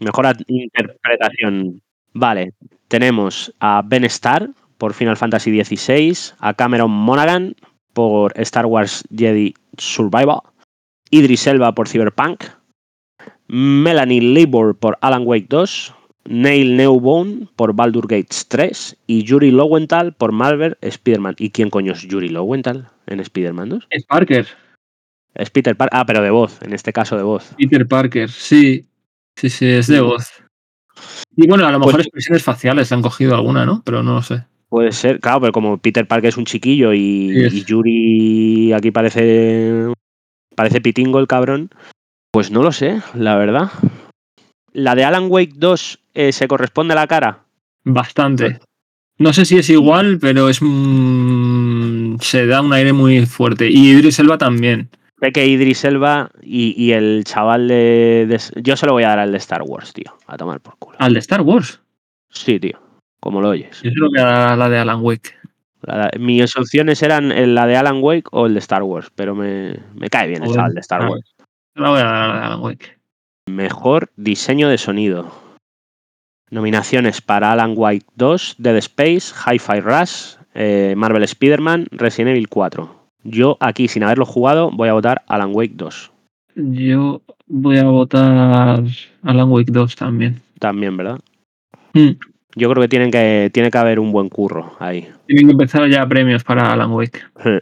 Mejor 0.00 0.26
interpretación. 0.46 1.82
Vale, 2.14 2.52
tenemos 2.88 3.54
a 3.60 3.82
Ben 3.84 4.04
Starr 4.04 4.50
por 4.78 4.94
Final 4.94 5.16
Fantasy 5.16 5.62
XVI, 5.62 6.34
a 6.40 6.54
Cameron 6.54 6.90
Monaghan 6.90 7.54
por 7.92 8.32
Star 8.36 8.66
Wars 8.66 9.04
Jedi 9.14 9.54
Survivor, 9.78 10.42
Idris 11.10 11.46
Elba 11.46 11.74
por 11.74 11.88
Cyberpunk, 11.88 12.44
Melanie 13.46 14.20
Libor 14.20 14.76
por 14.76 14.98
Alan 15.00 15.22
Wake 15.24 15.46
2, 15.48 15.94
Neil 16.24 16.76
Newbone 16.76 17.48
por 17.56 17.74
Baldur 17.74 18.06
Gates 18.06 18.46
3 18.48 18.96
y 19.06 19.24
Yuri 19.24 19.50
Lowenthal 19.50 20.14
por 20.14 20.32
Marvel 20.32 20.76
Spider-Man. 20.80 21.36
¿Y 21.38 21.50
quién 21.50 21.70
coño 21.70 21.92
es 21.92 22.02
Yuri 22.02 22.28
Lowenthal 22.28 22.88
en 23.06 23.20
Spider-Man 23.20 23.68
2? 23.68 23.86
Es 23.90 24.04
Parker. 24.06 24.46
Es 25.34 25.50
Peter 25.50 25.76
Parker. 25.76 25.98
Ah, 25.98 26.04
pero 26.06 26.22
de 26.22 26.30
voz, 26.30 26.60
en 26.62 26.72
este 26.72 26.92
caso 26.92 27.16
de 27.16 27.22
voz. 27.22 27.54
Peter 27.56 27.86
Parker, 27.86 28.30
sí. 28.30 28.86
Sí, 29.36 29.48
sí, 29.50 29.66
es 29.66 29.86
de 29.86 30.00
voz. 30.00 30.30
Y 31.36 31.46
bueno, 31.48 31.66
a 31.66 31.72
lo 31.72 31.78
mejor 31.78 31.94
Pues- 31.94 32.06
expresiones 32.06 32.42
faciales 32.42 32.90
le 32.90 32.96
han 32.96 33.02
cogido 33.02 33.34
alguna, 33.34 33.64
¿no? 33.64 33.82
Pero 33.84 34.02
no 34.02 34.14
lo 34.14 34.22
sé. 34.22 34.44
Puede 34.68 34.92
ser, 34.92 35.20
claro, 35.20 35.40
pero 35.40 35.52
como 35.52 35.78
Peter 35.78 36.06
Parker 36.06 36.28
es 36.28 36.36
un 36.36 36.44
chiquillo 36.46 36.92
y, 36.94 37.30
Sí, 37.34 37.44
es. 37.44 37.54
y 37.54 37.64
Yuri 37.64 38.72
aquí 38.72 38.90
parece 38.90 39.92
parece 40.54 40.80
pitingo 40.82 41.18
el 41.18 41.26
cabrón, 41.26 41.70
pues 42.30 42.50
no 42.50 42.62
lo 42.62 42.72
sé, 42.72 43.00
la 43.14 43.36
verdad. 43.36 43.70
La 44.72 44.94
de 44.94 45.04
Alan 45.04 45.26
Wake 45.28 45.52
2 45.56 45.98
eh, 46.14 46.32
se 46.32 46.48
corresponde 46.48 46.92
a 46.92 46.96
la 46.96 47.06
cara. 47.06 47.44
Bastante. 47.84 48.60
No 49.18 49.32
sé 49.32 49.44
si 49.44 49.58
es 49.58 49.68
igual, 49.70 50.18
pero 50.20 50.48
es. 50.48 50.60
mm, 50.62 52.16
se 52.20 52.46
da 52.46 52.60
un 52.62 52.72
aire 52.72 52.92
muy 52.92 53.24
fuerte. 53.26 53.68
Y 53.70 53.90
Idris 53.90 54.18
Elba 54.18 54.38
también. 54.38 54.88
Sé 55.22 55.30
que 55.30 55.46
Idris 55.46 55.84
Elba 55.84 56.30
y, 56.42 56.74
y 56.76 56.92
el 56.92 57.22
chaval 57.24 57.68
de, 57.68 58.26
de- 58.28 58.62
Yo 58.62 58.76
se 58.76 58.86
lo 58.86 58.92
voy 58.92 59.04
a 59.04 59.08
dar 59.10 59.20
al 59.20 59.30
de 59.30 59.38
Star 59.38 59.62
Wars, 59.62 59.92
tío. 59.92 60.12
A 60.26 60.36
tomar 60.36 60.60
por 60.60 60.76
culo. 60.78 60.96
Al 60.98 61.14
de 61.14 61.20
Star 61.20 61.42
Wars. 61.42 61.80
Sí, 62.30 62.58
tío. 62.58 62.80
Como 63.20 63.40
lo 63.40 63.50
oyes. 63.50 63.80
Yo 63.82 63.90
se 63.90 63.98
lo 63.98 64.08
voy 64.08 64.18
a 64.18 64.24
dar 64.24 64.48
a 64.52 64.56
la 64.56 64.68
de 64.68 64.78
Alan 64.78 65.00
Wake. 65.00 65.34
Mis 66.18 66.56
opciones 66.56 67.02
eran 67.02 67.30
el- 67.30 67.54
la 67.54 67.66
de 67.66 67.76
Alan 67.76 67.98
Wake 68.02 68.24
o 68.32 68.46
el 68.46 68.54
de 68.54 68.58
Star 68.58 68.82
Wars, 68.82 69.10
pero 69.14 69.34
me, 69.36 69.76
me 69.94 70.08
cae 70.08 70.26
bien 70.28 70.42
el 70.42 70.52
chaval 70.52 70.74
de 70.74 70.80
Star 70.80 71.02
Ah. 71.02 71.10
Wars. 71.10 71.34
Se 71.74 71.80
la 71.80 71.90
voy 71.90 72.00
a 72.00 72.04
dar 72.04 72.14
a 72.16 72.28
la 72.28 72.34
de 72.40 72.46
Alan 72.46 72.60
Wake. 72.62 72.98
Mejor 73.48 74.10
diseño 74.16 74.68
de 74.68 74.78
sonido. 74.78 75.30
Nominaciones 76.50 77.20
para 77.20 77.52
Alan 77.52 77.74
Wake 77.76 78.06
2, 78.16 78.56
Dead 78.58 78.76
Space, 78.76 79.32
Hi-Fi 79.46 79.80
Rush, 79.80 80.34
eh, 80.54 80.94
Marvel 80.96 81.22
Spider-Man, 81.22 81.86
Resident 81.92 82.30
Evil 82.32 82.48
4. 82.48 83.01
Yo 83.24 83.56
aquí, 83.60 83.88
sin 83.88 84.02
haberlo 84.02 84.24
jugado, 84.24 84.70
voy 84.70 84.88
a 84.88 84.94
votar 84.94 85.22
Alan 85.28 85.50
Wake 85.52 85.74
2. 85.74 86.10
Yo 86.56 87.22
voy 87.46 87.78
a 87.78 87.84
votar 87.84 88.82
Alan 89.22 89.50
Wake 89.50 89.70
2 89.72 89.96
también. 89.96 90.42
También, 90.58 90.96
¿verdad? 90.96 91.20
Mm. 91.94 92.10
Yo 92.54 92.68
creo 92.70 92.82
que, 92.82 92.88
tienen 92.88 93.10
que 93.10 93.50
tiene 93.52 93.70
que 93.70 93.78
haber 93.78 93.98
un 93.98 94.12
buen 94.12 94.28
curro 94.28 94.74
ahí. 94.78 95.08
Tienen 95.26 95.46
que 95.46 95.52
empezar 95.52 95.88
ya 95.88 96.06
premios 96.06 96.44
para 96.44 96.70
Alan 96.72 96.90
Wake. 96.92 97.20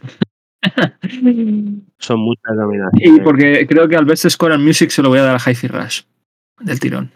Son 1.99 2.19
muchas 2.19 2.53
Y 2.53 2.57
nominaciones. 2.57 3.19
porque 3.23 3.65
creo 3.67 3.87
que 3.87 3.95
al 3.95 4.05
Best 4.05 4.27
Score 4.29 4.53
and 4.53 4.65
Music 4.65 4.89
se 4.89 5.01
lo 5.01 5.09
voy 5.09 5.19
a 5.19 5.23
dar 5.23 5.35
a 5.35 5.39
Hi-Fi 5.51 5.67
Rush. 5.67 6.01
Del 6.59 6.79
tirón. 6.79 7.11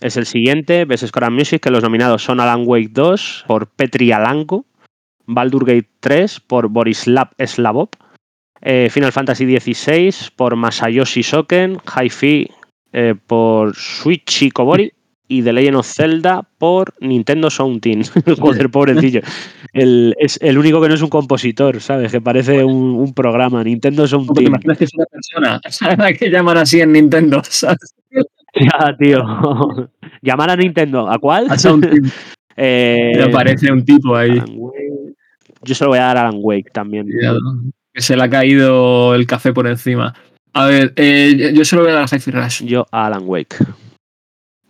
Es 0.00 0.16
el 0.16 0.26
siguiente, 0.26 0.84
Best 0.84 1.04
Score 1.06 1.26
and 1.26 1.36
Music, 1.36 1.60
que 1.60 1.70
los 1.70 1.82
nominados 1.82 2.22
son 2.22 2.40
Alan 2.40 2.62
Wake 2.64 2.90
2 2.92 3.44
por 3.46 3.66
Petri 3.66 4.12
Alanko, 4.12 4.64
Baldur 5.28 5.64
Gate 5.66 5.88
3 6.00 6.40
por 6.40 6.68
Borislav 6.68 7.28
Slavov, 7.38 7.90
eh, 8.62 8.88
Final 8.90 9.12
Fantasy 9.12 9.44
XVI 9.44 10.10
por 10.34 10.56
Masayoshi 10.56 11.22
Soken, 11.22 11.78
Hi-Fi 11.86 12.50
eh, 12.92 13.14
por 13.26 13.76
Suichi 13.76 14.50
Kobori 14.50 14.92
y 15.28 15.42
The 15.42 15.52
Legend 15.52 15.76
of 15.76 15.86
Zelda 15.86 16.42
por 16.56 16.94
Nintendo 17.00 17.50
Sound 17.50 17.82
Team. 17.82 18.02
Joder, 18.40 18.70
pobrecillo. 18.70 19.20
El, 19.74 20.14
es 20.18 20.38
el 20.42 20.56
único 20.56 20.80
que 20.80 20.88
no 20.88 20.94
es 20.94 21.02
un 21.02 21.10
compositor, 21.10 21.80
¿sabes? 21.82 22.10
Que 22.10 22.20
parece 22.22 22.64
un, 22.64 22.94
un 22.96 23.12
programa, 23.12 23.62
Nintendo 23.62 24.08
Sound 24.08 24.32
Team. 24.32 24.46
imaginas 24.46 24.78
que 24.78 24.84
es 24.84 24.94
una 24.94 25.04
persona 25.06 25.60
la 25.98 26.12
que 26.14 26.30
llaman 26.30 26.56
así 26.56 26.80
en 26.80 26.92
Nintendo. 26.92 27.42
¿sabes? 27.44 27.94
Ya, 28.54 28.96
tío. 28.98 29.22
Llamar 30.22 30.50
a 30.50 30.56
Nintendo. 30.56 31.08
¿A 31.10 31.18
cuál? 31.18 31.46
A 31.50 31.58
Sound 31.58 31.88
Team. 31.90 32.10
Eh, 32.56 33.12
Y 33.14 33.20
aparece 33.20 33.70
un 33.70 33.84
tipo 33.84 34.16
ahí. 34.16 34.42
Yo 35.62 35.74
se 35.74 35.84
lo 35.84 35.90
voy 35.90 35.98
a 35.98 36.04
dar 36.04 36.16
a 36.16 36.20
Alan 36.22 36.38
Wake 36.42 36.70
también. 36.72 37.06
Cuidado, 37.06 37.40
Que 37.92 38.00
se 38.02 38.16
le 38.16 38.22
ha 38.22 38.30
caído 38.30 39.14
el 39.14 39.26
café 39.26 39.52
por 39.52 39.66
encima. 39.66 40.14
A 40.52 40.66
ver, 40.66 40.92
eh, 40.96 41.52
yo 41.54 41.64
se 41.64 41.76
lo 41.76 41.82
voy 41.82 41.90
a 41.90 41.94
dar 41.94 42.04
a 42.04 42.16
Hi-Fi 42.16 42.30
Rush. 42.30 42.64
Yo 42.64 42.86
a 42.90 43.06
Alan 43.06 43.22
Wake. 43.26 43.56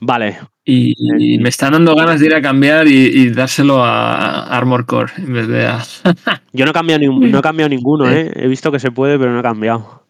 Vale, 0.01 0.39
Y, 0.65 0.95
y 0.97 1.35
El- 1.37 1.41
me 1.43 1.49
están 1.49 1.73
dando 1.73 1.95
ganas 1.97 2.21
de 2.21 2.27
ir 2.27 2.35
a 2.35 2.41
cambiar 2.43 2.87
y, 2.87 2.93
y 3.07 3.31
dárselo 3.31 3.83
a 3.85 4.45
Armor 4.45 4.87
Core 4.87 5.13
en 5.17 5.33
vez 5.33 5.49
de 5.49 5.67
a. 5.67 5.83
yo 6.53 6.65
no 6.65 6.71
he 6.71 6.75
cambiado, 6.75 7.01
ni- 7.01 7.31
no 7.31 7.39
he 7.39 7.43
cambiado 7.43 7.69
ninguno, 7.71 8.09
¿eh? 8.11 8.31
He 8.37 8.47
visto 8.49 8.71
que 8.71 8.79
se 8.79 8.91
puede, 8.93 9.19
pero 9.19 9.33
no 9.33 9.41
he 9.41 9.43
cambiado. 9.43 10.05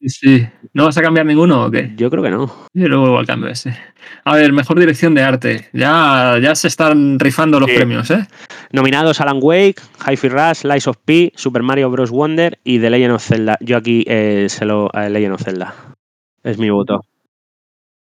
Sí. 0.00 0.46
¿No 0.74 0.84
vas 0.84 0.96
a 0.96 1.02
cambiar 1.02 1.26
ninguno 1.26 1.64
o 1.66 1.70
qué? 1.70 1.92
Yo 1.96 2.08
creo 2.10 2.22
que 2.22 2.30
no. 2.30 2.46
Yo 2.72 2.86
luego 2.88 3.02
vuelvo 3.02 3.18
al 3.18 3.26
cambio 3.26 3.48
ese. 3.50 3.76
A 4.24 4.36
ver, 4.36 4.52
mejor 4.52 4.78
dirección 4.78 5.14
de 5.14 5.22
arte. 5.22 5.68
Ya, 5.72 6.38
ya 6.40 6.54
se 6.54 6.68
están 6.68 7.18
rifando 7.18 7.58
los 7.58 7.68
Sí. 7.68 7.76
premios, 7.76 8.08
¿eh? 8.12 8.26
Nominados 8.70 9.20
Alan 9.20 9.38
Wake, 9.42 9.76
Hi-Fi 10.08 10.28
Rush, 10.28 10.62
Lies 10.64 10.86
of 10.86 10.98
P, 11.04 11.32
Super 11.34 11.62
Mario 11.64 11.90
Bros. 11.90 12.10
Wonder 12.10 12.58
y 12.62 12.78
The 12.78 12.90
Legend 12.90 13.14
of 13.14 13.24
Zelda. 13.24 13.58
Yo 13.60 13.76
aquí 13.76 14.04
eh, 14.06 14.46
se 14.48 14.64
lo 14.64 14.88
a 14.94 15.08
Legend 15.08 15.34
of 15.34 15.42
Zelda. 15.42 15.74
Es 16.44 16.58
mi 16.58 16.70
voto. 16.70 17.00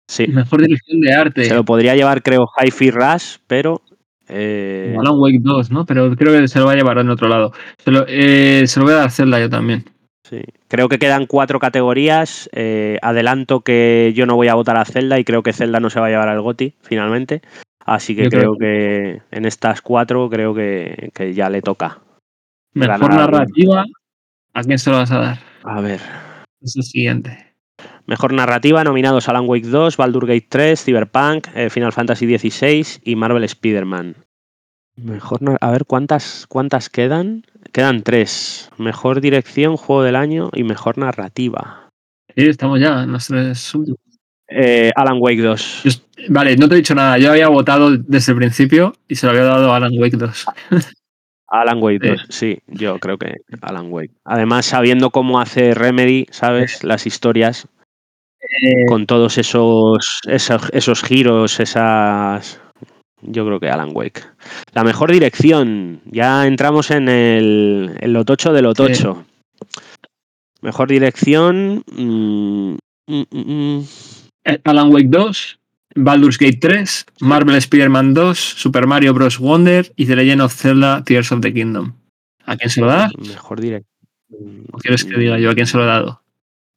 Sí. 0.09 0.27
Mejor 0.27 0.61
dirección 0.61 0.99
de 0.99 1.13
arte. 1.13 1.45
Se 1.45 1.53
lo 1.55 1.63
podría 1.63 1.95
llevar, 1.95 2.21
creo, 2.21 2.47
Hi-Fi 2.61 2.91
Rush, 2.91 3.37
pero. 3.47 3.81
eh, 4.27 4.93
Alan 4.99 5.17
Wake 5.19 5.39
2, 5.41 5.71
¿no? 5.71 5.85
Pero 5.85 6.13
creo 6.17 6.33
que 6.33 6.47
se 6.49 6.59
lo 6.59 6.65
va 6.65 6.73
a 6.73 6.75
llevar 6.75 6.97
en 6.97 7.09
otro 7.09 7.29
lado. 7.29 7.53
Se 7.77 7.91
lo, 7.91 8.03
eh, 8.09 8.63
se 8.67 8.79
lo 8.79 8.85
voy 8.85 8.93
a 8.93 8.97
dar 8.97 9.11
Zelda 9.11 9.39
yo 9.39 9.49
también. 9.49 9.85
Sí. 10.29 10.41
Creo 10.67 10.89
que 10.89 10.99
quedan 10.99 11.25
cuatro 11.25 11.59
categorías. 11.59 12.49
Eh, 12.53 12.97
adelanto 13.01 13.61
que 13.61 14.11
yo 14.15 14.25
no 14.25 14.35
voy 14.35 14.49
a 14.49 14.55
votar 14.55 14.77
a 14.77 14.85
Zelda 14.85 15.19
y 15.19 15.23
creo 15.23 15.43
que 15.43 15.53
Zelda 15.53 15.79
no 15.79 15.89
se 15.89 15.99
va 15.99 16.07
a 16.07 16.09
llevar 16.09 16.29
al 16.29 16.41
GOTI 16.41 16.73
finalmente. 16.81 17.41
Así 17.85 18.15
que 18.15 18.27
creo 18.27 18.55
creo 18.55 18.57
que 18.57 19.21
en 19.31 19.45
estas 19.45 19.81
cuatro 19.81 20.29
creo 20.29 20.53
que, 20.53 21.11
que 21.13 21.33
ya 21.33 21.49
le 21.49 21.61
toca. 21.61 21.99
Mejor 22.73 23.13
narrativa. 23.13 23.85
¿A 24.53 24.63
quién 24.63 24.77
se 24.77 24.89
lo 24.89 24.97
vas 24.97 25.11
a 25.11 25.19
dar? 25.19 25.39
A 25.63 25.79
ver. 25.79 26.01
Es 26.61 26.75
el 26.75 26.83
siguiente. 26.83 27.55
Mejor 28.05 28.33
narrativa, 28.33 28.83
nominados 28.83 29.29
Alan 29.29 29.47
Wake 29.47 29.67
2, 29.67 29.97
Baldur 29.97 30.25
Gate 30.25 30.47
3, 30.49 30.83
Cyberpunk, 30.83 31.47
eh, 31.55 31.69
Final 31.69 31.93
Fantasy 31.93 32.37
XVI 32.37 32.99
y 33.03 33.15
Marvel 33.15 33.43
Spider-Man. 33.43 34.15
Mejor 34.95 35.39
a 35.61 35.71
ver 35.71 35.85
cuántas 35.85 36.47
cuántas 36.47 36.89
quedan. 36.89 37.45
Quedan 37.77 38.01
tres. 38.01 38.71
Mejor 38.79 39.21
dirección, 39.21 39.77
juego 39.77 40.01
del 40.01 40.15
año 40.15 40.49
y 40.51 40.63
mejor 40.63 40.97
narrativa. 40.97 41.91
Sí, 42.35 42.47
estamos 42.47 42.79
ya 42.79 43.03
en 43.03 43.11
los 43.11 43.27
tres. 43.27 43.71
Eh, 44.49 44.89
Alan 44.95 45.17
Wake 45.19 45.43
2. 45.43 45.81
Yo- 45.83 45.91
Vale, 46.29 46.57
no 46.57 46.67
te 46.67 46.73
he 46.73 46.77
dicho 46.77 46.95
nada. 46.95 47.19
Yo 47.19 47.29
había 47.29 47.49
votado 47.49 47.95
desde 47.95 48.31
el 48.31 48.37
principio 48.39 48.95
y 49.07 49.13
se 49.13 49.27
lo 49.27 49.31
había 49.33 49.43
dado 49.43 49.71
a 49.71 49.75
Alan 49.75 49.91
Wake 49.95 50.17
2. 50.17 50.45
Alan 51.49 51.77
Wake 51.79 51.99
Sí. 52.01 52.09
2, 52.09 52.25
sí, 52.29 52.57
yo 52.65 52.97
creo 52.97 53.19
que 53.19 53.35
Alan 53.61 53.91
Wake. 53.93 54.15
Además, 54.25 54.65
sabiendo 54.65 55.11
cómo 55.11 55.39
hace 55.39 55.75
Remedy, 55.75 56.25
¿sabes? 56.31 56.83
Las 56.83 57.05
historias, 57.05 57.67
Eh, 58.41 58.85
con 58.87 59.05
todos 59.05 59.37
esos, 59.37 60.21
esos, 60.27 60.63
esos 60.73 61.03
giros, 61.03 61.59
esas. 61.59 62.59
Yo 63.27 63.45
creo 63.45 63.59
que 63.59 63.69
Alan 63.69 63.91
Wake. 63.93 64.23
La 64.73 64.83
mejor 64.83 65.11
dirección. 65.11 66.01
Ya 66.05 66.47
entramos 66.47 66.91
en 66.91 67.09
el, 67.09 67.97
el 67.99 68.13
Lotocho 68.13 68.53
del 68.53 68.63
Lotocho. 68.63 69.25
Mejor 70.61 70.87
dirección. 70.89 71.83
mm, 71.87 72.77
mm, 73.07 73.23
mm. 73.31 73.83
Eh, 74.45 74.61
Alan 74.63 74.93
Wake 74.93 75.09
2, 75.09 75.59
Baldur's 75.95 76.37
Gate 76.37 76.57
3, 76.61 77.05
Marvel 77.19 77.55
Spider-Man 77.57 78.13
2, 78.13 78.39
Super 78.39 78.87
Mario 78.87 79.13
Bros. 79.13 79.39
Wonder 79.39 79.91
y 79.97 80.05
The 80.05 80.15
Legend 80.15 80.41
of 80.41 80.53
Zelda 80.53 81.03
Tears 81.03 81.31
of 81.31 81.41
the 81.41 81.53
Kingdom. 81.53 81.93
¿A 82.45 82.55
quién 82.55 82.69
se 82.69 82.79
lo 82.79 82.87
das? 82.87 83.11
Mejor 83.17 83.59
dirección. 83.59 83.97
¿O 84.71 84.77
quieres 84.77 85.03
que 85.03 85.17
diga 85.17 85.37
yo 85.37 85.51
a 85.51 85.53
quién 85.53 85.67
se 85.67 85.77
lo 85.77 85.83
he 85.83 85.87
dado? 85.87 86.21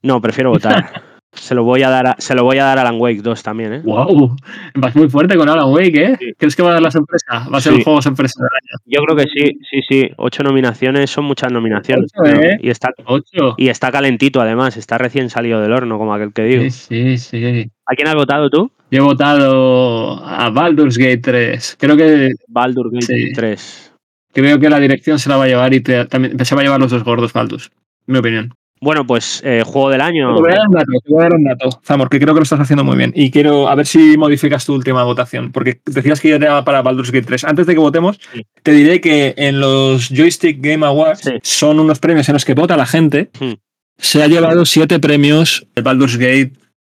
No, 0.03 0.21
prefiero 0.21 0.51
votar. 0.51 1.05
se, 1.33 1.55
lo 1.55 1.65
voy 1.65 1.83
a 1.83 1.91
dar 1.91 2.07
a, 2.09 2.17
se 2.19 2.35
lo 2.35 2.43
voy 2.45 2.59
a 2.59 2.65
dar 2.65 2.79
a 2.79 2.83
Alan 2.83 2.97
Wake 3.01 3.23
2 3.23 3.43
también, 3.43 3.73
¿eh? 3.73 3.81
¡Wow! 3.85 4.37
Vas 4.75 4.97
muy 4.97 5.09
fuerte 5.09 5.37
con 5.37 5.49
Alan 5.49 5.71
Wake, 5.73 6.05
¿eh? 6.05 6.17
Sí. 6.19 6.33
¿Crees 6.37 6.57
que 6.57 6.63
va 6.63 6.71
a 6.71 6.73
dar 6.75 6.83
la 6.83 6.91
sorpresa? 6.91 7.49
Va 7.53 7.59
a 7.59 7.61
ser 7.61 7.73
Sí. 7.73 7.79
el 7.79 7.85
juego 7.85 8.03
sorpresa 8.03 8.43
del 8.43 8.51
año. 8.53 8.83
Yo 8.87 9.01
creo 9.05 9.17
que 9.17 9.25
sí, 9.25 9.59
sí, 9.71 9.81
sí. 9.89 10.11
Ocho 10.17 10.43
nominaciones 10.43 11.11
son 11.11 11.25
muchas 11.25 11.53
nominaciones. 11.53 12.11
Ocho. 12.21 12.33
¿eh? 12.35 12.59
Y 12.61 12.71
está 12.71 12.91
Ocho. 13.07 13.55
y 13.57 13.69
está 13.69 13.91
calentito 13.93 14.41
además, 14.41 14.77
está 14.77 14.99
recién 14.99 15.31
salido 15.31 15.61
del 15.61 15.73
horno, 15.73 15.99
como 15.99 16.13
aquel 16.15 16.33
que 16.33 16.43
digo. 16.45 16.63
Sí, 16.65 17.17
sí, 17.19 17.19
sí. 17.19 17.71
¿A 17.87 17.95
quién 17.95 18.09
has 18.09 18.15
votado 18.15 18.51
tú? 18.51 18.71
Yo 18.91 18.99
he 18.99 19.01
votado 19.03 20.25
a 20.25 20.51
Baldur's 20.51 20.99
Gate 20.99 21.19
3. 21.19 21.77
Creo 21.79 21.97
que, 21.97 22.33
Baldur 22.49 22.91
Gate 22.93 23.07
Sí. 23.07 23.33
3. 23.35 23.93
creo 24.33 24.59
que 24.61 24.69
la 24.71 24.79
dirección 24.81 25.19
se 25.19 25.29
la 25.29 25.37
va 25.37 25.45
a 25.45 25.49
llevar 25.49 25.75
y 25.75 25.81
te- 25.81 26.05
también 26.07 26.45
se 26.45 26.55
va 26.55 26.61
a 26.61 26.65
llevar 26.65 26.81
los 26.81 26.91
dos 26.91 27.03
gordos 27.05 27.33
Baldur's. 27.33 27.71
Mi 28.07 28.19
opinión. 28.19 28.53
Bueno, 28.83 29.07
pues 29.07 29.43
eh, 29.45 29.63
juego 29.65 29.91
del 29.91 30.01
año. 30.01 30.35
Te 30.37 30.41
voy 30.41 30.53
a 30.53 30.57
dar 30.57 30.67
un 30.69 30.73
dato, 30.75 30.93
te 31.05 31.11
voy 31.13 31.21
a 31.21 31.23
dar 31.25 31.35
un 31.35 31.45
dato, 31.45 31.81
Zamor, 31.85 32.09
que 32.09 32.19
creo 32.19 32.33
que 32.33 32.41
lo 32.41 32.45
estás 32.45 32.61
haciendo 32.61 32.83
muy 32.83 32.97
bien. 32.97 33.13
Y 33.15 33.31
quiero 33.31 33.69
a 33.69 33.75
ver 33.75 33.87
si 33.87 34.17
modificas 34.17 34.65
tu 34.65 34.75
última 34.75 35.05
votación, 35.05 35.53
porque 35.53 35.81
decías 35.85 36.19
que 36.21 36.31
ya 36.31 36.37
era 36.37 36.65
para 36.65 36.81
Baldur's 36.81 37.11
Gate 37.11 37.27
3. 37.27 37.45
Antes 37.45 37.67
de 37.67 37.75
que 37.75 37.81
votemos, 37.81 38.19
Sí. 38.33 38.47
te 38.63 38.73
diré 38.73 39.01
que 39.03 39.35
en 39.37 39.61
los 39.61 40.09
Joystick 40.09 40.61
Game 40.63 40.87
Awards 40.87 41.21
Sí. 41.21 41.33
son 41.43 41.79
unos 41.79 41.99
premios 41.99 42.27
en 42.31 42.33
los 42.33 42.45
que 42.47 42.55
vota 42.55 42.77
la 42.79 42.87
gente. 42.87 43.31
Hmm. 43.39 43.53
Se 43.99 44.23
ha 44.23 44.29
llevado 44.29 44.65
siete 44.65 44.99
premios 44.99 45.67
el 45.75 45.83
Baldur's 45.83 46.17
Gate 46.17 46.53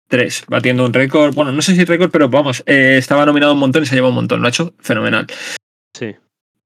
3, 0.08 0.44
batiendo 0.48 0.84
un 0.84 0.92
récord. 0.92 1.34
Bueno, 1.36 1.52
no 1.52 1.62
sé 1.62 1.76
si 1.76 1.84
récord, 1.84 2.10
pero 2.10 2.28
vamos, 2.28 2.64
eh, 2.66 2.96
estaba 2.98 3.24
nominado 3.26 3.52
un 3.52 3.60
montón 3.60 3.84
y 3.84 3.86
se 3.86 3.94
ha 3.94 3.96
llevado 3.96 4.10
un 4.10 4.16
montón. 4.16 4.40
Lo 4.40 4.46
ha 4.46 4.50
hecho 4.50 4.74
fenomenal. 4.80 5.26
Sí. 5.94 6.16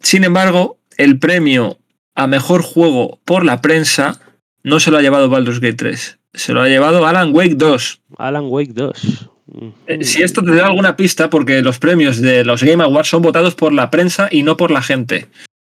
Sin 0.01 0.25
embargo, 0.25 0.79
el 0.97 1.19
premio 1.19 1.77
a 2.15 2.27
mejor 2.27 2.63
juego 2.63 3.21
por 3.27 3.45
la 3.45 3.61
prensa 3.61 4.19
no 4.63 4.81
se 4.81 4.91
lo 4.91 4.99
ha 4.99 5.03
llevado 5.03 5.29
Baldur's 5.29 5.61
Gate 5.61 5.75
3. 5.75 6.19
Se 6.35 6.53
lo 6.53 6.63
ha 6.63 6.69
llevado 6.69 7.07
Alan 7.07 7.35
Wake 7.35 7.55
2. 7.57 8.03
Alan 8.19 8.45
Wake 8.47 8.73
2. 8.73 9.29
Mm. 9.47 9.69
Eh, 9.87 10.05
Si 10.05 10.23
esto 10.23 10.43
te 10.43 10.55
da 10.55 10.67
alguna 10.67 10.97
pista, 10.97 11.31
porque 11.31 11.63
los 11.63 11.79
premios 11.79 12.21
de 12.21 12.45
los 12.45 12.63
Game 12.63 12.83
Awards 12.83 13.09
son 13.09 13.23
votados 13.23 13.55
por 13.55 13.73
la 13.73 13.91
prensa 13.91 14.29
y 14.31 14.43
no 14.43 14.57
por 14.57 14.71
la 14.71 14.83
gente. 14.83 15.27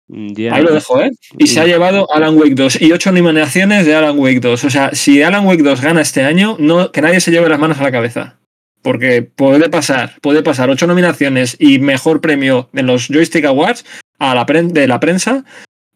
Ya. 0.07 0.53
Ahí 0.53 0.63
lo 0.63 0.71
dejo, 0.71 1.01
¿eh? 1.01 1.11
Y 1.37 1.47
se 1.47 1.59
ha 1.59 1.65
llevado 1.65 2.07
Alan 2.13 2.37
Wake 2.37 2.53
2 2.53 2.81
y 2.81 2.91
ocho 2.91 3.11
nominaciones 3.11 3.85
de 3.85 3.95
Alan 3.95 4.19
Wake 4.19 4.39
2. 4.39 4.63
O 4.63 4.69
sea, 4.69 4.91
si 4.93 5.23
Alan 5.23 5.45
Wake 5.45 5.63
2 5.63 5.81
gana 5.81 6.01
este 6.01 6.23
año, 6.23 6.57
no, 6.59 6.91
que 6.91 7.01
nadie 7.01 7.19
se 7.19 7.31
lleve 7.31 7.49
las 7.49 7.59
manos 7.59 7.79
a 7.79 7.83
la 7.83 7.91
cabeza. 7.91 8.37
Porque 8.83 9.23
puede 9.23 9.67
pasar, 9.67 10.13
puede 10.21 10.43
pasar 10.43 10.69
ocho 10.69 10.85
nominaciones 10.85 11.57
y 11.59 11.79
mejor 11.79 12.21
premio 12.21 12.69
en 12.73 12.85
los 12.85 13.07
Joystick 13.07 13.45
Awards 13.45 13.83
a 14.19 14.35
la 14.35 14.45
de 14.45 14.87
la 14.87 14.99
prensa. 14.99 15.43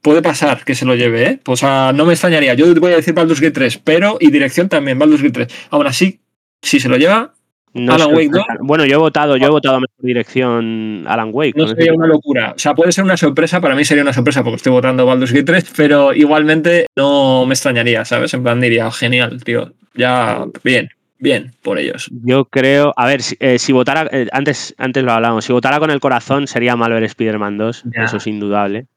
Puede 0.02 0.22
pasar 0.22 0.64
que 0.64 0.76
se 0.76 0.86
lo 0.86 0.96
lleve, 0.96 1.24
¿eh? 1.28 1.40
Pues 1.44 1.62
ah, 1.64 1.92
no 1.94 2.06
me 2.06 2.14
extrañaría. 2.14 2.54
Yo 2.54 2.74
voy 2.76 2.94
a 2.94 2.98
decir 2.98 3.14
Baldur's 3.14 3.42
Gate 3.42 3.52
3, 3.54 3.78
pero 3.84 4.18
y 4.20 4.32
dirección 4.32 4.70
también, 4.70 4.98
Baldur's 4.98 5.22
Gate 5.22 5.46
3. 5.46 5.68
Aún 5.72 5.88
así, 5.88 6.22
si 6.62 6.80
se 6.80 6.88
lo 6.90 6.98
lleva, 6.98 7.34
No 7.74 7.94
Alan 7.94 8.14
Wake 8.16 8.30
2. 8.32 8.44
Bueno, 8.62 8.86
yo 8.86 8.96
he 8.96 8.98
votado, 8.98 9.36
yo 9.38 9.46
he 9.48 9.50
votado 9.50 9.76
a 9.76 9.80
mejor 9.82 9.96
dirección 10.00 11.04
Alan 11.08 11.30
Wake. 11.34 11.54
no 11.58 11.68
sería 11.68 11.94
una 11.94 12.08
locura. 12.08 12.54
O 12.56 12.60
sea, 12.60 12.74
puede 12.74 12.92
ser 12.92 13.04
una 13.04 13.18
sorpresa, 13.18 13.60
para 13.62 13.76
mí 13.76 13.84
sería 13.86 14.04
una 14.04 14.14
sorpresa 14.14 14.44
porque 14.44 14.56
estoy 14.58 14.72
votando 14.72 15.06
Baldur's 15.06 15.32
Gate 15.34 15.44
3, 15.44 15.74
pero 15.76 16.14
igualmente 16.14 16.88
no 16.96 17.46
me 17.46 17.54
extrañaría, 17.54 18.06
¿sabes? 18.06 18.34
En 18.34 18.44
plan 18.44 18.60
diría, 18.62 18.90
genial, 18.92 19.44
tío. 19.44 19.74
Ya, 19.96 20.46
bien, 20.64 20.90
bien 21.20 21.52
por 21.62 21.78
ellos. 21.78 22.10
Yo 22.24 22.46
creo, 22.46 22.94
a 22.96 23.06
ver, 23.06 23.22
si, 23.22 23.36
eh, 23.40 23.60
si 23.60 23.74
votara, 23.74 24.08
eh, 24.12 24.28
antes, 24.32 24.74
antes 24.78 25.04
lo 25.04 25.12
hablábamos, 25.12 25.44
si 25.46 25.52
votara 25.54 25.80
con 25.80 25.92
el 25.92 26.00
corazón 26.00 26.48
sería 26.48 26.76
Malver 26.76 27.04
Spider-Man 27.04 27.58
2, 27.58 27.84
Ya. 27.96 28.04
eso 28.06 28.18
es 28.18 28.28
indudable. 28.28 28.88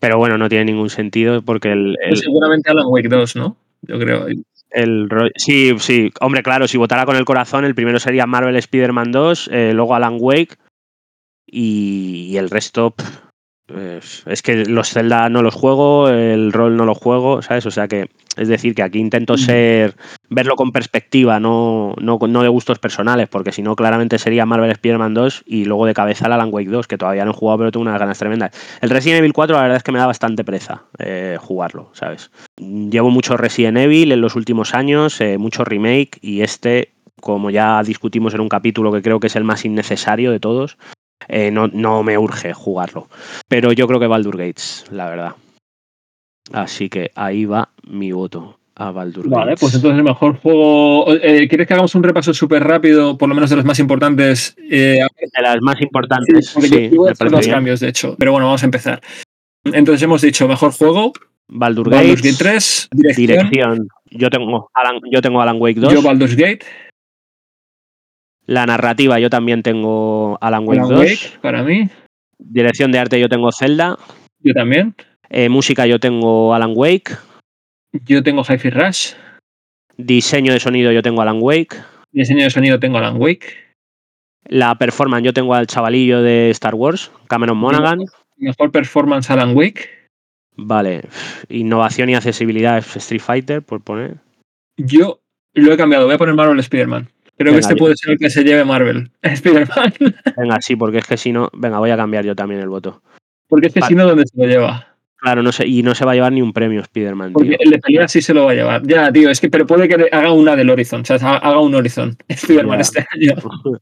Pero 0.00 0.18
bueno, 0.18 0.38
no 0.38 0.48
tiene 0.48 0.64
ningún 0.64 0.90
sentido 0.90 1.42
porque 1.42 1.70
el, 1.72 1.96
el, 2.02 2.08
Pues 2.08 2.20
seguramente 2.20 2.70
Alan 2.70 2.86
Wake 2.88 3.08
2, 3.08 3.36
¿no? 3.36 3.56
Yo 3.82 3.98
creo. 3.98 4.26
el 4.70 5.08
Sí, 5.36 5.74
sí, 5.78 6.10
hombre, 6.20 6.42
claro, 6.42 6.66
si 6.66 6.78
votara 6.78 7.06
con 7.06 7.16
el 7.16 7.24
corazón, 7.24 7.64
el 7.64 7.74
primero 7.74 8.00
sería 8.00 8.26
Marvel 8.26 8.56
Spider-Man 8.56 9.12
2, 9.12 9.50
eh, 9.52 9.72
luego 9.74 9.94
Alan 9.94 10.16
Wake 10.18 10.56
y, 11.46 12.28
y 12.30 12.36
el 12.38 12.50
resto. 12.50 12.92
pff, 12.92 13.29
es 14.26 14.42
que 14.42 14.64
los 14.64 14.90
Zelda 14.90 15.28
no 15.28 15.42
los 15.42 15.54
juego, 15.54 16.08
el 16.08 16.52
rol 16.52 16.76
no 16.76 16.84
lo 16.84 16.94
juego, 16.94 17.42
¿sabes? 17.42 17.66
O 17.66 17.70
sea 17.70 17.88
que, 17.88 18.08
es 18.36 18.48
decir, 18.48 18.74
que 18.74 18.82
aquí 18.82 18.98
intento 18.98 19.36
ser, 19.36 19.94
verlo 20.28 20.56
con 20.56 20.72
perspectiva, 20.72 21.40
no, 21.40 21.94
no, 22.00 22.18
no 22.18 22.42
de 22.42 22.48
gustos 22.48 22.78
personales, 22.78 23.28
porque 23.28 23.52
si 23.52 23.62
no, 23.62 23.76
claramente 23.76 24.18
sería 24.18 24.46
Marvel 24.46 24.70
Spider-Man 24.70 25.14
2 25.14 25.44
y 25.46 25.64
luego 25.64 25.86
de 25.86 25.94
cabeza 25.94 26.26
el 26.26 26.32
Alan 26.32 26.50
Wake 26.52 26.70
2, 26.70 26.86
que 26.86 26.98
todavía 26.98 27.24
no 27.24 27.30
he 27.30 27.34
jugado, 27.34 27.58
pero 27.58 27.72
tengo 27.72 27.82
unas 27.82 27.98
ganas 27.98 28.18
tremendas. 28.18 28.52
El 28.80 28.90
Resident 28.90 29.18
Evil 29.18 29.32
4, 29.32 29.56
la 29.56 29.62
verdad 29.62 29.76
es 29.76 29.82
que 29.82 29.92
me 29.92 29.98
da 29.98 30.06
bastante 30.06 30.44
pereza 30.44 30.84
eh, 30.98 31.36
jugarlo, 31.40 31.90
¿sabes? 31.92 32.30
Llevo 32.56 33.10
mucho 33.10 33.36
Resident 33.36 33.78
Evil 33.78 34.12
en 34.12 34.20
los 34.20 34.36
últimos 34.36 34.74
años, 34.74 35.20
eh, 35.20 35.38
mucho 35.38 35.64
remake, 35.64 36.18
y 36.20 36.42
este, 36.42 36.92
como 37.20 37.50
ya 37.50 37.82
discutimos 37.82 38.34
en 38.34 38.40
un 38.40 38.48
capítulo 38.48 38.92
que 38.92 39.02
creo 39.02 39.20
que 39.20 39.28
es 39.28 39.36
el 39.36 39.44
más 39.44 39.64
innecesario 39.64 40.30
de 40.32 40.40
todos, 40.40 40.76
eh, 41.28 41.50
no, 41.50 41.68
no 41.68 42.02
me 42.02 42.16
urge 42.18 42.52
jugarlo. 42.52 43.08
Pero 43.48 43.72
yo 43.72 43.86
creo 43.86 44.00
que 44.00 44.06
Baldur 44.06 44.36
Gates, 44.36 44.84
la 44.90 45.08
verdad. 45.08 45.32
Así 46.52 46.88
que 46.88 47.10
ahí 47.14 47.44
va 47.44 47.68
mi 47.86 48.12
voto 48.12 48.58
a 48.74 48.90
Baldur 48.92 49.28
Vale, 49.28 49.50
Gates. 49.52 49.60
pues 49.60 49.74
entonces 49.74 49.98
el 49.98 50.04
mejor 50.04 50.36
juego. 50.38 51.12
eh, 51.14 51.46
¿Quieres 51.48 51.66
que 51.68 51.74
hagamos 51.74 51.94
un 51.94 52.02
repaso 52.02 52.32
súper 52.32 52.64
rápido, 52.64 53.16
por 53.18 53.28
lo 53.28 53.34
menos 53.34 53.50
de 53.50 53.56
los 53.56 53.64
más 53.64 53.78
importantes? 53.78 54.56
Eh, 54.70 54.98
De 55.20 55.42
las 55.42 55.58
más 55.60 55.80
importantes, 55.80 56.48
sí, 56.48 56.90
parece 57.18 57.30
los 57.36 57.46
cambios, 57.46 57.80
de 57.80 57.88
hecho. 57.88 58.16
Pero 58.18 58.32
bueno, 58.32 58.46
vamos 58.46 58.62
a 58.62 58.66
empezar. 58.66 59.00
Entonces 59.64 60.02
hemos 60.02 60.22
dicho 60.22 60.48
mejor 60.48 60.72
juego, 60.72 61.12
Baldur 61.48 61.90
Baldur's 61.90 62.22
Gates, 62.22 62.38
Gate 62.38 62.50
3, 62.50 62.88
dirección, 62.92 63.50
dirección. 63.50 63.88
Yo 64.12 64.30
tengo, 64.30 64.70
Alan, 64.74 64.98
yo 65.12 65.20
tengo 65.20 65.42
Alan 65.42 65.60
Wake 65.60 65.78
2. 65.78 65.92
yo 65.92 66.02
Baldur's 66.02 66.34
Gate, 66.36 66.60
La 68.50 68.66
narrativa, 68.66 69.20
yo 69.20 69.30
también 69.30 69.62
tengo 69.62 70.36
Alan 70.40 70.66
Wake 70.66 70.80
Alan 70.80 70.90
2. 70.90 70.98
Wake, 70.98 71.38
para 71.40 71.62
mí, 71.62 71.88
Dirección 72.36 72.90
de 72.90 72.98
arte, 72.98 73.20
yo 73.20 73.28
tengo 73.28 73.52
Zelda. 73.52 73.96
yo 74.40 74.52
también. 74.54 74.96
Eh, 75.28 75.48
música, 75.48 75.86
yo 75.86 76.00
tengo 76.00 76.52
Alan 76.52 76.72
Wake. 76.74 77.12
Yo 78.04 78.24
tengo 78.24 78.42
Hi-Fi 78.42 78.70
Rush, 78.70 79.12
Diseño 79.96 80.52
de 80.52 80.58
sonido, 80.58 80.90
yo 80.90 81.00
tengo 81.00 81.22
Alan 81.22 81.38
Wake. 81.40 81.76
diseño 82.10 82.42
de 82.42 82.50
sonido 82.50 82.80
tengo 82.80 82.98
Alan 82.98 83.20
Wake, 83.20 83.54
La 84.46 84.74
performance, 84.74 85.24
yo 85.24 85.32
tengo 85.32 85.54
al 85.54 85.68
chavalillo 85.68 86.20
de 86.20 86.50
Star 86.50 86.74
Wars, 86.74 87.12
Cameron 87.28 87.56
Monaghan. 87.56 88.00
mejor 88.36 88.72
performance 88.72 89.30
Alan 89.30 89.56
Wake. 89.56 89.88
Vale. 90.56 91.02
Innovación 91.48 92.10
y 92.10 92.16
accesibilidad 92.16 92.78
es 92.78 92.96
Street 92.96 93.20
Fighter, 93.22 93.62
por 93.62 93.80
poner. 93.80 94.16
Yo 94.76 95.20
lo 95.54 95.72
he 95.72 95.76
cambiado, 95.76 96.06
voy 96.06 96.16
a 96.16 96.18
poner 96.18 96.34
Marvel 96.34 96.58
Spider-Man. 96.58 97.06
Creo 97.40 97.54
Venga, 97.54 97.66
que 97.68 97.72
este 97.72 97.76
puede 97.76 97.96
ser 97.96 98.10
el 98.10 98.18
que 98.18 98.28
se 98.28 98.44
lleve 98.44 98.66
Marvel. 98.66 99.10
Spider-Man. 99.22 99.94
Venga, 100.36 100.60
sí, 100.60 100.76
porque 100.76 100.98
es 100.98 101.06
que 101.06 101.16
si 101.16 101.32
no. 101.32 101.48
Venga, 101.54 101.78
voy 101.78 101.90
a 101.90 101.96
cambiar 101.96 102.22
yo 102.26 102.36
también 102.36 102.60
el 102.60 102.68
voto. 102.68 103.02
Porque 103.48 103.68
este 103.68 103.80
Vale. 103.80 103.88
si 103.88 103.94
no, 103.94 104.06
¿dónde 104.06 104.24
se 104.26 104.38
lo 104.38 104.46
lleva? 104.46 104.86
Claro, 105.16 105.42
no 105.42 105.50
sé, 105.50 105.66
y 105.66 105.82
no 105.82 105.94
se 105.94 106.04
va 106.04 106.12
a 106.12 106.14
llevar 106.16 106.32
ni 106.32 106.42
un 106.42 106.52
premio 106.52 106.82
Spider-Man, 106.82 107.28
tío. 107.28 107.32
Porque 107.34 107.56
el 107.58 107.70
de 107.70 107.78
pelea 107.78 108.08
sí 108.08 108.20
se 108.20 108.34
lo 108.34 108.44
va 108.44 108.50
a 108.52 108.54
llevar. 108.54 108.82
Ya, 108.86 109.10
tío, 109.10 109.30
es 109.30 109.40
que, 109.40 109.48
pero 109.48 109.66
puede 109.66 109.88
que 109.88 110.08
haga 110.12 110.32
una 110.32 110.54
del 110.54 110.68
Horizon, 110.68 111.00
o 111.00 111.04
sea, 111.06 111.16
ha- 111.22 111.36
haga 111.38 111.60
un 111.60 111.74
Horizon. 111.74 112.14
Spider-Man 112.28 112.80
este 112.80 113.06
año. 113.10 113.34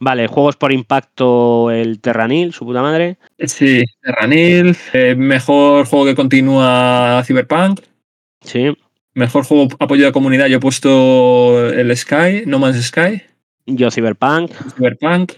Vale, 0.00 0.26
juegos 0.26 0.56
por 0.56 0.72
impacto, 0.72 1.70
el 1.70 2.00
Terranil, 2.00 2.52
su 2.52 2.64
puta 2.64 2.82
madre. 2.82 3.18
Sí, 3.38 3.84
Terranil, 4.00 4.76
eh, 4.94 5.14
mejor 5.14 5.86
juego 5.86 6.06
que 6.06 6.14
continúa 6.16 7.22
Cyberpunk, 7.24 7.80
Sí. 8.42 8.76
Mejor 9.14 9.44
juego 9.44 9.68
apoyo 9.78 10.04
de 10.06 10.12
comunidad, 10.12 10.46
yo 10.46 10.58
he 10.58 10.60
puesto 10.60 11.70
el 11.70 11.96
Sky, 11.96 12.42
No 12.46 12.58
Man's 12.58 12.82
Sky, 12.86 13.22
Yo, 13.66 13.90
Cyberpunk. 13.90 14.50
Cyberpunk, 14.76 15.32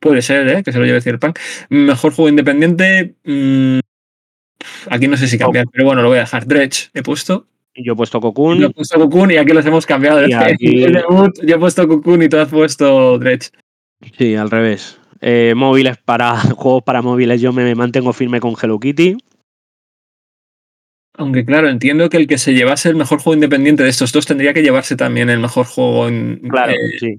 puede 0.00 0.22
ser, 0.22 0.48
¿eh? 0.48 0.62
que 0.62 0.72
se 0.72 0.78
lo 0.78 0.84
lleve 0.86 1.00
Cyberpunk. 1.00 1.38
Mejor 1.70 2.12
juego 2.12 2.28
independiente, 2.28 3.14
mm, 3.24 3.78
aquí 4.90 5.08
no 5.08 5.16
sé 5.16 5.28
si 5.28 5.38
cambiar, 5.38 5.66
pero 5.72 5.84
bueno, 5.86 6.02
lo 6.02 6.08
voy 6.08 6.18
a 6.18 6.22
dejar. 6.22 6.46
Dredge 6.46 6.90
he 6.94 7.02
puesto. 7.02 7.46
Yo 7.74 7.92
he 7.92 7.96
puesto 7.96 8.18
Yo 8.18 8.28
he 8.28 8.32
Cocoon. 8.32 8.72
puesto 8.72 8.98
Cocoon 8.98 9.30
y 9.30 9.36
aquí 9.36 9.52
los 9.52 9.64
hemos 9.64 9.86
cambiado. 9.86 10.26
Y 10.26 10.32
aquí- 10.32 10.82
El 10.84 10.94
debut, 10.94 11.32
yo 11.42 11.56
he 11.56 11.58
puesto 11.58 11.86
Cocoon 11.86 12.22
y 12.22 12.28
tú 12.28 12.36
has 12.38 12.48
puesto 12.48 13.18
Dredge. 13.18 13.50
Sí, 14.18 14.34
al 14.34 14.50
revés. 14.50 14.98
Eh, 15.20 15.54
móviles 15.56 15.96
para 15.98 16.36
juegos 16.56 16.82
para 16.82 17.02
móviles, 17.02 17.40
yo 17.40 17.52
me 17.52 17.72
mantengo 17.74 18.12
firme 18.12 18.40
con 18.40 18.54
Hello 18.60 18.78
Kitty. 18.80 19.16
Aunque 21.18 21.44
claro, 21.44 21.68
entiendo 21.68 22.08
que 22.08 22.16
el 22.16 22.26
que 22.28 22.38
se 22.38 22.54
llevase 22.54 22.88
el 22.88 22.94
mejor 22.96 23.18
juego 23.20 23.34
independiente 23.34 23.82
de 23.82 23.88
estos 23.90 24.12
dos 24.12 24.24
tendría 24.24 24.54
que 24.54 24.62
llevarse 24.62 24.94
también 24.96 25.28
el 25.28 25.40
mejor 25.40 25.66
juego. 25.66 26.06
En, 26.08 26.38
Claro, 26.48 26.72
eh, 26.72 26.98
sí. 26.98 27.18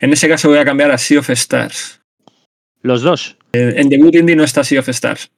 en 0.00 0.12
ese 0.12 0.28
caso 0.28 0.48
voy 0.48 0.58
a 0.58 0.64
cambiar 0.64 0.90
a 0.90 0.96
Sea 0.98 1.20
of 1.20 1.28
Stars. 1.30 2.00
Los 2.82 3.02
dos. 3.02 3.36
En, 3.52 3.78
en 3.78 3.88
debut 3.90 4.14
indie 4.14 4.34
no 4.34 4.44
está 4.44 4.64
Sea 4.64 4.80
of 4.80 4.88
Stars. 4.88 5.30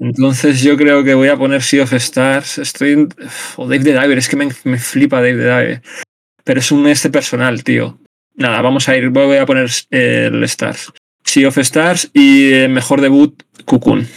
Entonces 0.00 0.62
yo 0.62 0.76
creo 0.78 1.04
que 1.04 1.12
voy 1.14 1.28
a 1.28 1.36
poner 1.36 1.62
Sea 1.62 1.84
of 1.84 1.92
Stars. 1.92 2.56
Estoy 2.58 2.92
en- 2.92 3.08
O 3.56 3.68
Dave 3.68 3.84
the 3.84 3.92
Diver, 4.00 4.16
es 4.18 4.28
que 4.28 4.36
me, 4.36 4.48
me 4.64 4.78
flipa 4.78 5.16
Dave 5.16 5.34
the 5.36 5.44
Diver. 5.44 5.82
Pero 6.42 6.58
es 6.58 6.72
un 6.72 6.86
este 6.88 7.10
personal, 7.10 7.62
tío. 7.62 8.00
Nada, 8.34 8.62
vamos 8.62 8.88
a 8.88 8.96
ir, 8.96 9.10
voy 9.10 9.36
a 9.36 9.44
poner 9.44 9.68
eh, 9.90 10.30
el 10.32 10.42
Stars. 10.44 10.90
Sea 11.22 11.48
of 11.48 11.58
Stars 11.58 12.10
y 12.14 12.50
eh, 12.54 12.68
mejor 12.68 13.02
debut, 13.02 13.42
Cocoon. 13.66 14.08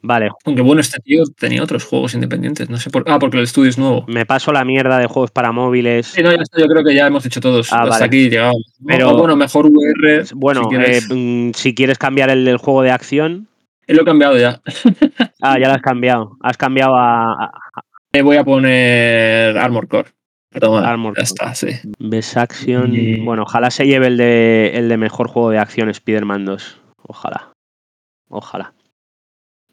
Vale, 0.00 0.30
Aunque 0.44 0.62
bueno, 0.62 0.80
este 0.80 1.00
tío 1.00 1.24
tenía 1.36 1.62
otros 1.62 1.84
juegos 1.84 2.14
independientes. 2.14 2.70
No 2.70 2.76
sé 2.78 2.88
por. 2.88 3.02
Ah, 3.08 3.18
porque 3.18 3.36
el 3.38 3.42
estudio 3.44 3.68
es 3.68 3.78
nuevo. 3.78 4.04
me 4.06 4.24
paso 4.26 4.52
la 4.52 4.64
mierda 4.64 4.96
de 4.98 5.06
juegos 5.06 5.30
para 5.32 5.50
móviles. 5.50 6.06
Sí, 6.06 6.22
no, 6.22 6.30
ya 6.30 6.40
está, 6.42 6.60
yo 6.60 6.66
creo 6.68 6.84
que 6.84 6.94
ya 6.94 7.08
hemos 7.08 7.24
dicho 7.24 7.40
todos. 7.40 7.72
Ah, 7.72 7.78
Hasta 7.82 7.90
vale. 7.90 8.04
aquí 8.04 8.30
llegamos. 8.30 8.62
Pero- 8.86 9.16
bueno, 9.18 9.34
mejor 9.34 9.66
VR. 9.66 10.24
Bueno, 10.34 10.62
si 10.62 10.68
quieres. 10.68 11.10
eh, 11.10 11.14
mm, 11.14 11.52
si 11.54 11.74
quieres 11.74 11.98
cambiar 11.98 12.30
el 12.30 12.44
del 12.44 12.58
juego 12.58 12.82
de 12.82 12.92
acción. 12.92 13.48
Eh, 13.88 13.94
lo 13.94 14.02
he 14.02 14.04
cambiado 14.04 14.38
ya. 14.38 14.60
Ah, 15.42 15.58
ya 15.58 15.66
lo 15.68 15.74
has 15.74 15.82
cambiado. 15.82 16.36
Has 16.42 16.56
cambiado 16.56 16.94
a, 16.96 17.50
Eh, 18.12 18.22
voy 18.22 18.36
a 18.36 18.44
poner 18.44 19.58
Armor 19.58 19.88
Core. 19.88 20.08
Toma, 20.60 20.88
Armor 20.88 21.12
ya 21.12 21.22
Core. 21.22 21.24
está, 21.24 21.54
sí. 21.54 21.68
Best 21.98 22.36
Action. 22.36 22.94
Y- 22.94 23.16
Bueno, 23.20 23.42
ojalá 23.42 23.70
se 23.70 23.84
lleve 23.86 24.06
el 24.06 24.16
de, 24.16 24.70
el 24.74 24.88
de 24.88 24.96
mejor 24.96 25.28
juego 25.28 25.50
de 25.50 25.58
acción 25.58 25.88
Spider-Man 25.90 26.44
2. 26.44 26.80
Ojalá. 27.02 27.50
Ojalá. 28.28 28.72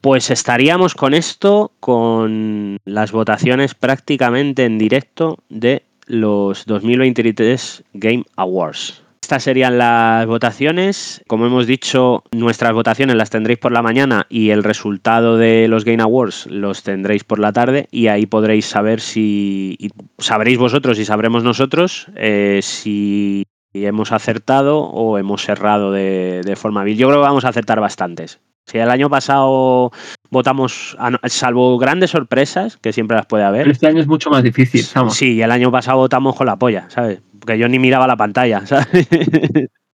Pues 0.00 0.30
estaríamos 0.30 0.94
con 0.94 1.14
esto, 1.14 1.72
con 1.80 2.78
las 2.84 3.12
votaciones 3.12 3.74
prácticamente 3.74 4.64
en 4.64 4.78
directo 4.78 5.38
de 5.48 5.82
los 6.06 6.66
2023 6.66 7.84
Game 7.94 8.24
Awards. 8.36 9.02
Estas 9.26 9.42
serían 9.42 9.76
las 9.76 10.24
votaciones. 10.26 11.20
Como 11.26 11.46
hemos 11.46 11.66
dicho, 11.66 12.22
nuestras 12.30 12.72
votaciones 12.72 13.16
las 13.16 13.30
tendréis 13.30 13.58
por 13.58 13.72
la 13.72 13.82
mañana 13.82 14.26
y 14.28 14.50
el 14.50 14.62
resultado 14.62 15.36
de 15.36 15.66
los 15.66 15.84
Game 15.84 16.00
Awards 16.00 16.46
los 16.46 16.84
tendréis 16.84 17.24
por 17.24 17.40
la 17.40 17.52
tarde 17.52 17.88
y 17.90 18.06
ahí 18.06 18.26
podréis 18.26 18.66
saber 18.66 19.00
si 19.00 19.76
sabréis 20.18 20.58
vosotros 20.58 21.00
y 21.00 21.04
sabremos 21.04 21.42
nosotros 21.42 22.06
eh, 22.14 22.60
si 22.62 23.48
hemos 23.72 24.12
acertado 24.12 24.78
o 24.78 25.18
hemos 25.18 25.48
errado 25.48 25.90
de, 25.90 26.42
de 26.44 26.54
forma 26.54 26.84
vil. 26.84 26.96
Yo 26.96 27.08
creo 27.08 27.20
que 27.20 27.26
vamos 27.26 27.44
a 27.44 27.48
acertar 27.48 27.80
bastantes. 27.80 28.38
Si 28.66 28.78
el 28.78 28.90
año 28.90 29.08
pasado 29.08 29.92
votamos, 30.30 30.96
salvo 31.28 31.78
grandes 31.78 32.10
sorpresas, 32.10 32.76
que 32.76 32.92
siempre 32.92 33.16
las 33.16 33.26
puede 33.26 33.44
Pero 33.44 33.48
haber. 33.54 33.68
este 33.68 33.86
año 33.86 34.00
es 34.00 34.08
mucho 34.08 34.28
más 34.30 34.42
difícil, 34.42 34.82
Samo. 34.82 35.10
Sí, 35.10 35.34
y 35.34 35.42
el 35.42 35.50
año 35.52 35.70
pasado 35.70 35.98
votamos 35.98 36.34
con 36.34 36.46
la 36.46 36.56
polla, 36.56 36.86
¿sabes? 36.90 37.20
Porque 37.38 37.58
yo 37.58 37.68
ni 37.68 37.78
miraba 37.78 38.06
la 38.08 38.16
pantalla, 38.16 38.66
¿sabes? 38.66 39.06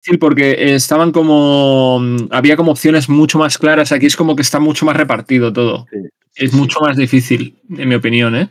Sí, 0.00 0.16
porque 0.16 0.74
estaban 0.74 1.12
como. 1.12 1.98
mm, 2.00 2.28
Había 2.30 2.56
como 2.56 2.72
opciones 2.72 3.08
mucho 3.08 3.38
más 3.38 3.58
claras. 3.58 3.92
Aquí 3.92 4.06
es 4.06 4.16
como 4.16 4.34
que 4.34 4.42
está 4.42 4.58
mucho 4.58 4.84
más 4.86 4.96
repartido 4.96 5.52
todo. 5.52 5.86
Es 6.34 6.50
sí. 6.52 6.56
mucho 6.56 6.80
más 6.80 6.96
difícil, 6.96 7.56
en 7.76 7.88
mi 7.88 7.94
opinión, 7.94 8.34
¿eh? 8.34 8.48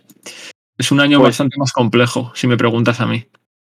Es 0.78 0.92
un 0.92 1.00
año 1.00 1.18
Pues- 1.20 1.30
bastante 1.30 1.58
más 1.58 1.72
complejo, 1.74 2.32
si 2.36 2.46
me 2.48 2.58
preguntas 2.58 3.02
a 3.02 3.08
mí. 3.08 3.26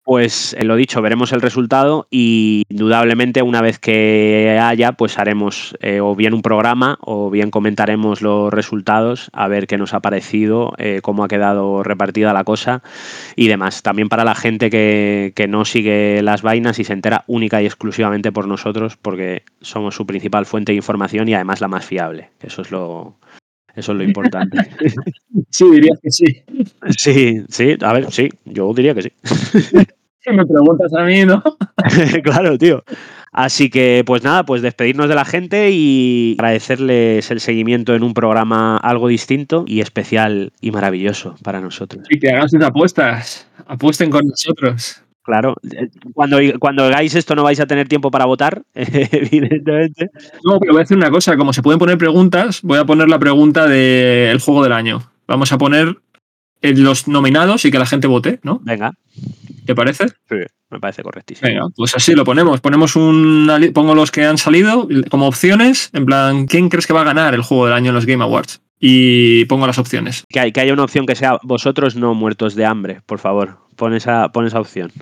Pues 0.07 0.54
eh, 0.57 0.64
lo 0.64 0.76
dicho, 0.76 1.02
veremos 1.02 1.32
el 1.32 1.40
resultado 1.40 2.07
y 2.12 2.62
indudablemente 2.68 3.42
una 3.42 3.61
vez 3.61 3.80
que 3.80 4.57
haya, 4.62 4.92
pues 4.92 5.18
haremos 5.18 5.76
eh, 5.80 5.98
o 6.00 6.14
bien 6.14 6.32
un 6.32 6.42
programa 6.42 6.96
o 7.00 7.28
bien 7.28 7.50
comentaremos 7.50 8.22
los 8.22 8.52
resultados, 8.52 9.30
a 9.32 9.48
ver 9.48 9.66
qué 9.66 9.78
nos 9.78 9.94
ha 9.94 10.00
parecido, 10.00 10.74
eh, 10.78 11.00
cómo 11.02 11.24
ha 11.24 11.28
quedado 11.28 11.82
repartida 11.82 12.32
la 12.32 12.44
cosa 12.44 12.84
y 13.34 13.48
demás. 13.48 13.82
También 13.82 14.09
para 14.09 14.22
la 14.22 14.36
gente 14.36 14.70
que, 14.70 15.32
que 15.34 15.48
no 15.48 15.64
sigue 15.64 16.22
las 16.22 16.40
vainas 16.40 16.78
y 16.78 16.84
se 16.84 16.92
entera 16.92 17.24
única 17.26 17.61
y 17.61 17.66
exclusivamente 17.66 18.30
por 18.30 18.46
nosotros, 18.46 18.96
porque 18.96 19.42
somos 19.61 19.96
su 19.96 20.07
principal 20.07 20.46
fuente 20.46 20.70
de 20.70 20.76
información 20.76 21.28
y 21.28 21.34
además 21.34 21.61
la 21.61 21.66
más 21.66 21.84
fiable. 21.84 22.30
Eso 22.42 22.62
es 22.62 22.70
lo, 22.70 23.16
eso 23.77 23.93
es 23.93 23.99
lo 23.99 24.05
importante. 24.05 24.59
Sí, 25.51 25.64
diría 25.70 25.93
que 26.03 26.11
sí. 26.11 26.24
sí, 26.97 27.43
sí, 27.49 27.77
a 27.81 27.93
ver, 27.93 28.11
sí, 28.11 28.29
yo 28.45 28.72
diría 28.74 28.95
que 28.95 29.03
sí. 29.03 29.12
Si 30.20 30.31
me 30.33 30.45
preguntas 30.45 30.93
a 30.95 31.05
mí, 31.05 31.24
¿no? 31.24 31.43
claro, 32.22 32.59
tío. 32.59 32.83
Así 33.33 33.70
que, 33.70 34.03
pues 34.05 34.22
nada, 34.22 34.45
pues 34.45 34.62
despedirnos 34.62 35.09
de 35.09 35.14
la 35.14 35.24
gente 35.24 35.70
y 35.70 36.35
agradecerles 36.39 37.31
el 37.31 37.41
seguimiento 37.41 37.95
en 37.95 38.03
un 38.03 38.12
programa 38.12 38.79
algo 38.79 39.09
distinto 39.09 39.64
y 39.66 39.81
especial 39.81 40.53
y 40.61 40.70
maravilloso 40.72 41.37
para 41.43 41.61
nosotros. 41.61 42.07
Y 42.11 42.18
que 42.18 42.31
hagan 42.31 42.49
sus 42.49 42.62
apuestas. 42.62 43.47
Apuesten 43.66 44.11
con 44.11 44.27
nosotros. 44.27 45.03
Claro, 45.27 45.57
eh, 45.72 45.89
cuando, 46.14 46.39
cuando 46.61 46.85
hagáis 46.85 47.16
esto 47.16 47.35
no 47.35 47.43
vais 47.43 47.59
a 47.59 47.66
tener 47.66 47.89
tiempo 47.89 48.12
para 48.12 48.27
votar, 48.27 48.62
evidentemente. 48.74 50.11
No, 50.45 50.61
pero 50.61 50.72
voy 50.72 50.81
a 50.81 50.85
hacer 50.85 50.97
una 50.97 51.11
cosa. 51.11 51.37
Como 51.37 51.53
se 51.53 51.62
pueden 51.62 51.81
poner 51.81 51.99
preguntas, 51.99 52.61
voy 52.62 52.79
a 52.79 52.85
poner 52.85 53.09
la 53.09 53.18
pregunta 53.18 53.66
del 53.66 54.39
juego 54.39 54.62
del 54.62 54.72
año. 54.72 55.03
Vamos 55.27 55.51
a 55.51 55.59
poner 55.59 55.97
los 56.62 57.09
nominados 57.09 57.64
y 57.64 57.72
que 57.72 57.79
la 57.81 57.87
gente 57.87 58.07
vote, 58.07 58.39
¿no? 58.45 58.61
Venga, 58.62 58.93
¿Te 59.66 59.74
parece? 59.74 60.07
sí, 60.29 60.37
me 60.70 60.79
parece 60.79 61.03
correctísimo. 61.03 61.49
Venga, 61.49 61.66
pues 61.74 61.97
así 61.97 62.14
lo 62.14 62.24
ponemos. 62.24 62.61
Ponemos 62.61 62.95
una 62.95 63.59
pongo 63.74 63.97
los 63.97 64.12
que 64.12 64.24
han 64.24 64.39
salido 64.39 64.89
como 65.11 65.27
opciones, 65.27 65.91
en 65.93 66.07
plan, 66.07 66.47
¿quién 66.47 66.68
crees 66.68 66.87
que 66.87 66.93
va 66.93 67.01
a 67.01 67.05
ganar 67.05 67.35
el 67.35 67.43
juego 67.43 67.66
del 67.66 67.74
año 67.74 67.89
en 67.89 67.97
los 67.97 68.07
Game 68.07 68.22
Awards? 68.22 68.62
Y 68.79 69.45
pongo 69.47 69.66
las 69.66 69.79
opciones. 69.79 70.22
Que, 70.29 70.39
hay, 70.39 70.53
que 70.53 70.61
haya 70.61 70.72
una 70.72 70.85
opción 70.85 71.05
que 71.05 71.16
sea 71.16 71.41
vosotros 71.43 71.97
no 71.97 72.14
muertos 72.14 72.55
de 72.55 72.64
hambre, 72.64 73.01
por 73.07 73.18
favor. 73.18 73.59
Pon 73.74 73.93
esa, 73.93 74.29
pon 74.29 74.47
esa 74.47 74.61
opción 74.61 74.93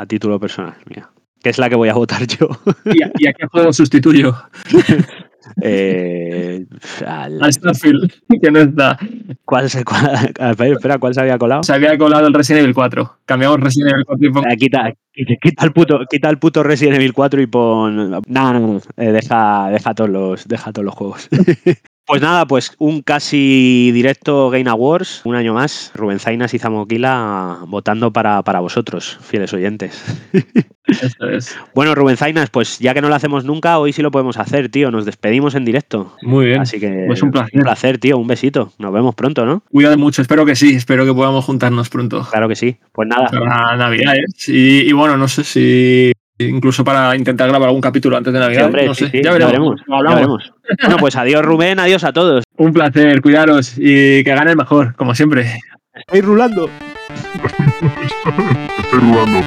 a 0.00 0.06
título 0.06 0.38
personal, 0.40 0.74
mira. 0.88 1.10
Que 1.42 1.48
es 1.50 1.58
la 1.58 1.68
que 1.70 1.76
voy 1.76 1.88
a 1.88 1.94
votar 1.94 2.26
yo. 2.26 2.48
¿Y 2.84 3.02
a, 3.02 3.10
y 3.18 3.26
a 3.26 3.32
qué 3.32 3.46
juego 3.46 3.72
sustituyo? 3.72 4.34
Eh, 5.62 6.66
al- 7.06 7.42
Al 7.42 7.52
Starfield, 7.52 8.12
que 8.40 8.50
no 8.50 8.60
está. 8.60 8.98
¿Cuál 9.44 9.68
se, 9.70 9.84
cuál- 9.84 10.32
espera, 10.58 10.98
¿cuál 10.98 11.14
se 11.14 11.20
había 11.22 11.38
colado? 11.38 11.62
Se 11.62 11.72
había 11.72 11.96
colado 11.98 12.26
el 12.26 12.34
Resident 12.34 12.62
Evil 12.64 12.74
4. 12.74 13.16
Cambiamos 13.24 13.58
Resident 13.58 13.92
Evil 13.94 14.04
4 14.04 14.26
y 14.26 14.30
pongo- 14.32 14.48
Eh, 14.48 14.56
quita, 14.56 14.92
quita, 15.12 15.34
quita 15.40 15.64
el 15.64 15.72
puto, 15.72 16.00
quita 16.08 16.28
el 16.28 16.38
puto 16.38 16.62
Resident 16.62 16.96
Evil 16.96 17.14
4 17.14 17.40
y 17.40 17.46
pon. 17.46 18.10
No, 18.10 18.20
no, 18.28 18.52
no. 18.60 18.80
eh, 18.96 19.12
deja, 19.12 19.70
deja, 19.70 19.94
todos 19.94 20.10
los, 20.10 20.46
deja 20.46 20.72
todos 20.72 20.84
los 20.84 20.94
juegos. 20.94 21.28
Pues 22.10 22.22
nada, 22.22 22.44
pues 22.44 22.72
un 22.78 23.02
casi 23.02 23.92
directo 23.92 24.50
Game 24.50 24.68
Awards, 24.68 25.20
un 25.24 25.36
año 25.36 25.54
más. 25.54 25.92
Rubén 25.94 26.18
Zainas 26.18 26.52
y 26.54 26.58
Zamoquila 26.58 27.58
votando 27.68 28.12
para, 28.12 28.42
para 28.42 28.58
vosotros, 28.58 29.16
fieles 29.22 29.52
oyentes. 29.52 30.02
Eso 30.88 31.28
es. 31.30 31.56
Bueno, 31.72 31.94
Rubén 31.94 32.16
Zainas, 32.16 32.50
pues 32.50 32.80
ya 32.80 32.94
que 32.94 33.00
no 33.00 33.08
lo 33.08 33.14
hacemos 33.14 33.44
nunca, 33.44 33.78
hoy 33.78 33.92
sí 33.92 34.02
lo 34.02 34.10
podemos 34.10 34.38
hacer, 34.38 34.70
tío. 34.70 34.90
Nos 34.90 35.04
despedimos 35.04 35.54
en 35.54 35.64
directo. 35.64 36.16
Muy 36.22 36.46
bien. 36.46 36.62
Así 36.62 36.80
que 36.80 37.04
Pues 37.06 37.22
un 37.22 37.30
placer. 37.30 37.50
un 37.54 37.62
placer, 37.62 37.98
tío. 37.98 38.18
Un 38.18 38.26
besito. 38.26 38.72
Nos 38.78 38.92
vemos 38.92 39.14
pronto, 39.14 39.46
¿no? 39.46 39.62
Cuídate 39.70 39.96
mucho. 39.96 40.20
Espero 40.20 40.44
que 40.44 40.56
sí. 40.56 40.74
Espero 40.74 41.04
que 41.06 41.14
podamos 41.14 41.44
juntarnos 41.44 41.88
pronto. 41.90 42.26
Claro 42.28 42.48
que 42.48 42.56
sí. 42.56 42.76
Pues 42.90 43.06
nada. 43.08 43.28
Para 43.28 43.76
Navidades. 43.76 44.48
Y, 44.48 44.80
y 44.88 44.92
bueno, 44.92 45.16
no 45.16 45.28
sé 45.28 45.44
si 45.44 46.10
incluso 46.48 46.84
para 46.84 47.14
intentar 47.16 47.48
grabar 47.48 47.68
algún 47.68 47.80
capítulo 47.80 48.16
antes 48.16 48.32
de 48.32 48.38
Sí, 48.38 48.42
Navidad. 48.44 48.64
hombre, 48.66 48.86
no 48.86 48.94
sí, 48.94 49.04
sé. 49.04 49.10
sí, 49.10 49.20
ya 49.22 49.32
veremos. 49.32 49.80
ya 49.86 49.94
Hablamos. 49.96 50.14
veremos. 50.16 50.52
Bueno, 50.80 50.96
pues 50.98 51.16
adiós, 51.16 51.42
Rubén. 51.44 51.78
Adiós 51.80 52.04
a 52.04 52.12
todos. 52.12 52.44
Un 52.56 52.72
placer. 52.72 53.20
Cuidaros 53.22 53.74
y 53.76 54.22
que 54.24 54.34
gane 54.34 54.50
el 54.52 54.56
mejor, 54.56 54.94
como 54.96 55.14
siempre. 55.14 55.58
Estoy 55.94 56.20
rulando. 56.22 56.68
Estoy 58.82 59.00
rulando. 59.00 59.40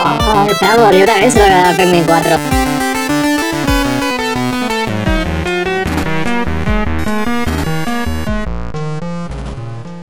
Oh, 0.00 0.46
bravo, 0.60 0.92
yo 0.92 1.04
también 1.06 1.30
se 1.30 1.38
lo 1.38 1.44
voy 1.44 1.54
a 1.54 1.58
dar 1.62 1.76
Pikmin 1.76 2.04
4. 2.04 2.36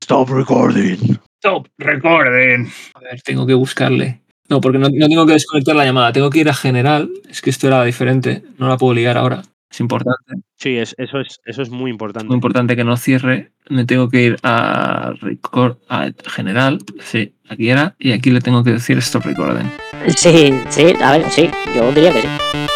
Stop 0.02 0.30
recording. 0.30 1.18
Stop, 1.40 1.68
recorden. 1.78 2.68
A 2.94 3.00
ver, 3.00 3.20
tengo 3.22 3.46
que 3.46 3.54
buscarle. 3.54 4.20
No, 4.48 4.60
porque 4.60 4.78
no, 4.78 4.88
no 4.88 5.08
tengo 5.08 5.26
que 5.26 5.34
desconectar 5.34 5.76
la 5.76 5.84
llamada. 5.84 6.12
Tengo 6.12 6.30
que 6.30 6.40
ir 6.40 6.48
a 6.48 6.54
general. 6.54 7.10
Es 7.28 7.42
que 7.42 7.50
esto 7.50 7.66
era 7.66 7.84
diferente. 7.84 8.42
No 8.56 8.68
la 8.68 8.78
puedo 8.78 8.94
ligar 8.94 9.18
ahora. 9.18 9.42
Es 9.70 9.80
importante. 9.80 10.34
Sí, 10.56 10.76
es, 10.76 10.94
eso, 10.98 11.20
es, 11.20 11.40
eso 11.44 11.62
es 11.62 11.70
muy 11.70 11.90
importante. 11.90 12.26
Muy 12.26 12.36
importante 12.36 12.74
que 12.74 12.84
no 12.84 12.96
cierre. 12.96 13.52
Me 13.68 13.84
tengo 13.84 14.08
que 14.08 14.22
ir 14.22 14.36
a 14.42 15.12
record 15.20 15.76
a 15.88 16.10
general. 16.26 16.78
Sí, 17.00 17.34
aquí 17.48 17.68
era. 17.68 17.94
Y 17.98 18.12
aquí 18.12 18.30
le 18.30 18.40
tengo 18.40 18.64
que 18.64 18.72
decir 18.72 18.96
stop 18.98 19.24
recording. 19.26 19.70
Sí, 20.16 20.54
sí, 20.70 20.94
a 21.02 21.12
ver, 21.12 21.30
sí, 21.30 21.50
yo 21.74 21.92
diría 21.92 22.12
que 22.12 22.22
sí. 22.22 22.67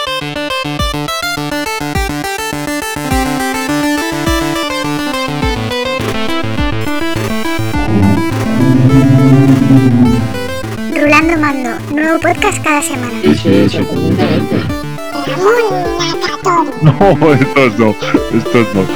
Podcast 12.23 12.63
cada 12.63 12.81
semana. 12.81 13.21
Sí, 13.23 13.35
sí. 13.69 13.79
No, 16.83 17.33
estos 17.35 17.79
no, 17.79 17.97
estos 18.33 18.75
no. 18.75 18.87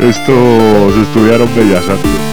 Estos 0.00 0.96
estudiaron 0.96 1.48
Bellas 1.56 1.88
Artes. 1.88 2.32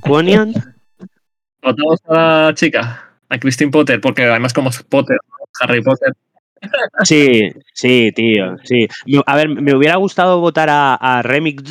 Quonian. 0.00 0.52
Votamos 1.62 2.00
a 2.08 2.14
la 2.46 2.54
chica, 2.54 3.07
a 3.28 3.38
Christine 3.38 3.70
Potter, 3.70 4.00
porque 4.00 4.24
además 4.24 4.52
como 4.52 4.70
Potter. 4.88 5.18
Harry 5.60 5.82
Potter. 5.82 6.12
Sí, 7.04 7.50
sí, 7.72 8.10
tío, 8.14 8.56
sí. 8.64 8.88
A 9.26 9.36
ver, 9.36 9.48
me 9.48 9.74
hubiera 9.74 9.96
gustado 9.96 10.40
votar 10.40 10.68
a, 10.70 10.94
a 10.94 11.22
Remix 11.22 11.62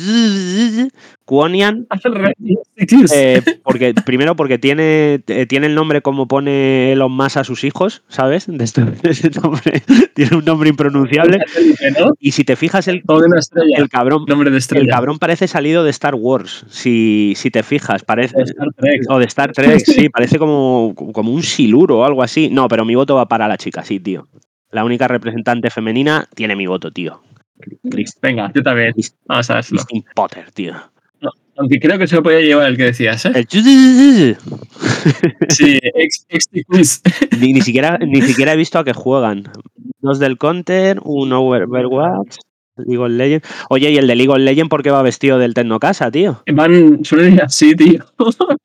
Quonian, 1.28 1.86
eh, 3.12 3.42
porque, 3.62 3.92
primero 4.06 4.34
porque 4.34 4.56
tiene, 4.56 5.20
eh, 5.26 5.44
tiene 5.46 5.66
el 5.66 5.74
nombre 5.74 6.00
como 6.00 6.26
pone 6.26 6.92
Elon 6.92 7.12
Musk 7.12 7.36
a 7.36 7.44
sus 7.44 7.64
hijos, 7.64 8.02
¿sabes? 8.08 8.46
De 8.46 8.64
este- 8.64 8.80
de 9.02 9.30
nombre. 9.42 9.82
tiene 10.14 10.36
un 10.38 10.44
nombre 10.46 10.70
impronunciable. 10.70 11.40
Y 12.18 12.32
si 12.32 12.44
te 12.44 12.56
fijas, 12.56 12.88
el, 12.88 13.02
el 13.76 13.88
cabrón 13.90 14.24
El 14.28 14.88
cabrón 14.88 15.18
parece 15.18 15.48
salido 15.48 15.84
de 15.84 15.90
Star 15.90 16.14
Wars, 16.14 16.64
si, 16.70 17.34
si 17.36 17.50
te 17.50 17.62
fijas, 17.62 18.02
parece. 18.04 18.34
De 18.38 18.44
Star 18.44 18.68
Trek. 18.74 19.02
O 19.10 19.18
de 19.18 19.24
Star 19.26 19.52
Trek, 19.52 19.80
sí, 19.84 20.08
parece 20.08 20.38
como, 20.38 20.94
como 21.12 21.30
un 21.32 21.42
siluro 21.42 21.98
o 21.98 22.04
algo 22.04 22.22
así. 22.22 22.48
No, 22.50 22.68
pero 22.68 22.86
mi 22.86 22.94
voto 22.94 23.14
va 23.16 23.28
para 23.28 23.46
la 23.48 23.58
chica, 23.58 23.84
sí, 23.84 24.00
tío. 24.00 24.28
La 24.70 24.82
única 24.82 25.06
representante 25.08 25.68
femenina 25.68 26.26
tiene 26.34 26.56
mi 26.56 26.66
voto, 26.66 26.90
tío. 26.90 27.20
Chris- 27.90 28.18
Venga, 28.22 28.50
yo 28.54 28.62
también. 28.62 28.94
Vamos 29.26 29.50
a 29.50 29.56
verlo. 29.56 29.82
Potter, 30.14 30.50
tío. 30.52 30.74
Aunque 31.58 31.80
creo 31.80 31.98
que 31.98 32.06
se 32.06 32.16
lo 32.16 32.22
podía 32.22 32.40
llevar 32.40 32.68
el 32.68 32.76
que 32.76 32.84
decías, 32.84 33.24
¿eh? 33.26 33.32
Sí, 35.48 35.78
ex, 35.94 36.26
ex 36.28 36.44
ni, 37.40 37.52
ni 37.52 37.60
siquiera, 37.60 37.98
ni 37.98 38.22
siquiera 38.22 38.52
he 38.52 38.56
visto 38.56 38.78
a 38.78 38.84
qué 38.84 38.92
juegan. 38.92 39.44
Dos 40.00 40.18
del 40.18 40.38
Counter, 40.38 41.00
un 41.04 41.32
Overwatch, 41.32 42.36
League 42.86 42.98
of 42.98 43.10
Legends. 43.10 43.48
Oye, 43.68 43.90
¿y 43.90 43.98
el 43.98 44.06
de 44.06 44.16
League 44.16 44.30
of 44.30 44.38
Legends 44.38 44.68
por 44.68 44.82
qué 44.82 44.90
va 44.90 45.02
vestido 45.02 45.38
del 45.38 45.54
Tecnocasa, 45.54 46.10
tío? 46.10 46.42
Van, 46.52 47.04
suelen 47.04 47.34
ir 47.34 47.42
así, 47.42 47.74
tío. 47.74 48.04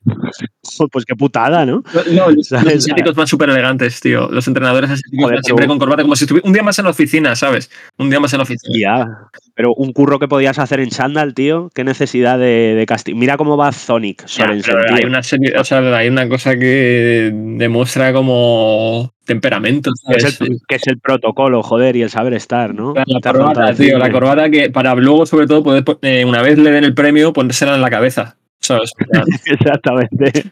Pues 0.92 1.06
qué 1.06 1.16
putada, 1.16 1.66
¿no? 1.66 1.84
No, 2.12 2.32
los, 2.32 2.48
¿Sabes? 2.48 2.66
los 2.66 2.76
asiáticos 2.84 3.16
van 3.16 3.28
súper 3.28 3.50
elegantes, 3.50 4.00
tío. 4.00 4.30
Los 4.32 4.48
entrenadores 4.48 4.90
asiáticos 4.90 5.26
Joder, 5.26 5.40
siempre 5.44 5.68
con 5.68 5.78
corbata, 5.78 6.02
como 6.02 6.16
si 6.16 6.24
estuviera 6.24 6.48
un 6.48 6.54
día 6.54 6.64
más 6.64 6.80
en 6.80 6.86
la 6.86 6.92
oficina, 6.92 7.36
¿sabes? 7.36 7.70
Un 7.98 8.10
día 8.10 8.20
más 8.20 8.34
en 8.34 8.38
la 8.38 8.44
oficina. 8.44 8.80
Ya. 8.80 9.08
Pero 9.56 9.74
un 9.76 9.94
curro 9.94 10.20
que 10.20 10.28
podías 10.28 10.58
hacer 10.60 10.80
en 10.80 10.90
Sandal, 10.90 11.34
tío. 11.34 11.70
Qué 11.76 11.84
necesidad 11.84 12.40
de, 12.40 12.76
de 12.76 12.86
castigo. 12.86 13.18
Mira 13.18 13.38
cómo 13.38 13.58
va 13.58 13.72
Sonic, 13.72 14.26
Sorensen, 14.26 14.76
hay 14.90 15.06
una 15.06 15.22
serie, 15.22 15.54
o 15.58 15.64
sea, 15.64 15.80
hay 15.96 16.08
una 16.08 16.28
cosa 16.28 16.56
que 16.56 17.32
demuestra 17.34 18.14
como 18.14 19.14
temperamento. 19.26 19.92
Que 20.10 20.16
es, 20.28 20.42
el, 20.42 20.58
que 20.68 20.76
es 20.76 20.88
el 20.88 21.00
protocolo, 21.00 21.64
joder, 21.64 21.96
y 21.96 22.02
el 22.02 22.10
saber 22.10 22.34
estar, 22.34 22.74
¿no? 22.74 22.94
La 22.96 23.04
corbata, 23.34 23.74
tío, 23.76 23.98
la 23.98 24.12
corbata 24.12 24.50
que 24.50 24.70
para 24.70 24.94
luego, 24.96 25.26
sobre 25.26 25.48
todo, 25.48 25.64
poder, 25.64 25.84
po- 25.84 26.00
eh, 26.02 26.26
una 26.26 26.42
vez 26.42 26.58
le 26.58 26.72
den 26.72 26.84
el 26.84 26.94
premio, 26.94 27.34
ponérsela 27.34 27.76
en 27.76 27.82
la 27.82 27.90
cabeza. 27.90 28.36
Exactamente. 29.46 30.52